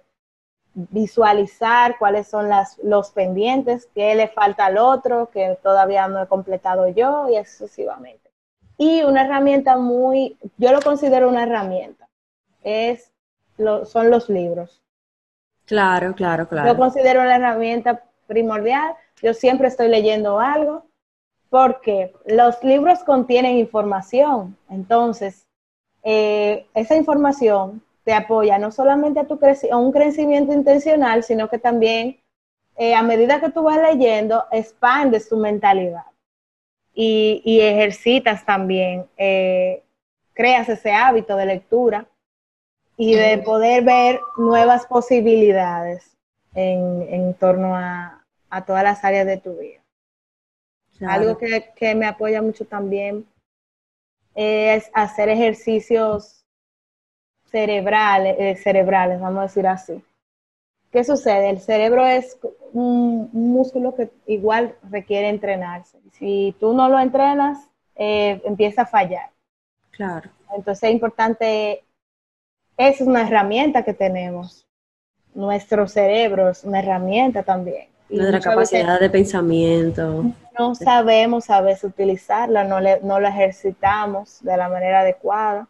visualizar 0.74 1.98
cuáles 1.98 2.28
son 2.28 2.50
las, 2.50 2.78
los 2.80 3.12
pendientes, 3.12 3.90
qué 3.94 4.16
le 4.16 4.28
falta 4.30 4.68
al 4.68 4.78
otro, 4.78 5.30
que 5.30 5.58
todavía 5.62 6.08
no 6.08 6.22
he 6.22 6.28
completado 6.28 6.88
yo 6.88 7.28
y 7.30 7.44
sucesivamente. 7.46 8.30
Y 8.78 9.04
una 9.04 9.26
herramienta 9.26 9.78
muy, 9.78 10.38
yo 10.58 10.72
lo 10.72 10.82
considero 10.82 11.30
una 11.30 11.44
herramienta, 11.44 12.08
es 12.64 13.12
son 13.86 14.10
los 14.10 14.30
libros. 14.30 14.82
Claro, 15.66 16.16
claro, 16.16 16.48
claro. 16.48 16.72
Yo 16.72 16.78
considero 16.78 17.22
una 17.22 17.36
herramienta 17.36 18.04
primordial, 18.28 18.94
yo 19.22 19.34
siempre 19.34 19.68
estoy 19.68 19.88
leyendo 19.88 20.40
algo, 20.40 20.86
porque 21.50 22.14
los 22.26 22.64
libros 22.64 23.04
contienen 23.04 23.58
información, 23.58 24.58
entonces 24.70 25.46
eh, 26.04 26.66
esa 26.74 26.96
información 26.96 27.84
te 28.04 28.14
apoya 28.14 28.58
no 28.58 28.72
solamente 28.72 29.20
a, 29.20 29.28
tu 29.28 29.40
a 29.72 29.78
un 29.78 29.92
crecimiento 29.92 30.54
intencional, 30.54 31.24
sino 31.24 31.50
que 31.50 31.60
también 31.60 32.20
eh, 32.78 32.96
a 32.96 33.04
medida 33.04 33.40
que 33.40 33.52
tú 33.52 33.64
vas 33.64 33.78
leyendo, 33.78 34.46
expandes 34.52 35.30
tu 35.30 35.38
mentalidad 35.38 36.06
y, 36.94 37.60
ejercitas 37.62 38.46
también, 38.46 39.08
eh, 39.18 39.84
creas 40.34 40.68
ese 40.70 40.92
hábito 40.92 41.36
de 41.36 41.46
lectura 41.46 42.08
y 42.98 43.16
de 43.16 43.38
poder 43.40 43.84
ver 43.84 44.20
nuevas 44.38 44.86
posibilidades 44.86 46.18
en, 46.54 47.34
torno 47.36 47.76
a, 47.76 48.24
todas 48.66 48.84
las 48.84 49.04
áreas 49.04 49.26
de 49.26 49.38
tu 49.38 49.58
vida. 49.58 49.82
Algo 51.08 51.38
que, 51.38 51.72
que 51.76 51.96
me 51.96 52.06
apoya 52.06 52.42
mucho 52.42 52.66
también 52.66 53.26
es 54.36 54.90
hacer 54.94 55.30
ejercicios 55.30 56.41
cerebrales, 57.52 58.36
eh, 58.40 58.56
cerebrales, 58.56 59.20
vamos 59.20 59.40
a 59.40 59.44
decir 59.44 59.68
así. 59.68 60.02
¿Qué 60.92 61.04
sucede? 61.04 61.50
El 61.50 61.60
cerebro 61.60 62.06
es 62.06 62.38
un, 62.74 63.30
músculo 63.32 63.96
que 63.96 64.10
igual 64.28 64.76
requiere 64.90 65.30
entrenarse. 65.30 65.98
Si 66.12 66.56
tú 66.60 66.74
no 66.74 66.90
lo 66.90 67.00
entrenas, 67.00 67.70
eh, 67.96 68.42
empieza 68.46 68.84
a 68.84 68.86
fallar. 68.86 69.30
Claro. 69.92 70.30
Entonces 70.56 70.84
es 70.84 70.92
importante, 70.92 71.84
es 72.76 73.00
una 73.02 73.22
herramienta 73.22 73.84
que 73.84 73.94
tenemos. 73.94 74.68
Nuestro 75.34 75.88
cerebro 75.88 76.50
es 76.50 76.64
una 76.66 76.80
herramienta 76.80 77.44
también. 77.44 77.88
Nuestra 78.10 78.42
capacidad 78.42 79.00
de 79.00 79.10
pensamiento. 79.10 80.26
No 80.60 80.76
sabemos 80.76 81.50
a 81.50 81.62
veces 81.62 81.86
utilizarla, 81.86 82.66
no, 82.66 82.82
le, 82.82 83.00
no 83.02 83.22
la 83.22 83.30
ejercitamos 83.30 84.44
de 84.44 84.58
la 84.58 84.68
manera 84.68 85.00
adecuada. 85.02 85.70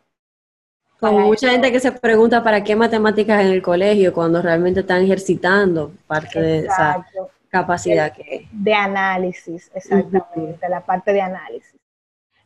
Como 1.02 1.22
mucha 1.22 1.50
gente 1.50 1.72
que 1.72 1.80
se 1.80 1.92
pregunta 1.92 2.44
para 2.44 2.64
qué 2.64 2.76
matemáticas 2.76 3.42
en 3.42 3.48
el 3.48 3.62
colegio 3.64 4.14
cuando 4.14 4.40
realmente 4.40 4.82
están 4.82 5.04
ejercitando 5.04 5.92
parte 6.06 6.40
de 6.40 6.60
esa 6.60 7.04
capacidad 7.50 8.14
que... 8.14 8.48
De 8.52 8.72
análisis, 8.72 9.72
exactamente, 9.74 10.70
la 10.70 10.82
parte 10.82 11.12
de 11.12 11.22
análisis. 11.22 11.76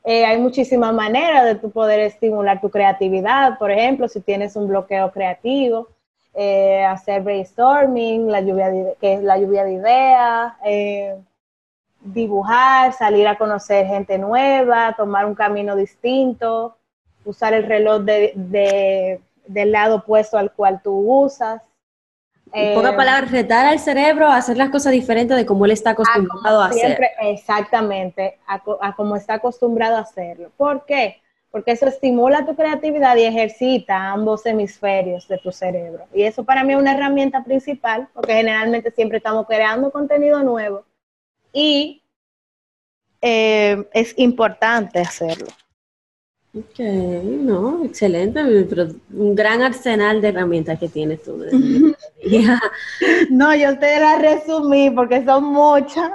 Eh, 0.06 0.26
hay 0.26 0.40
muchísimas 0.40 0.94
maneras 0.94 1.44
de 1.44 1.56
tú 1.56 1.70
poder 1.70 2.00
estimular 2.00 2.62
tu 2.62 2.70
creatividad, 2.70 3.58
por 3.58 3.72
ejemplo, 3.72 4.08
si 4.08 4.22
tienes 4.22 4.56
un 4.56 4.70
bloqueo 4.70 5.12
creativo, 5.12 5.90
eh, 6.34 6.86
hacer 6.86 7.24
brainstorming, 7.24 8.32
la 8.32 8.40
lluvia 8.40 8.70
de, 8.70 8.96
que 9.02 9.16
es 9.16 9.24
la 9.24 9.38
lluvia 9.38 9.66
de 9.66 9.74
ideas, 9.74 10.54
eh, 10.64 11.18
dibujar, 12.00 12.94
salir 12.94 13.28
a 13.28 13.38
conocer 13.38 13.86
gente 13.86 14.18
nueva, 14.18 14.94
tomar 14.96 15.26
un 15.26 15.36
camino 15.36 15.76
distinto, 15.76 16.78
usar 17.26 17.54
el 17.54 17.64
reloj 17.64 18.04
de, 18.04 19.22
del 19.48 19.72
lado 19.72 19.98
opuesto 19.98 20.38
al 20.38 20.52
cual 20.54 20.82
tú 20.84 20.94
usas. 20.94 21.62
En 22.54 22.76
pocas 22.76 22.94
eh, 22.94 22.96
palabras, 22.96 23.32
retar 23.32 23.66
al 23.66 23.80
cerebro 23.80 24.28
a 24.28 24.38
hacer 24.38 24.56
las 24.56 24.70
cosas 24.70 24.94
diferentes 24.94 25.36
de 25.36 25.46
como 25.46 25.66
él 25.66 25.72
está 25.72 25.92
acostumbrado 25.92 26.62
a, 26.62 26.68
hacer. 26.68 26.98
Exactamente, 27.22 28.40
a, 28.48 28.62
a 28.82 28.96
como 28.96 29.16
está 29.16 29.36
acostumbrado 29.36 29.98
a 29.98 30.02
hacerlo. 30.02 30.52
¿Por 30.56 30.86
qué? 30.86 31.22
porque 31.56 31.72
eso 31.72 31.88
estimula 31.88 32.46
tu 32.46 32.54
creatividad 32.54 33.16
y 33.16 33.24
ejercita 33.24 34.12
ambos 34.12 34.46
hemisferios 34.46 35.26
de 35.30 35.38
tu 35.38 35.54
cerebro. 35.54 36.06
Y 36.14 36.24
eso 36.24 36.44
para 36.44 36.66
mí 36.66 36.74
es 36.74 36.80
una 36.80 36.92
herramienta 36.92 37.46
principal, 37.46 38.10
porque 38.14 38.34
generalmente 38.34 38.92
siempre 38.92 39.20
estamos 39.20 39.48
creando 39.48 39.90
contenido 39.90 40.44
nuevo 40.44 40.84
y 41.54 42.04
eh, 43.22 43.88
es 43.94 44.14
importante 44.18 45.00
hacerlo. 45.00 45.48
Ok, 46.58 46.80
no, 46.80 47.84
excelente, 47.84 48.42
pero 48.70 48.88
un 49.14 49.36
gran 49.36 49.62
arsenal 49.62 50.22
de 50.22 50.30
herramientas 50.30 50.80
que 50.80 50.88
tienes 50.88 51.22
tú. 51.22 51.38
no, 53.30 53.56
yo 53.56 53.78
te 53.78 54.00
la 54.00 54.18
resumí 54.18 54.90
porque 54.90 55.26
son 55.26 55.44
muchas. 55.44 56.12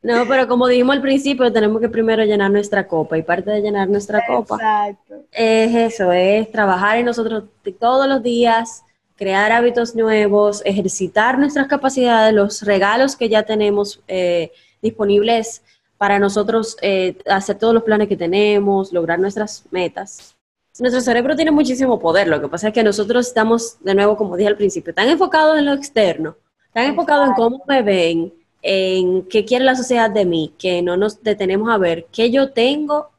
No, 0.00 0.24
pero 0.28 0.46
como 0.46 0.68
dijimos 0.68 0.94
al 0.94 1.02
principio, 1.02 1.52
tenemos 1.52 1.80
que 1.80 1.88
primero 1.88 2.22
llenar 2.22 2.52
nuestra 2.52 2.86
copa 2.86 3.18
y 3.18 3.22
parte 3.22 3.50
de 3.50 3.60
llenar 3.60 3.88
nuestra 3.88 4.24
copa 4.24 4.96
es 5.32 5.74
eso, 5.74 6.12
es 6.12 6.48
trabajar 6.52 6.98
en 6.98 7.06
nosotros 7.06 7.44
todos 7.80 8.06
los 8.06 8.22
días, 8.22 8.84
crear 9.16 9.50
hábitos 9.50 9.96
nuevos, 9.96 10.62
ejercitar 10.64 11.40
nuestras 11.40 11.66
capacidades, 11.66 12.32
los 12.32 12.62
regalos 12.62 13.16
que 13.16 13.28
ya 13.28 13.42
tenemos 13.42 14.00
eh, 14.06 14.52
disponibles 14.80 15.64
para 15.98 16.18
nosotros 16.18 16.76
eh, 16.82 17.16
hacer 17.26 17.58
todos 17.58 17.74
los 17.74 17.82
planes 17.82 18.08
que 18.08 18.16
tenemos, 18.16 18.92
lograr 18.92 19.18
nuestras 19.18 19.64
metas. 19.70 20.36
Nuestro 20.78 21.00
cerebro 21.00 21.34
tiene 21.34 21.50
muchísimo 21.50 21.98
poder, 21.98 22.28
lo 22.28 22.40
que 22.40 22.48
pasa 22.48 22.68
es 22.68 22.74
que 22.74 22.82
nosotros 22.82 23.28
estamos, 23.28 23.78
de 23.80 23.94
nuevo, 23.94 24.16
como 24.16 24.36
dije 24.36 24.48
al 24.48 24.56
principio, 24.56 24.92
tan 24.92 25.08
enfocados 25.08 25.58
en 25.58 25.64
lo 25.64 25.72
externo, 25.72 26.36
tan 26.72 26.84
enfocados 26.84 27.28
en 27.28 27.34
cómo 27.34 27.64
me 27.66 27.82
ven, 27.82 28.34
en 28.60 29.22
qué 29.28 29.46
quiere 29.46 29.64
la 29.64 29.74
sociedad 29.74 30.10
de 30.10 30.26
mí, 30.26 30.52
que 30.58 30.82
no 30.82 30.98
nos 30.98 31.22
detenemos 31.22 31.70
a 31.70 31.78
ver 31.78 32.06
qué 32.12 32.30
yo 32.30 32.52
tengo 32.52 33.10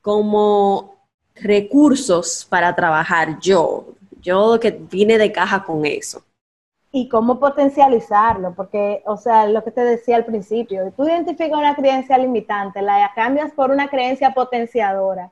como 0.00 0.96
recursos 1.34 2.46
para 2.48 2.74
trabajar 2.74 3.40
yo, 3.40 3.88
yo 4.22 4.58
que 4.58 4.70
vine 4.70 5.18
de 5.18 5.32
caja 5.32 5.64
con 5.64 5.84
eso. 5.84 6.22
Y 6.98 7.10
cómo 7.10 7.38
potencializarlo, 7.38 8.54
porque, 8.54 9.02
o 9.04 9.18
sea, 9.18 9.46
lo 9.46 9.62
que 9.62 9.70
te 9.70 9.82
decía 9.82 10.16
al 10.16 10.24
principio, 10.24 10.90
tú 10.96 11.06
identificas 11.06 11.58
una 11.58 11.76
creencia 11.76 12.16
limitante, 12.16 12.80
la 12.80 13.12
cambias 13.14 13.52
por 13.52 13.70
una 13.70 13.88
creencia 13.88 14.32
potenciadora. 14.32 15.30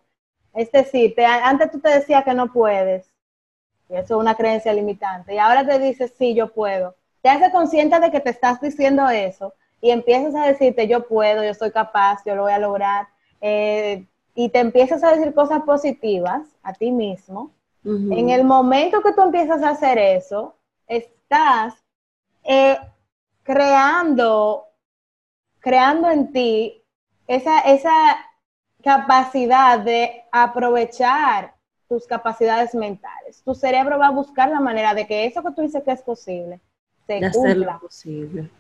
Es 0.53 0.71
decir, 0.71 1.15
antes 1.43 1.71
tú 1.71 1.81
te 1.81 1.89
decías 1.89 2.23
que 2.23 2.35
no 2.35 2.53
puedes, 2.53 3.11
y 3.89 3.95
eso 3.95 4.15
es 4.17 4.21
una 4.21 4.35
creencia 4.35 4.75
limitante, 4.75 5.35
y 5.35 5.39
ahora 5.39 5.67
te 5.67 5.79
dices, 5.79 6.13
sí, 6.19 6.35
yo 6.35 6.53
puedo. 6.53 6.97
Te 7.23 7.31
hace 7.31 7.51
consciente 7.51 7.99
de 7.99 8.11
que 8.11 8.21
te 8.21 8.29
estás 8.29 8.61
diciendo 8.61 9.09
eso 9.09 9.55
y 9.81 9.89
empiezas 9.89 10.35
a 10.35 10.47
decirte 10.47 10.87
yo 10.87 11.09
puedo, 11.09 11.43
yo 11.43 11.55
soy 11.55 11.71
capaz, 11.71 12.23
yo 12.27 12.35
lo 12.35 12.43
voy 12.43 12.53
a 12.53 12.59
lograr, 12.59 13.07
eh, 13.41 14.05
y 14.35 14.51
te 14.51 14.59
empiezas 14.59 15.03
a 15.03 15.17
decir 15.17 15.33
cosas 15.33 15.63
positivas 15.63 16.43
a 16.63 16.75
ti 16.75 16.93
mismo, 16.93 17.53
en 17.87 18.29
el 18.29 18.45
momento 18.45 19.01
que 19.03 19.15
tú 19.15 19.23
empiezas 19.23 19.63
a 19.63 19.71
hacer 19.71 19.97
eso, 19.97 20.57
estás 20.87 21.15
estás 21.35 21.85
eh, 22.45 22.79
creando, 23.43 24.67
creando 25.59 26.11
en 26.11 26.33
ti 26.33 26.83
esa, 27.27 27.61
esa 27.61 28.17
capacidad 28.83 29.81
de 29.81 30.23
aprovechar 30.31 31.55
tus 31.89 32.07
capacidades 32.07 32.75
mentales. 32.75 33.43
Tu 33.43 33.55
cerebro 33.55 33.99
va 33.99 34.09
a 34.09 34.13
buscar 34.13 34.49
la 34.49 34.61
manera 34.61 34.95
de 34.95 35.07
que 35.07 35.27
eso 35.27 35.43
que 35.43 35.53
tú 35.53 35.63
dices 35.63 35.83
que 35.83 35.93
es 35.93 36.03
posible, 36.03 36.61
se 37.07 37.21
de 37.21 37.31
cumpla. 37.31 37.79
posible. 37.79 38.51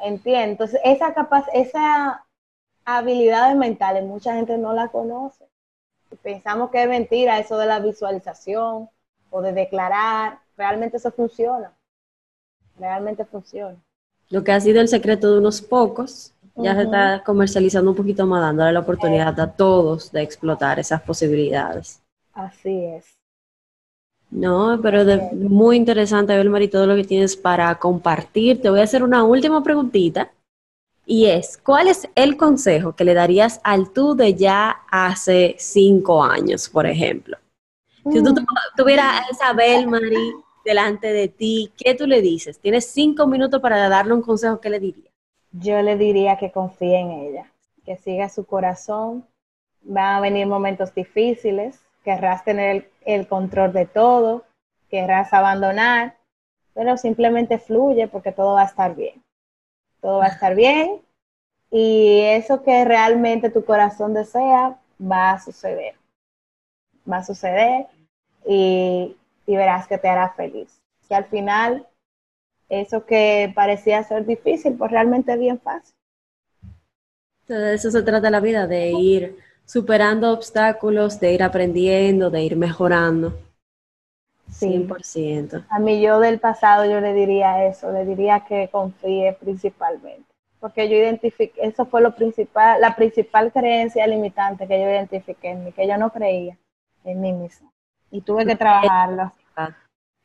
Entiendo. 0.00 0.52
Entonces, 0.52 0.80
esa 0.84 1.14
capaz, 1.14 1.46
esa 1.52 2.24
habilidades 2.84 3.56
mentales, 3.56 4.04
mucha 4.04 4.34
gente 4.34 4.58
no 4.58 4.72
la 4.72 4.88
conoce. 4.88 5.46
Pensamos 6.22 6.70
que 6.70 6.82
es 6.82 6.88
mentira 6.88 7.38
eso 7.38 7.56
de 7.56 7.66
la 7.66 7.78
visualización 7.78 8.90
o 9.30 9.42
de 9.42 9.52
declarar. 9.52 10.40
Realmente 10.56 10.98
eso 10.98 11.10
funciona. 11.10 11.72
Realmente 12.78 13.24
funciona. 13.24 13.76
Lo 14.30 14.42
que 14.42 14.52
ha 14.52 14.60
sido 14.60 14.80
el 14.80 14.88
secreto 14.88 15.32
de 15.32 15.38
unos 15.38 15.60
pocos, 15.60 16.32
ya 16.56 16.74
se 16.74 16.82
está 16.82 17.22
comercializando 17.24 17.90
un 17.90 17.96
poquito 17.96 18.26
más, 18.26 18.40
dándole 18.40 18.72
la 18.72 18.80
oportunidad 18.80 19.38
a 19.38 19.52
todos 19.52 20.12
de 20.12 20.22
explotar 20.22 20.78
esas 20.78 21.02
posibilidades. 21.02 22.00
Así 22.32 22.84
es. 22.84 23.18
No, 24.30 24.80
pero 24.82 25.04
de, 25.04 25.30
muy 25.32 25.76
interesante, 25.76 26.36
Belmar, 26.36 26.62
y 26.62 26.68
todo 26.68 26.86
lo 26.86 26.96
que 26.96 27.04
tienes 27.04 27.36
para 27.36 27.74
compartir. 27.78 28.60
Te 28.60 28.70
voy 28.70 28.80
a 28.80 28.84
hacer 28.84 29.02
una 29.02 29.24
última 29.24 29.62
preguntita. 29.62 30.32
Y 31.06 31.26
es, 31.26 31.58
¿cuál 31.58 31.88
es 31.88 32.08
el 32.14 32.36
consejo 32.36 32.96
que 32.96 33.04
le 33.04 33.14
darías 33.14 33.60
al 33.62 33.90
tú 33.90 34.14
de 34.14 34.34
ya 34.34 34.82
hace 34.90 35.54
cinco 35.58 36.24
años, 36.24 36.68
por 36.68 36.86
ejemplo? 36.86 37.36
Si 38.10 38.22
tú 38.22 38.32
mm. 38.32 38.46
tuvieras 38.76 39.20
a 39.20 39.26
esa 39.30 39.52
Belmari 39.52 40.32
delante 40.64 41.12
de 41.12 41.28
ti, 41.28 41.72
¿qué 41.76 41.94
tú 41.94 42.06
le 42.06 42.20
dices? 42.20 42.58
Tienes 42.58 42.86
cinco 42.86 43.26
minutos 43.26 43.60
para 43.60 43.88
darle 43.88 44.14
un 44.14 44.22
consejo, 44.22 44.60
¿qué 44.60 44.70
le 44.70 44.80
dirías? 44.80 45.12
Yo 45.52 45.80
le 45.82 45.96
diría 45.96 46.36
que 46.36 46.50
confíe 46.50 46.98
en 46.98 47.10
ella, 47.10 47.52
que 47.84 47.96
siga 47.96 48.28
su 48.28 48.44
corazón. 48.44 49.26
Van 49.82 50.16
a 50.16 50.20
venir 50.20 50.46
momentos 50.46 50.94
difíciles, 50.94 51.80
querrás 52.02 52.44
tener 52.44 52.90
el 53.04 53.28
control 53.28 53.72
de 53.72 53.86
todo, 53.86 54.44
querrás 54.88 55.32
abandonar, 55.32 56.16
pero 56.72 56.96
simplemente 56.96 57.58
fluye 57.58 58.08
porque 58.08 58.32
todo 58.32 58.54
va 58.54 58.62
a 58.62 58.66
estar 58.66 58.96
bien 58.96 59.24
todo 60.04 60.18
va 60.18 60.26
a 60.26 60.28
estar 60.28 60.54
bien 60.54 61.00
y 61.70 62.20
eso 62.20 62.62
que 62.62 62.84
realmente 62.84 63.48
tu 63.48 63.64
corazón 63.64 64.12
desea 64.12 64.78
va 65.00 65.30
a 65.30 65.40
suceder. 65.40 65.94
Va 67.10 67.18
a 67.18 67.24
suceder 67.24 67.86
y, 68.46 69.16
verás 69.46 69.86
que 69.86 69.98
te 69.98 70.08
hará 70.08 70.30
feliz. 70.30 70.80
Que 71.08 71.14
al 71.14 71.24
final 71.26 71.86
eso 72.68 73.04
que 73.04 73.52
parecía 73.54 74.02
ser 74.02 74.24
difícil, 74.26 74.74
pues 74.74 74.90
realmente 74.90 75.32
es 75.32 75.38
bien 75.38 75.60
fácil. 75.60 75.94
De 77.46 77.74
eso 77.74 77.90
se 77.90 78.02
trata 78.02 78.30
la 78.30 78.40
vida, 78.40 78.66
de 78.66 78.90
ir 78.92 79.36
superando 79.66 80.32
obstáculos, 80.32 81.20
de 81.20 81.32
ir 81.32 81.42
aprendiendo, 81.42 82.30
de 82.30 82.42
ir 82.42 82.56
mejorando. 82.56 83.38
Sí. 84.50 84.86
100%. 84.88 85.66
A 85.68 85.78
mí 85.78 86.00
yo 86.00 86.20
del 86.20 86.38
pasado 86.38 86.84
yo 86.84 87.00
le 87.00 87.12
diría 87.12 87.66
eso, 87.66 87.90
le 87.92 88.04
diría 88.04 88.44
que 88.48 88.68
confíe 88.68 89.36
principalmente, 89.40 90.30
porque 90.60 90.88
yo 90.88 90.96
identifiqué, 90.96 91.52
eso 91.60 91.86
fue 91.86 92.00
lo 92.00 92.14
principal, 92.14 92.80
la 92.80 92.94
principal 92.94 93.52
creencia 93.52 94.06
limitante 94.06 94.66
que 94.66 94.78
yo 94.78 94.84
identifiqué 94.84 95.50
en 95.50 95.64
mí, 95.64 95.72
que 95.72 95.88
yo 95.88 95.98
no 95.98 96.10
creía 96.10 96.56
en 97.04 97.20
mí 97.20 97.32
misma 97.32 97.73
y 98.14 98.20
tuve 98.20 98.46
que 98.46 98.54
trabajarlo. 98.54 99.32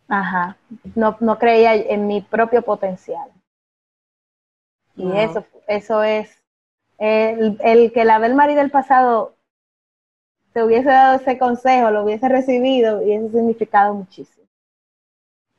Ajá, 0.08 0.58
no, 0.94 1.18
no 1.20 1.40
creía 1.40 1.74
en 1.74 2.06
mi 2.06 2.22
propio 2.22 2.62
potencial. 2.62 3.32
Y 4.96 5.12
eso, 5.12 5.44
eso 5.68 6.04
es, 6.04 6.30
el, 7.00 7.58
el 7.64 7.92
que 7.92 8.06
la 8.06 8.20
Belmari 8.20 8.54
del 8.54 8.70
pasado 8.70 9.34
te 10.54 10.64
hubiese 10.64 10.90
dado 10.90 11.16
ese 11.16 11.40
consejo, 11.40 11.90
lo 11.90 12.04
hubiese 12.04 12.30
recibido 12.30 13.02
y 13.02 13.14
eso 13.14 13.30
significado 13.32 13.96
muchísimo. 13.96 14.46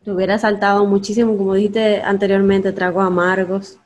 Te 0.05 0.13
hubiera 0.13 0.39
saltado 0.39 0.87
muchísimo, 0.87 1.37
como 1.37 1.55
dijiste 1.55 2.01
anteriormente, 2.01 2.73
tragos 2.73 3.05
amargos. 3.05 3.80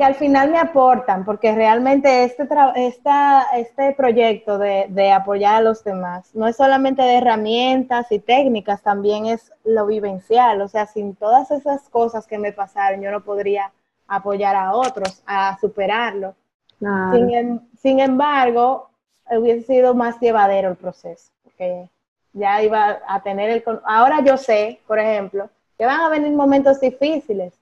Que 0.00 0.06
al 0.06 0.14
final 0.14 0.50
me 0.50 0.58
aportan, 0.58 1.26
porque 1.26 1.54
realmente 1.54 2.24
este, 2.24 2.48
esta, 2.76 3.42
este 3.54 3.92
proyecto 3.92 4.56
de, 4.56 4.86
de 4.88 5.12
apoyar 5.12 5.56
a 5.56 5.60
los 5.60 5.84
demás 5.84 6.34
no 6.34 6.46
es 6.46 6.56
solamente 6.56 7.02
de 7.02 7.18
herramientas 7.18 8.10
y 8.10 8.18
técnicas, 8.18 8.80
también 8.80 9.26
es 9.26 9.52
lo 9.62 9.84
vivencial. 9.84 10.62
O 10.62 10.68
sea, 10.68 10.86
sin 10.86 11.14
todas 11.16 11.50
esas 11.50 11.86
cosas 11.90 12.26
que 12.26 12.38
me 12.38 12.50
pasaron, 12.50 13.02
yo 13.02 13.10
no 13.10 13.20
podría 13.20 13.72
apoyar 14.08 14.56
a 14.56 14.72
otros 14.72 15.22
a 15.26 15.58
superarlo. 15.60 16.34
Sin, 16.78 17.34
em, 17.34 17.60
sin 17.76 18.00
embargo, 18.00 18.88
hubiese 19.30 19.66
sido 19.66 19.92
más 19.94 20.18
llevadero 20.18 20.70
el 20.70 20.76
proceso, 20.76 21.30
porque 21.44 21.90
ya 22.32 22.62
iba 22.62 23.00
a 23.06 23.20
tener 23.20 23.50
el... 23.50 23.62
Ahora 23.84 24.24
yo 24.24 24.38
sé, 24.38 24.80
por 24.86 24.98
ejemplo, 24.98 25.50
que 25.76 25.84
van 25.84 26.00
a 26.00 26.08
venir 26.08 26.32
momentos 26.32 26.80
difíciles, 26.80 27.59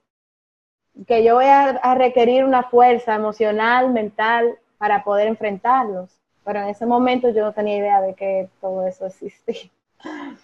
que 1.07 1.23
yo 1.23 1.35
voy 1.35 1.45
a, 1.45 1.95
requerir 1.95 2.43
una 2.43 2.63
fuerza 2.63 3.15
emocional, 3.15 3.91
mental, 3.91 4.57
para 4.77 5.03
poder 5.03 5.27
enfrentarlos. 5.27 6.09
Pero 6.43 6.61
en 6.61 6.69
ese 6.69 6.85
momento 6.85 7.29
yo 7.29 7.43
no 7.43 7.53
tenía 7.53 7.77
idea 7.77 8.01
de 8.01 8.13
que 8.15 8.49
todo 8.61 8.85
eso 8.87 9.05
existía. 9.05 9.69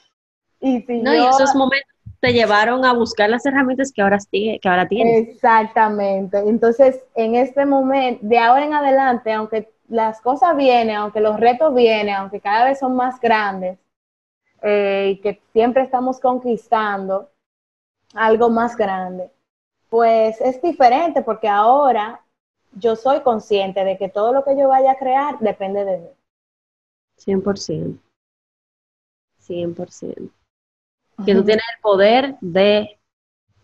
Y 0.61 0.81
si 0.81 1.01
no, 1.01 1.13
y 1.13 1.17
esos 1.17 1.53
momentos 1.53 1.91
te 2.21 2.33
llevaron 2.33 2.85
a 2.85 2.93
buscar 2.93 3.29
las 3.29 3.45
herramientas 3.45 3.91
que 3.91 4.01
ahora, 4.01 4.17
que 4.31 4.59
ahora 4.63 4.87
tienes. 4.87 5.27
Exactamente. 5.27 6.39
Entonces, 6.39 7.03
en 7.13 7.35
este 7.35 7.67
momento, 7.67 8.25
de 8.25 8.39
ahora 8.39 8.65
en 8.65 8.73
adelante, 8.73 9.31
aunque 9.31 9.69
las 9.89 10.21
cosas 10.21 10.55
vienen, 10.55 10.95
aunque 10.95 11.19
los 11.19 11.39
retos 11.39 11.75
vienen, 11.75 12.15
aunque 12.15 12.39
cada 12.39 12.65
vez 12.65 12.79
son 12.79 12.95
más 12.95 13.19
grandes, 13.19 13.77
eh, 14.63 15.11
y 15.11 15.21
que 15.21 15.39
siempre 15.53 15.83
estamos 15.83 16.19
conquistando 16.19 17.29
algo 18.15 18.49
más 18.49 18.75
grande, 18.75 19.29
pues 19.95 20.41
es 20.41 20.61
diferente 20.61 21.21
porque 21.21 21.47
ahora 21.47 22.19
yo 22.73 22.97
soy 22.97 23.21
consciente 23.21 23.85
de 23.85 23.97
que 23.97 24.09
todo 24.09 24.33
lo 24.33 24.43
que 24.43 24.57
yo 24.57 24.67
vaya 24.67 24.91
a 24.91 24.97
crear 24.97 25.39
depende 25.39 25.85
de 25.85 25.99
mí. 25.99 26.09
100%. 27.17 27.97
100%. 29.47 30.29
Que 31.25 31.33
tú 31.33 31.45
tienes 31.45 31.63
el 31.73 31.81
poder 31.81 32.35
de 32.41 32.99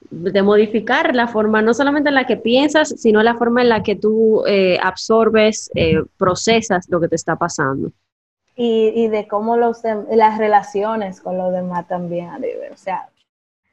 de 0.09 0.41
modificar 0.41 1.13
la 1.13 1.27
forma, 1.27 1.61
no 1.61 1.73
solamente 1.73 2.09
en 2.09 2.15
la 2.15 2.25
que 2.25 2.37
piensas, 2.37 2.95
sino 2.97 3.21
la 3.23 3.35
forma 3.35 3.61
en 3.61 3.69
la 3.69 3.83
que 3.83 3.97
tú 3.97 4.43
eh, 4.47 4.79
absorbes, 4.81 5.69
eh, 5.75 6.01
procesas 6.17 6.87
lo 6.89 7.01
que 7.01 7.09
te 7.09 7.15
está 7.15 7.35
pasando. 7.35 7.91
Y, 8.55 9.07
de 9.07 9.27
cómo 9.27 9.57
los 9.57 9.81
las 10.11 10.37
relaciones 10.37 11.19
con 11.19 11.37
los 11.37 11.51
demás 11.51 11.87
también, 11.87 12.29
O 12.71 12.77
sea, 12.77 13.09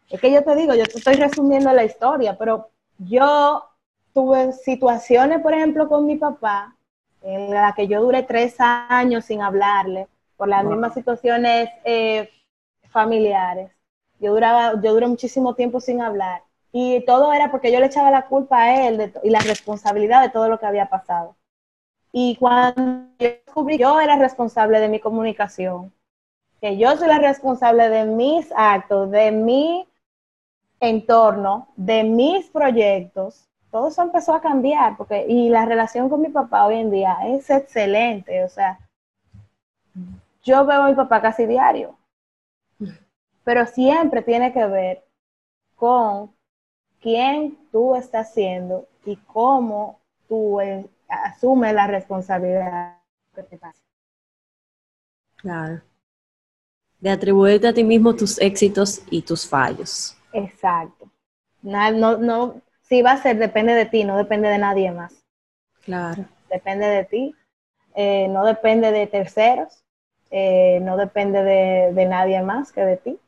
es 0.08 0.20
que 0.20 0.32
yo 0.32 0.42
te 0.42 0.54
digo, 0.54 0.74
yo 0.74 0.84
te 0.84 0.98
estoy 0.98 1.14
resumiendo 1.14 1.72
la 1.72 1.84
historia, 1.84 2.36
pero 2.38 2.70
yo 2.98 3.64
tuve 4.12 4.52
situaciones, 4.52 5.40
por 5.40 5.54
ejemplo, 5.54 5.88
con 5.88 6.06
mi 6.06 6.16
papá, 6.16 6.74
en 7.22 7.50
la 7.50 7.74
que 7.74 7.88
yo 7.88 8.02
duré 8.02 8.22
tres 8.22 8.56
años 8.58 9.24
sin 9.24 9.42
hablarle, 9.42 10.08
por 10.36 10.48
las 10.48 10.64
mismas 10.64 10.94
situaciones 10.94 11.68
eh, 11.84 12.30
familiares 12.90 13.72
yo 14.20 14.32
duraba, 14.32 14.80
yo 14.80 14.92
duré 14.92 15.06
muchísimo 15.06 15.54
tiempo 15.54 15.80
sin 15.80 16.02
hablar. 16.02 16.42
Y 16.72 17.04
todo 17.04 17.32
era 17.32 17.50
porque 17.50 17.72
yo 17.72 17.80
le 17.80 17.86
echaba 17.86 18.10
la 18.10 18.26
culpa 18.26 18.62
a 18.62 18.88
él 18.88 19.12
y 19.22 19.30
la 19.30 19.40
responsabilidad 19.40 20.22
de 20.22 20.28
todo 20.28 20.48
lo 20.48 20.58
que 20.58 20.66
había 20.66 20.88
pasado. 20.88 21.36
Y 22.12 22.36
cuando 22.36 23.10
yo 23.18 23.28
descubrí 23.46 23.78
yo 23.78 24.00
era 24.00 24.16
responsable 24.16 24.80
de 24.80 24.88
mi 24.88 25.00
comunicación, 25.00 25.92
que 26.60 26.76
yo 26.76 26.96
soy 26.96 27.08
la 27.08 27.18
responsable 27.18 27.88
de 27.88 28.04
mis 28.04 28.52
actos, 28.56 29.10
de 29.10 29.30
mi 29.30 29.87
entorno, 30.80 31.68
de 31.76 32.04
mis 32.04 32.48
proyectos, 32.50 33.48
todo 33.70 33.88
eso 33.88 34.02
empezó 34.02 34.34
a 34.34 34.40
cambiar, 34.40 34.96
porque, 34.96 35.26
y 35.28 35.48
la 35.48 35.66
relación 35.66 36.08
con 36.08 36.20
mi 36.20 36.28
papá 36.28 36.66
hoy 36.66 36.76
en 36.76 36.90
día 36.90 37.18
es 37.26 37.50
excelente, 37.50 38.44
o 38.44 38.48
sea, 38.48 38.78
yo 40.42 40.64
veo 40.64 40.82
a 40.82 40.88
mi 40.88 40.94
papá 40.94 41.20
casi 41.20 41.46
diario, 41.46 41.96
pero 43.44 43.66
siempre 43.66 44.22
tiene 44.22 44.52
que 44.52 44.66
ver 44.66 45.04
con 45.76 46.32
quién 47.00 47.58
tú 47.70 47.94
estás 47.94 48.32
siendo 48.32 48.86
y 49.04 49.16
cómo 49.16 50.00
tú 50.28 50.60
eh, 50.60 50.88
asumes 51.08 51.74
la 51.74 51.86
responsabilidad 51.86 52.98
que 53.34 53.42
te 53.42 53.58
pasa. 53.58 53.82
Claro. 55.36 55.80
De 57.00 57.10
atribuirte 57.10 57.68
a 57.68 57.72
ti 57.72 57.84
mismo 57.84 58.14
tus 58.14 58.40
éxitos 58.40 59.02
y 59.10 59.22
tus 59.22 59.46
fallos. 59.46 60.17
Exacto. 60.32 61.10
No, 61.62 61.90
no, 61.92 62.16
no, 62.16 62.62
si 62.82 63.02
va 63.02 63.12
a 63.12 63.22
ser, 63.22 63.38
depende 63.38 63.74
de 63.74 63.86
ti, 63.86 64.04
no 64.04 64.16
depende 64.16 64.48
de 64.48 64.58
nadie 64.58 64.90
más. 64.90 65.24
Claro. 65.84 66.24
Depende 66.50 66.86
de 66.86 67.04
ti, 67.04 67.34
eh, 67.94 68.28
no 68.28 68.44
depende 68.44 68.92
de 68.92 69.06
terceros, 69.06 69.84
eh, 70.30 70.78
no 70.82 70.96
depende 70.96 71.42
de 71.42 72.06
nadie 72.06 72.42
más 72.42 72.72
que 72.72 72.82
de 72.82 72.96
ti 72.96 73.18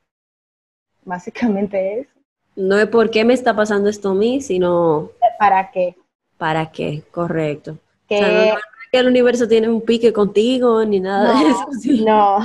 básicamente 1.05 2.01
eso. 2.01 2.11
No 2.57 2.79
es 2.79 2.87
por 2.87 3.11
qué 3.11 3.25
me 3.25 3.35
está 3.35 3.55
pasando 3.55 3.89
esto 3.89 4.11
a 4.11 4.15
mí, 4.15 4.41
sino... 4.41 5.11
¿Para 5.39 5.71
qué? 5.71 5.97
¿Para 6.37 6.71
qué? 6.71 7.03
Correcto. 7.11 7.79
Que, 8.09 8.21
no, 8.21 8.61
que 8.91 8.99
el 8.99 9.07
universo 9.07 9.47
tiene 9.47 9.69
un 9.69 9.83
pique 9.83 10.13
contigo 10.13 10.85
ni 10.85 11.01
nada 11.01 11.39
de 11.39 11.51
eso. 11.51 11.67
No, 12.05 12.39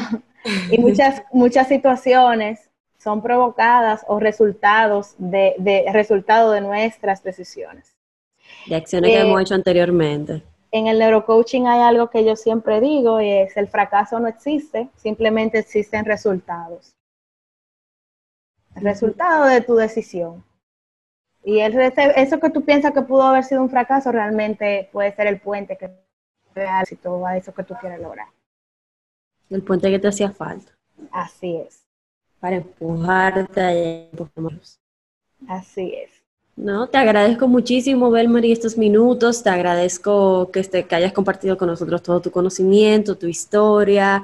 y 0.69 0.77
muchas, 0.77 1.23
muchas 1.31 1.67
situaciones 1.67 2.64
son 3.05 3.21
provocadas 3.21 4.03
o 4.07 4.19
resultados 4.19 5.13
de, 5.19 5.53
de 5.59 5.85
resultado 5.93 6.49
de 6.51 6.61
nuestras 6.61 7.21
decisiones. 7.21 7.95
De 8.65 8.75
acciones 8.75 9.11
que 9.11 9.19
hemos 9.19 9.39
eh, 9.39 9.43
hecho 9.43 9.53
anteriormente. 9.53 10.41
En 10.71 10.87
el 10.87 10.97
neurocoaching 10.97 11.67
hay 11.67 11.81
algo 11.81 12.09
que 12.09 12.25
yo 12.25 12.35
siempre 12.35 12.81
digo 12.81 13.21
y 13.21 13.29
es 13.29 13.55
el 13.57 13.67
fracaso 13.67 14.19
no 14.19 14.27
existe, 14.27 14.89
simplemente 14.95 15.59
existen 15.59 16.03
resultados. 16.03 16.95
El 18.75 18.81
resultado 18.81 19.45
de 19.45 19.61
tu 19.61 19.75
decisión. 19.75 20.43
Y 21.43 21.59
el, 21.59 21.79
eso 21.79 22.39
que 22.39 22.49
tú 22.49 22.65
piensas 22.65 22.91
que 22.91 23.03
pudo 23.03 23.21
haber 23.21 23.43
sido 23.43 23.61
un 23.61 23.69
fracaso 23.69 24.11
realmente 24.11 24.89
puede 24.91 25.15
ser 25.15 25.27
el 25.27 25.39
puente 25.39 25.77
que 25.77 25.91
te 26.55 26.61
da 26.61 26.79
a 26.79 27.37
eso 27.37 27.53
que 27.53 27.63
tú 27.63 27.75
quieres 27.79 27.99
lograr. 27.99 28.29
El 29.51 29.61
puente 29.61 29.91
que 29.91 29.99
te 29.99 30.07
hacía 30.07 30.31
falta. 30.31 30.71
Así 31.11 31.57
es. 31.57 31.84
Para 32.45 32.57
empujarte 32.57 33.59
a 33.59 34.11
Así 35.47 35.95
es. 35.95 36.11
No, 36.55 36.87
te 36.87 36.99
agradezco 36.99 37.47
muchísimo, 37.47 38.11
Belmary, 38.11 38.51
estos 38.51 38.77
minutos. 38.77 39.41
Te 39.41 39.49
agradezco 39.49 40.51
que, 40.51 40.59
este, 40.59 40.85
que 40.85 40.93
hayas 40.93 41.11
compartido 41.11 41.57
con 41.57 41.69
nosotros 41.69 42.03
todo 42.03 42.21
tu 42.21 42.29
conocimiento, 42.29 43.17
tu 43.17 43.25
historia. 43.25 44.21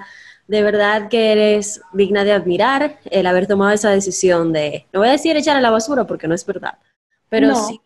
De 0.47 0.61
verdad 0.61 1.09
que 1.09 1.31
eres 1.31 1.81
digna 1.93 2.23
de 2.23 2.33
admirar 2.33 2.99
el 3.05 3.25
haber 3.25 3.47
tomado 3.47 3.71
esa 3.71 3.89
decisión 3.89 4.53
de, 4.53 4.85
no 4.93 4.99
voy 4.99 5.09
a 5.09 5.13
decir 5.13 5.35
echar 5.35 5.57
a 5.57 5.61
la 5.61 5.71
basura 5.71 6.05
porque 6.05 6.27
no 6.27 6.35
es 6.35 6.45
verdad, 6.45 6.77
pero 7.27 7.55
sí 7.55 7.81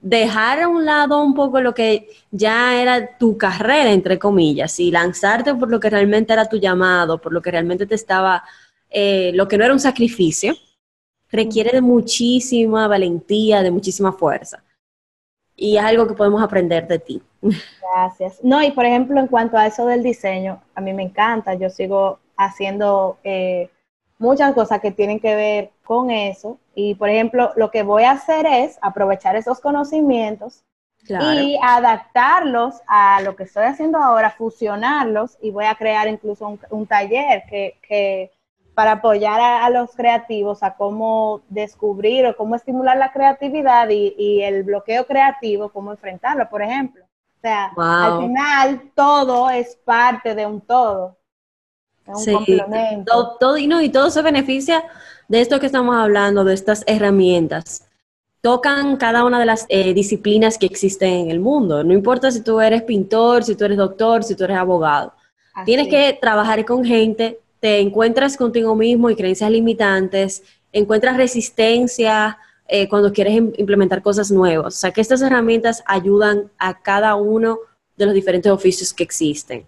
dejar 0.00 0.60
a 0.60 0.68
un 0.68 0.84
lado 0.84 1.22
un 1.22 1.34
poco 1.34 1.60
lo 1.60 1.74
que 1.74 2.10
ya 2.30 2.80
era 2.80 3.16
tu 3.16 3.38
carrera, 3.38 3.90
entre 3.90 4.18
comillas, 4.18 4.78
y 4.78 4.90
lanzarte 4.90 5.54
por 5.54 5.70
lo 5.70 5.80
que 5.80 5.88
realmente 5.88 6.32
era 6.34 6.46
tu 6.46 6.58
llamado, 6.58 7.18
por 7.20 7.32
lo 7.32 7.40
que 7.40 7.50
realmente 7.50 7.86
te 7.86 7.94
estaba, 7.94 8.44
eh, 8.94 9.32
lo 9.34 9.48
que 9.48 9.58
no 9.58 9.64
era 9.64 9.74
un 9.74 9.80
sacrificio, 9.80 10.54
requiere 11.30 11.72
de 11.72 11.80
muchísima 11.80 12.88
valentía, 12.88 13.62
de 13.62 13.70
muchísima 13.70 14.12
fuerza. 14.12 14.62
Y 15.56 15.76
es 15.76 15.84
algo 15.84 16.06
que 16.06 16.14
podemos 16.14 16.42
aprender 16.42 16.86
de 16.88 16.98
ti. 16.98 17.22
Gracias. 17.82 18.38
No, 18.42 18.62
y 18.62 18.70
por 18.70 18.86
ejemplo, 18.86 19.20
en 19.20 19.26
cuanto 19.26 19.56
a 19.56 19.66
eso 19.66 19.84
del 19.86 20.02
diseño, 20.02 20.62
a 20.74 20.80
mí 20.80 20.92
me 20.92 21.02
encanta, 21.02 21.54
yo 21.54 21.68
sigo 21.70 22.20
haciendo 22.36 23.18
eh, 23.22 23.68
muchas 24.18 24.54
cosas 24.54 24.80
que 24.80 24.90
tienen 24.90 25.20
que 25.20 25.34
ver 25.34 25.70
con 25.84 26.10
eso. 26.10 26.58
Y 26.74 26.94
por 26.94 27.08
ejemplo, 27.08 27.52
lo 27.56 27.70
que 27.70 27.82
voy 27.82 28.04
a 28.04 28.12
hacer 28.12 28.46
es 28.46 28.78
aprovechar 28.80 29.36
esos 29.36 29.60
conocimientos 29.60 30.64
y 31.08 31.58
adaptarlos 31.62 32.80
a 32.86 33.20
lo 33.22 33.36
que 33.36 33.42
estoy 33.42 33.64
haciendo 33.64 33.98
ahora, 33.98 34.30
fusionarlos 34.30 35.36
y 35.42 35.50
voy 35.50 35.66
a 35.66 35.74
crear 35.74 36.08
incluso 36.08 36.58
un, 36.70 36.86
taller 36.86 37.42
que, 37.48 38.30
para 38.74 38.92
apoyar 38.92 39.40
a, 39.40 39.70
los 39.70 39.94
creativos 39.94 40.62
a 40.62 40.74
cómo 40.74 41.42
descubrir 41.48 42.26
o 42.26 42.36
cómo 42.36 42.56
estimular 42.56 42.96
la 42.96 43.12
creatividad 43.12 43.88
y, 43.88 44.42
el 44.42 44.64
bloqueo 44.64 45.06
creativo, 45.06 45.68
cómo 45.68 45.92
enfrentarlo, 45.92 46.48
por 46.48 46.62
ejemplo. 46.62 47.04
O 47.04 47.40
sea, 47.40 47.72
al 47.76 48.20
final 48.20 48.90
todo 48.94 49.50
es 49.50 49.76
parte 49.84 50.34
de 50.34 50.46
un 50.46 50.60
todo 50.60 51.16
sí, 52.16 52.60
Todo, 53.38 53.56
y, 53.56 53.66
no, 53.66 53.80
y 53.80 53.88
todo 53.88 54.10
se 54.10 54.22
beneficia 54.22 54.84
de 55.28 55.40
esto 55.40 55.60
que 55.60 55.66
estamos 55.66 55.96
hablando, 55.96 56.44
de 56.44 56.54
estas 56.54 56.84
herramientas. 56.86 57.88
Tocan 58.40 58.96
cada 58.98 59.24
una 59.24 59.40
de 59.40 59.46
las 59.46 59.64
eh, 59.70 59.94
disciplinas 59.94 60.58
que 60.58 60.66
existen 60.66 61.12
en 61.12 61.30
el 61.30 61.40
mundo. 61.40 61.82
No 61.82 61.94
importa 61.94 62.30
si 62.30 62.42
tú 62.42 62.60
eres 62.60 62.82
pintor, 62.82 63.42
si 63.42 63.56
tú 63.56 63.64
eres 63.64 63.78
doctor, 63.78 64.22
si 64.22 64.34
tú 64.34 64.44
eres 64.44 64.58
abogado. 64.58 65.14
Tienes 65.64 65.88
que 65.88 66.18
trabajar 66.20 66.64
con 66.64 66.84
gente, 66.84 67.38
te 67.64 67.80
encuentras 67.80 68.36
contigo 68.36 68.76
mismo 68.76 69.08
y 69.08 69.16
creencias 69.16 69.50
limitantes, 69.50 70.42
encuentras 70.70 71.16
resistencia 71.16 72.36
eh, 72.68 72.90
cuando 72.90 73.10
quieres 73.10 73.36
implementar 73.56 74.02
cosas 74.02 74.30
nuevas. 74.30 74.74
O 74.74 74.78
sea 74.78 74.90
que 74.90 75.00
estas 75.00 75.22
herramientas 75.22 75.82
ayudan 75.86 76.50
a 76.58 76.82
cada 76.82 77.14
uno 77.14 77.60
de 77.96 78.04
los 78.04 78.14
diferentes 78.14 78.52
oficios 78.52 78.92
que 78.92 79.02
existen. 79.02 79.66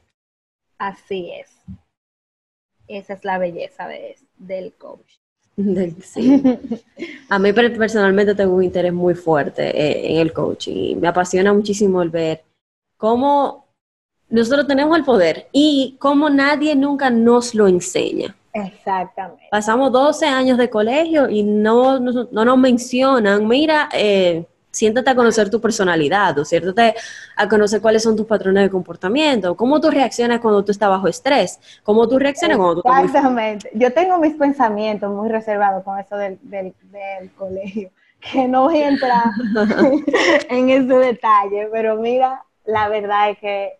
Así 0.76 1.30
es. 1.40 1.48
Esa 2.86 3.14
es 3.14 3.24
la 3.24 3.38
belleza 3.38 3.88
de, 3.88 4.18
del 4.36 4.74
coach. 4.74 5.14
A 7.30 7.38
mí 7.38 7.52
personalmente 7.54 8.34
tengo 8.34 8.56
un 8.56 8.62
interés 8.62 8.92
muy 8.92 9.14
fuerte 9.14 9.70
eh, 9.70 10.12
en 10.12 10.18
el 10.18 10.34
coaching 10.34 10.76
y 10.76 10.94
me 10.96 11.08
apasiona 11.08 11.54
muchísimo 11.54 12.02
el 12.02 12.10
ver 12.10 12.44
cómo 12.98 13.65
nosotros 14.28 14.66
tenemos 14.66 14.96
el 14.96 15.04
poder 15.04 15.48
y 15.52 15.96
cómo 15.98 16.30
nadie 16.30 16.74
nunca 16.74 17.10
nos 17.10 17.54
lo 17.54 17.68
enseña. 17.68 18.34
Exactamente. 18.52 19.44
Pasamos 19.50 19.92
12 19.92 20.26
años 20.26 20.58
de 20.58 20.70
colegio 20.70 21.28
y 21.28 21.42
no, 21.42 22.00
no, 22.00 22.28
no 22.30 22.44
nos 22.44 22.58
mencionan, 22.58 23.46
mira, 23.46 23.88
eh, 23.92 24.46
siéntate 24.76 25.10
a 25.10 25.14
conocer 25.14 25.48
tu 25.48 25.60
personalidad 25.60 26.38
o 26.38 26.44
siéntate 26.44 26.94
a 27.34 27.48
conocer 27.48 27.80
cuáles 27.80 28.02
son 28.02 28.14
tus 28.14 28.26
patrones 28.26 28.64
de 28.64 28.70
comportamiento, 28.70 29.56
cómo 29.56 29.80
tú 29.80 29.90
reaccionas 29.90 30.40
cuando 30.40 30.64
tú 30.64 30.72
estás 30.72 30.90
bajo 30.90 31.08
estrés, 31.08 31.58
cómo 31.82 32.06
tú 32.06 32.18
reaccionas 32.18 32.58
cuando 32.58 32.82
tú 32.82 32.88
estás 32.88 33.04
Exactamente. 33.04 33.70
Yo 33.74 33.92
tengo 33.92 34.18
mis 34.18 34.34
pensamientos 34.34 35.10
muy 35.10 35.28
reservados 35.28 35.82
con 35.82 35.98
eso 35.98 36.16
del, 36.16 36.38
del, 36.42 36.74
colegio, 37.36 37.90
que 38.20 38.46
no 38.46 38.64
voy 38.64 38.78
a 38.78 38.88
entrar 38.88 39.24
en 40.50 40.70
ese 40.70 40.94
detalle, 40.94 41.68
pero 41.72 41.96
mira, 41.96 42.44
la 42.64 42.88
verdad 42.88 43.30
es 43.30 43.38
que 43.38 43.72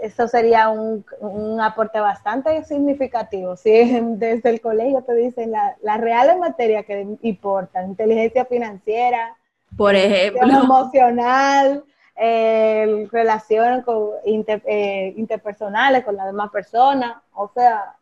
eso 0.00 0.28
sería 0.28 0.68
un, 0.68 1.04
un, 1.20 1.60
aporte 1.60 2.00
bastante 2.00 2.64
significativo. 2.64 3.56
Si 3.56 3.70
desde 4.02 4.50
el 4.50 4.60
colegio 4.60 5.02
te 5.02 5.14
dicen 5.14 5.50
las 5.50 5.80
la 5.82 5.96
reales 5.96 6.38
materias 6.38 6.84
que 6.84 7.16
importan, 7.22 7.90
inteligencia 7.90 8.44
financiera, 8.44 9.36
por 9.76 9.94
ejemplo. 9.94 10.42
Emocional, 10.42 11.84
eh, 12.16 13.08
relaciones 13.12 13.84
con, 13.84 14.10
eh, 14.24 15.14
interpersonales 15.16 16.04
con 16.04 16.16
las 16.16 16.26
demás 16.26 16.50
personas, 16.50 17.16
o 17.34 17.50
sea. 17.54 17.94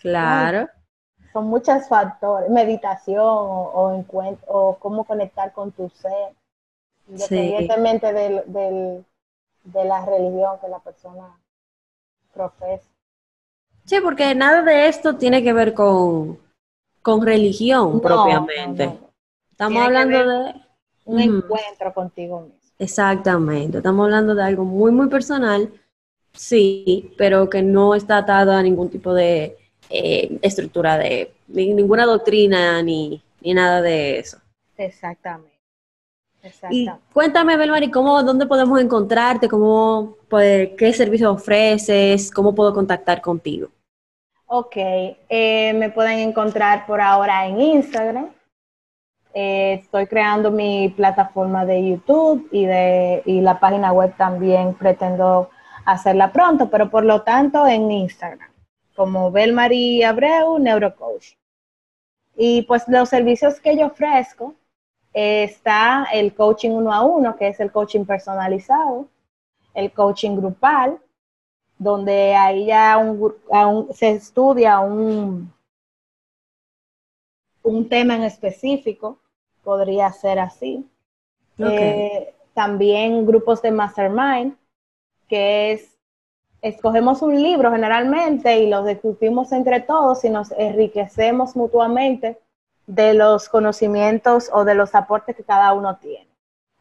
Claro. 0.00 0.68
son 1.32 1.46
muchos 1.46 1.88
factores, 1.88 2.50
meditación 2.50 3.24
o, 3.24 4.04
o 4.46 4.78
cómo 4.78 5.04
conectar 5.04 5.50
con 5.52 5.72
tu 5.72 5.88
ser, 5.88 6.34
independientemente 7.08 8.12
del, 8.12 9.04
de 9.64 9.84
la 9.84 10.04
religión 10.04 10.58
que 10.60 10.68
la 10.68 10.78
persona 10.78 11.38
profesa. 12.32 12.88
Sí, 13.84 13.96
porque 14.02 14.34
nada 14.34 14.62
de 14.62 14.88
esto 14.88 15.16
tiene 15.16 15.42
que 15.42 15.52
ver 15.52 15.74
con, 15.74 16.38
con 17.02 17.24
religión 17.24 18.00
propiamente. 18.00 18.98
Estamos 19.50 19.84
hablando 19.84 20.18
de 20.18 20.54
un 21.04 21.20
encuentro 21.20 21.92
contigo 21.92 22.40
mismo. 22.40 22.58
Exactamente, 22.78 23.78
estamos 23.78 24.04
hablando 24.04 24.34
de 24.34 24.42
algo 24.42 24.64
muy, 24.64 24.90
muy 24.90 25.08
personal, 25.08 25.72
sí, 26.32 27.14
pero 27.16 27.48
que 27.48 27.62
no 27.62 27.94
está 27.94 28.18
atado 28.18 28.52
a 28.52 28.62
ningún 28.62 28.90
tipo 28.90 29.14
de 29.14 29.56
eh, 29.90 30.38
estructura 30.42 30.98
de 30.98 31.32
ninguna 31.46 32.04
doctrina 32.04 32.82
ni, 32.82 33.22
nada 33.42 33.80
de 33.80 34.18
eso. 34.18 34.38
Exactamente. 34.76 35.53
Y 36.70 36.88
cuéntame, 37.12 37.56
Belmari, 37.56 37.90
¿cómo, 37.90 38.22
dónde 38.22 38.46
podemos 38.46 38.80
encontrarte? 38.80 39.48
¿Cómo, 39.48 40.16
pues, 40.28 40.70
¿Qué 40.76 40.92
servicios 40.92 41.34
ofreces? 41.34 42.30
¿Cómo 42.30 42.54
puedo 42.54 42.74
contactar 42.74 43.20
contigo? 43.20 43.68
Ok, 44.46 44.76
eh, 44.76 45.72
me 45.74 45.90
pueden 45.90 46.18
encontrar 46.18 46.86
por 46.86 47.00
ahora 47.00 47.46
en 47.46 47.60
Instagram, 47.60 48.30
eh, 49.36 49.80
estoy 49.82 50.06
creando 50.06 50.52
mi 50.52 50.90
plataforma 50.90 51.66
de 51.66 51.90
YouTube 51.90 52.48
y, 52.52 52.66
de, 52.66 53.20
y 53.26 53.40
la 53.40 53.58
página 53.58 53.92
web 53.92 54.14
también 54.16 54.74
pretendo 54.74 55.50
hacerla 55.84 56.32
pronto, 56.32 56.70
pero 56.70 56.88
por 56.88 57.04
lo 57.04 57.22
tanto 57.22 57.66
en 57.66 57.90
Instagram, 57.90 58.48
como 58.94 59.32
Belmarie 59.32 60.04
Abreu, 60.04 60.60
Neurocoach. 60.60 61.34
Y 62.36 62.62
pues 62.62 62.84
los 62.86 63.08
servicios 63.08 63.58
que 63.58 63.76
yo 63.76 63.86
ofrezco, 63.86 64.54
está 65.14 66.08
el 66.12 66.34
coaching 66.34 66.70
uno 66.70 66.92
a 66.92 67.02
uno, 67.02 67.36
que 67.36 67.48
es 67.48 67.60
el 67.60 67.70
coaching 67.70 68.04
personalizado, 68.04 69.08
el 69.72 69.92
coaching 69.92 70.36
grupal, 70.36 70.98
donde 71.78 72.34
ahí 72.34 72.66
ya 72.66 73.00
se 73.92 74.10
estudia 74.10 74.80
un, 74.80 75.52
un 77.62 77.88
tema 77.88 78.16
en 78.16 78.24
específico 78.24 79.18
podría 79.64 80.12
ser 80.12 80.38
así. 80.38 80.86
Eh, 81.58 82.34
también 82.52 83.26
grupos 83.26 83.62
de 83.62 83.70
mastermind, 83.70 84.56
que 85.28 85.72
es, 85.72 85.96
escogemos 86.62 87.22
un 87.22 87.40
libro 87.42 87.72
generalmente 87.72 88.58
y 88.58 88.68
lo 88.68 88.84
discutimos 88.84 89.52
entre 89.52 89.80
todos 89.80 90.24
y 90.24 90.30
nos 90.30 90.52
enriquecemos 90.52 91.56
mutuamente 91.56 92.38
de 92.86 93.14
los 93.14 93.48
conocimientos 93.48 94.50
o 94.52 94.64
de 94.64 94.74
los 94.74 94.94
aportes 94.94 95.36
que 95.36 95.44
cada 95.44 95.72
uno 95.72 95.96
tiene. 95.96 96.28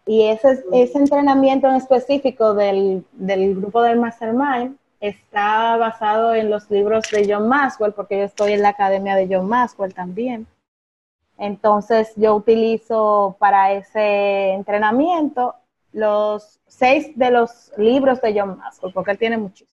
Y 0.06 0.24
ese, 0.28 0.64
ese 0.74 0.98
entrenamiento 0.98 1.68
en 1.68 1.76
específico 1.76 2.54
del, 2.54 3.06
del 3.14 3.56
grupo 3.56 3.82
del 3.82 4.00
Mastermind 4.00 4.78
está 5.00 5.78
basado 5.78 6.34
en 6.34 6.50
los 6.50 6.70
libros 6.70 7.04
de 7.12 7.32
John 7.34 7.48
Maxwell, 7.48 7.94
porque 7.94 8.20
yo 8.20 8.24
estoy 8.24 8.54
en 8.54 8.62
la 8.62 8.70
academia 8.70 9.16
de 9.16 9.28
John 9.30 9.48
Maxwell 9.48 9.94
también. 9.94 10.48
Entonces 11.38 12.14
yo 12.16 12.36
utilizo 12.36 13.36
para 13.40 13.74
ese 13.74 14.52
entrenamiento 14.54 15.56
los 15.92 16.60
seis 16.68 17.18
de 17.18 17.32
los 17.32 17.72
libros 17.78 18.22
de 18.22 18.40
John 18.40 18.58
Maxwell, 18.58 18.94
porque 18.94 19.12
él 19.12 19.18
tiene 19.18 19.38
muchísimos. 19.38 19.73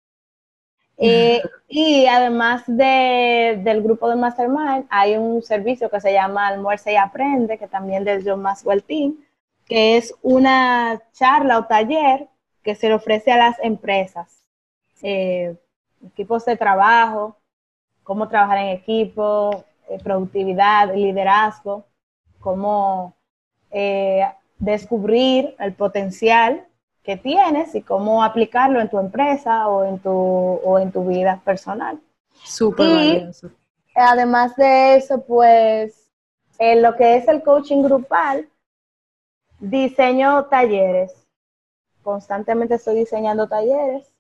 Eh, 0.97 1.41
y 1.67 2.05
además 2.05 2.63
de, 2.67 3.59
del 3.63 3.81
grupo 3.81 4.09
de 4.09 4.15
Mastermind, 4.15 4.85
hay 4.89 5.17
un 5.17 5.41
servicio 5.43 5.89
que 5.89 5.99
se 5.99 6.13
llama 6.13 6.47
Almuerza 6.47 6.91
y 6.91 6.95
Aprende, 6.95 7.57
que 7.57 7.67
también 7.67 8.07
es 8.07 8.23
de 8.23 8.31
John 8.31 8.41
Maxwell 8.41 8.83
Team, 8.83 9.17
que 9.65 9.97
es 9.97 10.13
una 10.21 11.01
charla 11.11 11.59
o 11.59 11.65
taller 11.65 12.27
que 12.63 12.75
se 12.75 12.87
le 12.87 12.95
ofrece 12.95 13.31
a 13.31 13.37
las 13.37 13.57
empresas, 13.61 14.43
eh, 15.01 15.55
equipos 16.05 16.45
de 16.45 16.55
trabajo, 16.55 17.37
cómo 18.03 18.27
trabajar 18.27 18.59
en 18.59 18.69
equipo, 18.69 19.65
eh, 19.89 19.99
productividad, 20.03 20.93
liderazgo, 20.95 21.85
cómo 22.39 23.13
descubrir 24.57 25.53
el 25.59 25.73
potencial 25.73 26.65
que 27.05 27.17
tienes 27.17 27.75
y 27.75 27.83
cómo 27.83 28.23
aplicarlo 28.23 28.81
en 28.81 28.89
tu 28.89 28.99
empresa 28.99 29.67
o 29.67 29.85
en 29.85 29.99
tu, 29.99 30.11
o 30.11 30.79
en 30.79 30.91
tu 30.91 31.05
vida 31.05 31.39
personal. 31.45 32.01
Súper 32.43 32.87
valioso. 32.87 33.51
Además 33.93 34.55
de 34.55 34.95
eso, 34.95 35.23
pues, 35.23 36.09
en 36.57 36.81
lo 36.81 36.95
que 36.95 37.15
es 37.15 37.27
el 37.27 37.43
coaching 37.43 37.83
grupal, 37.83 38.49
diseño 39.59 40.45
talleres. 40.45 41.13
Constantemente 42.01 42.75
estoy 42.75 42.95
diseñando 42.95 43.47
talleres 43.47 44.11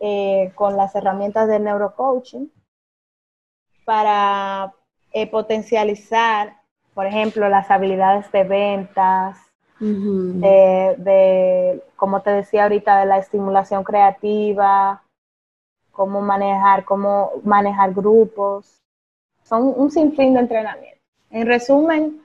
eh, 0.00 0.52
con 0.54 0.76
las 0.76 0.94
herramientas 0.94 1.48
de 1.48 1.60
neurocoaching 1.60 2.50
para 3.84 4.72
eh, 5.12 5.30
potencializar, 5.30 6.60
por 6.94 7.06
ejemplo, 7.06 7.48
las 7.48 7.70
habilidades 7.70 8.30
de 8.32 8.44
ventas, 8.44 9.38
de, 9.80 11.82
como 11.96 12.22
te 12.22 12.30
decía 12.30 12.64
ahorita, 12.64 13.00
de 13.00 13.06
la 13.06 13.18
estimulación 13.18 13.82
creativa, 13.82 15.02
cómo 15.90 16.20
manejar, 16.20 16.84
cómo 16.84 17.32
manejar 17.44 17.94
grupos. 17.94 18.80
Son 19.42 19.72
un 19.76 19.90
sinfín 19.90 20.34
de 20.34 20.40
entrenamiento. 20.40 21.00
En 21.30 21.46
resumen, 21.46 22.20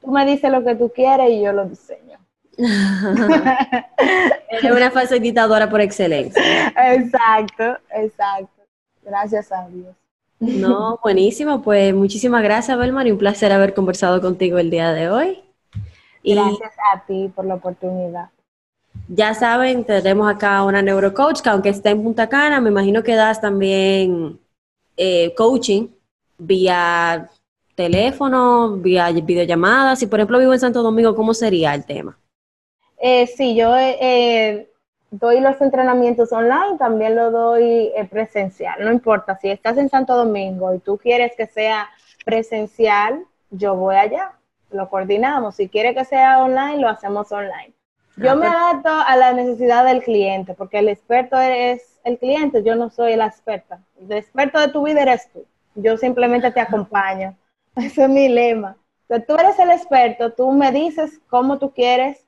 tú 0.00 0.10
me 0.10 0.24
dices 0.24 0.50
lo 0.50 0.64
que 0.64 0.74
tú 0.74 0.90
quieres 0.94 1.30
y 1.30 1.42
yo 1.42 1.52
lo 1.52 1.64
diseño. 1.64 2.18
es 2.56 4.64
una 4.64 4.90
facilitadora 4.90 5.70
por 5.70 5.80
excelencia. 5.80 6.42
Exacto, 6.92 7.78
exacto. 7.90 8.62
Gracias 9.02 9.50
a 9.50 9.66
Dios. 9.68 9.94
No, 10.40 10.98
buenísimo. 11.02 11.62
Pues 11.62 11.94
muchísimas 11.94 12.42
gracias, 12.42 12.76
Belmar, 12.78 13.06
y 13.06 13.12
un 13.12 13.18
placer 13.18 13.52
haber 13.52 13.74
conversado 13.74 14.20
contigo 14.20 14.58
el 14.58 14.70
día 14.70 14.92
de 14.92 15.10
hoy. 15.10 15.42
Gracias 16.22 16.72
a 16.92 17.04
ti 17.06 17.30
por 17.34 17.44
la 17.44 17.54
oportunidad. 17.54 18.30
Ya 19.08 19.34
saben, 19.34 19.84
tenemos 19.84 20.30
acá 20.30 20.64
una 20.64 20.82
neurocoach 20.82 21.40
que 21.40 21.48
aunque 21.48 21.68
está 21.70 21.90
en 21.90 22.02
Punta 22.02 22.28
Cana, 22.28 22.60
me 22.60 22.70
imagino 22.70 23.02
que 23.02 23.14
das 23.14 23.40
también 23.40 24.38
eh, 24.96 25.34
coaching 25.34 25.88
vía 26.38 27.28
teléfono, 27.74 28.76
vía 28.76 29.10
videollamadas. 29.10 29.98
Si 29.98 30.06
por 30.06 30.18
ejemplo 30.18 30.38
vivo 30.38 30.52
en 30.52 30.60
Santo 30.60 30.82
Domingo, 30.82 31.14
¿cómo 31.14 31.34
sería 31.34 31.74
el 31.74 31.84
tema? 31.84 32.18
Eh, 32.98 33.26
sí, 33.26 33.54
yo 33.54 33.74
eh, 33.76 34.70
doy 35.10 35.40
los 35.40 35.60
entrenamientos 35.60 36.32
online, 36.32 36.76
también 36.78 37.16
lo 37.16 37.30
doy 37.30 37.90
eh, 37.96 38.06
presencial. 38.10 38.84
No 38.84 38.92
importa, 38.92 39.38
si 39.38 39.48
estás 39.48 39.78
en 39.78 39.88
Santo 39.88 40.16
Domingo 40.16 40.74
y 40.74 40.78
tú 40.80 40.98
quieres 40.98 41.32
que 41.36 41.46
sea 41.46 41.88
presencial, 42.24 43.24
yo 43.50 43.74
voy 43.74 43.96
allá 43.96 44.34
lo 44.72 44.88
coordinamos. 44.88 45.56
Si 45.56 45.68
quiere 45.68 45.94
que 45.94 46.04
sea 46.04 46.42
online, 46.42 46.78
lo 46.78 46.88
hacemos 46.88 47.30
online. 47.32 47.74
Yo 48.16 48.36
me 48.36 48.46
adapto 48.46 48.90
a 48.90 49.16
la 49.16 49.32
necesidad 49.32 49.84
del 49.84 50.02
cliente, 50.02 50.54
porque 50.54 50.80
el 50.80 50.88
experto 50.88 51.38
es 51.38 52.00
el 52.04 52.18
cliente, 52.18 52.62
yo 52.62 52.74
no 52.74 52.90
soy 52.90 53.16
la 53.16 53.26
experta. 53.26 53.80
El 53.98 54.12
experto 54.12 54.60
de 54.60 54.68
tu 54.68 54.82
vida 54.84 55.02
eres 55.02 55.30
tú. 55.32 55.46
Yo 55.74 55.96
simplemente 55.96 56.50
te 56.50 56.60
acompaño. 56.60 57.36
Ese 57.76 58.04
es 58.04 58.08
mi 58.08 58.28
lema. 58.28 58.76
Entonces, 59.08 59.26
tú 59.26 59.34
eres 59.34 59.58
el 59.58 59.70
experto, 59.70 60.32
tú 60.32 60.52
me 60.52 60.70
dices 60.70 61.20
cómo 61.28 61.58
tú 61.58 61.72
quieres 61.72 62.24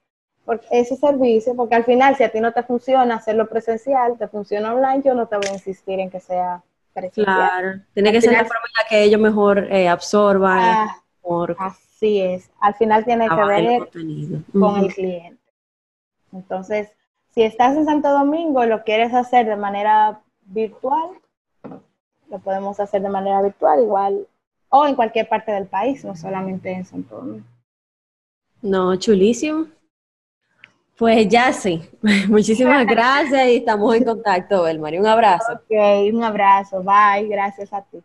ese 0.70 0.96
servicio, 0.96 1.54
porque 1.54 1.76
al 1.76 1.84
final, 1.84 2.16
si 2.16 2.24
a 2.24 2.32
ti 2.32 2.40
no 2.40 2.52
te 2.52 2.62
funciona 2.64 3.14
hacerlo 3.14 3.48
presencial, 3.48 4.18
te 4.18 4.26
funciona 4.26 4.74
online, 4.74 5.02
yo 5.04 5.14
no 5.14 5.26
te 5.26 5.36
voy 5.36 5.46
a 5.46 5.52
insistir 5.52 6.00
en 6.00 6.10
que 6.10 6.18
sea 6.18 6.62
presencial. 6.92 7.24
Claro, 7.24 7.80
tiene 7.94 8.10
que 8.10 8.20
ser 8.20 8.32
la 8.32 8.44
forma 8.44 8.66
en 8.66 8.82
la 8.82 8.88
que 8.88 9.02
ellos 9.04 9.20
mejor 9.20 9.72
eh, 9.72 9.88
absorban. 9.88 10.58
Ah, 10.60 11.76
Sí 12.02 12.20
es. 12.20 12.50
Al 12.58 12.74
final 12.74 13.04
tiene 13.04 13.28
que 13.28 13.44
ver 13.44 13.88
con 14.52 14.76
el 14.78 14.92
cliente. 14.92 15.40
Entonces, 16.32 16.88
si 17.28 17.44
estás 17.44 17.76
en 17.76 17.84
Santo 17.84 18.10
Domingo 18.10 18.64
y 18.64 18.66
lo 18.66 18.82
quieres 18.82 19.14
hacer 19.14 19.46
de 19.46 19.54
manera 19.54 20.20
virtual, 20.46 21.10
lo 22.28 22.38
podemos 22.40 22.80
hacer 22.80 23.02
de 23.02 23.08
manera 23.08 23.40
virtual 23.40 23.84
igual 23.84 24.26
o 24.68 24.84
en 24.84 24.96
cualquier 24.96 25.28
parte 25.28 25.52
del 25.52 25.66
país, 25.66 26.04
no 26.04 26.16
solamente 26.16 26.72
en 26.72 26.84
Santo 26.84 27.18
Domingo. 27.18 27.46
No, 28.62 28.96
chulísimo. 28.96 29.68
Pues 30.98 31.28
ya 31.28 31.52
sí. 31.52 31.88
Muchísimas 32.28 32.84
gracias 32.88 33.46
y 33.46 33.56
estamos 33.58 33.94
en 33.94 34.02
contacto, 34.02 34.64
Belmari. 34.64 34.98
Un 34.98 35.06
abrazo. 35.06 35.52
Ok, 35.52 36.12
un 36.12 36.24
abrazo. 36.24 36.82
Bye. 36.82 37.28
Gracias 37.28 37.72
a 37.72 37.82
ti. 37.82 38.02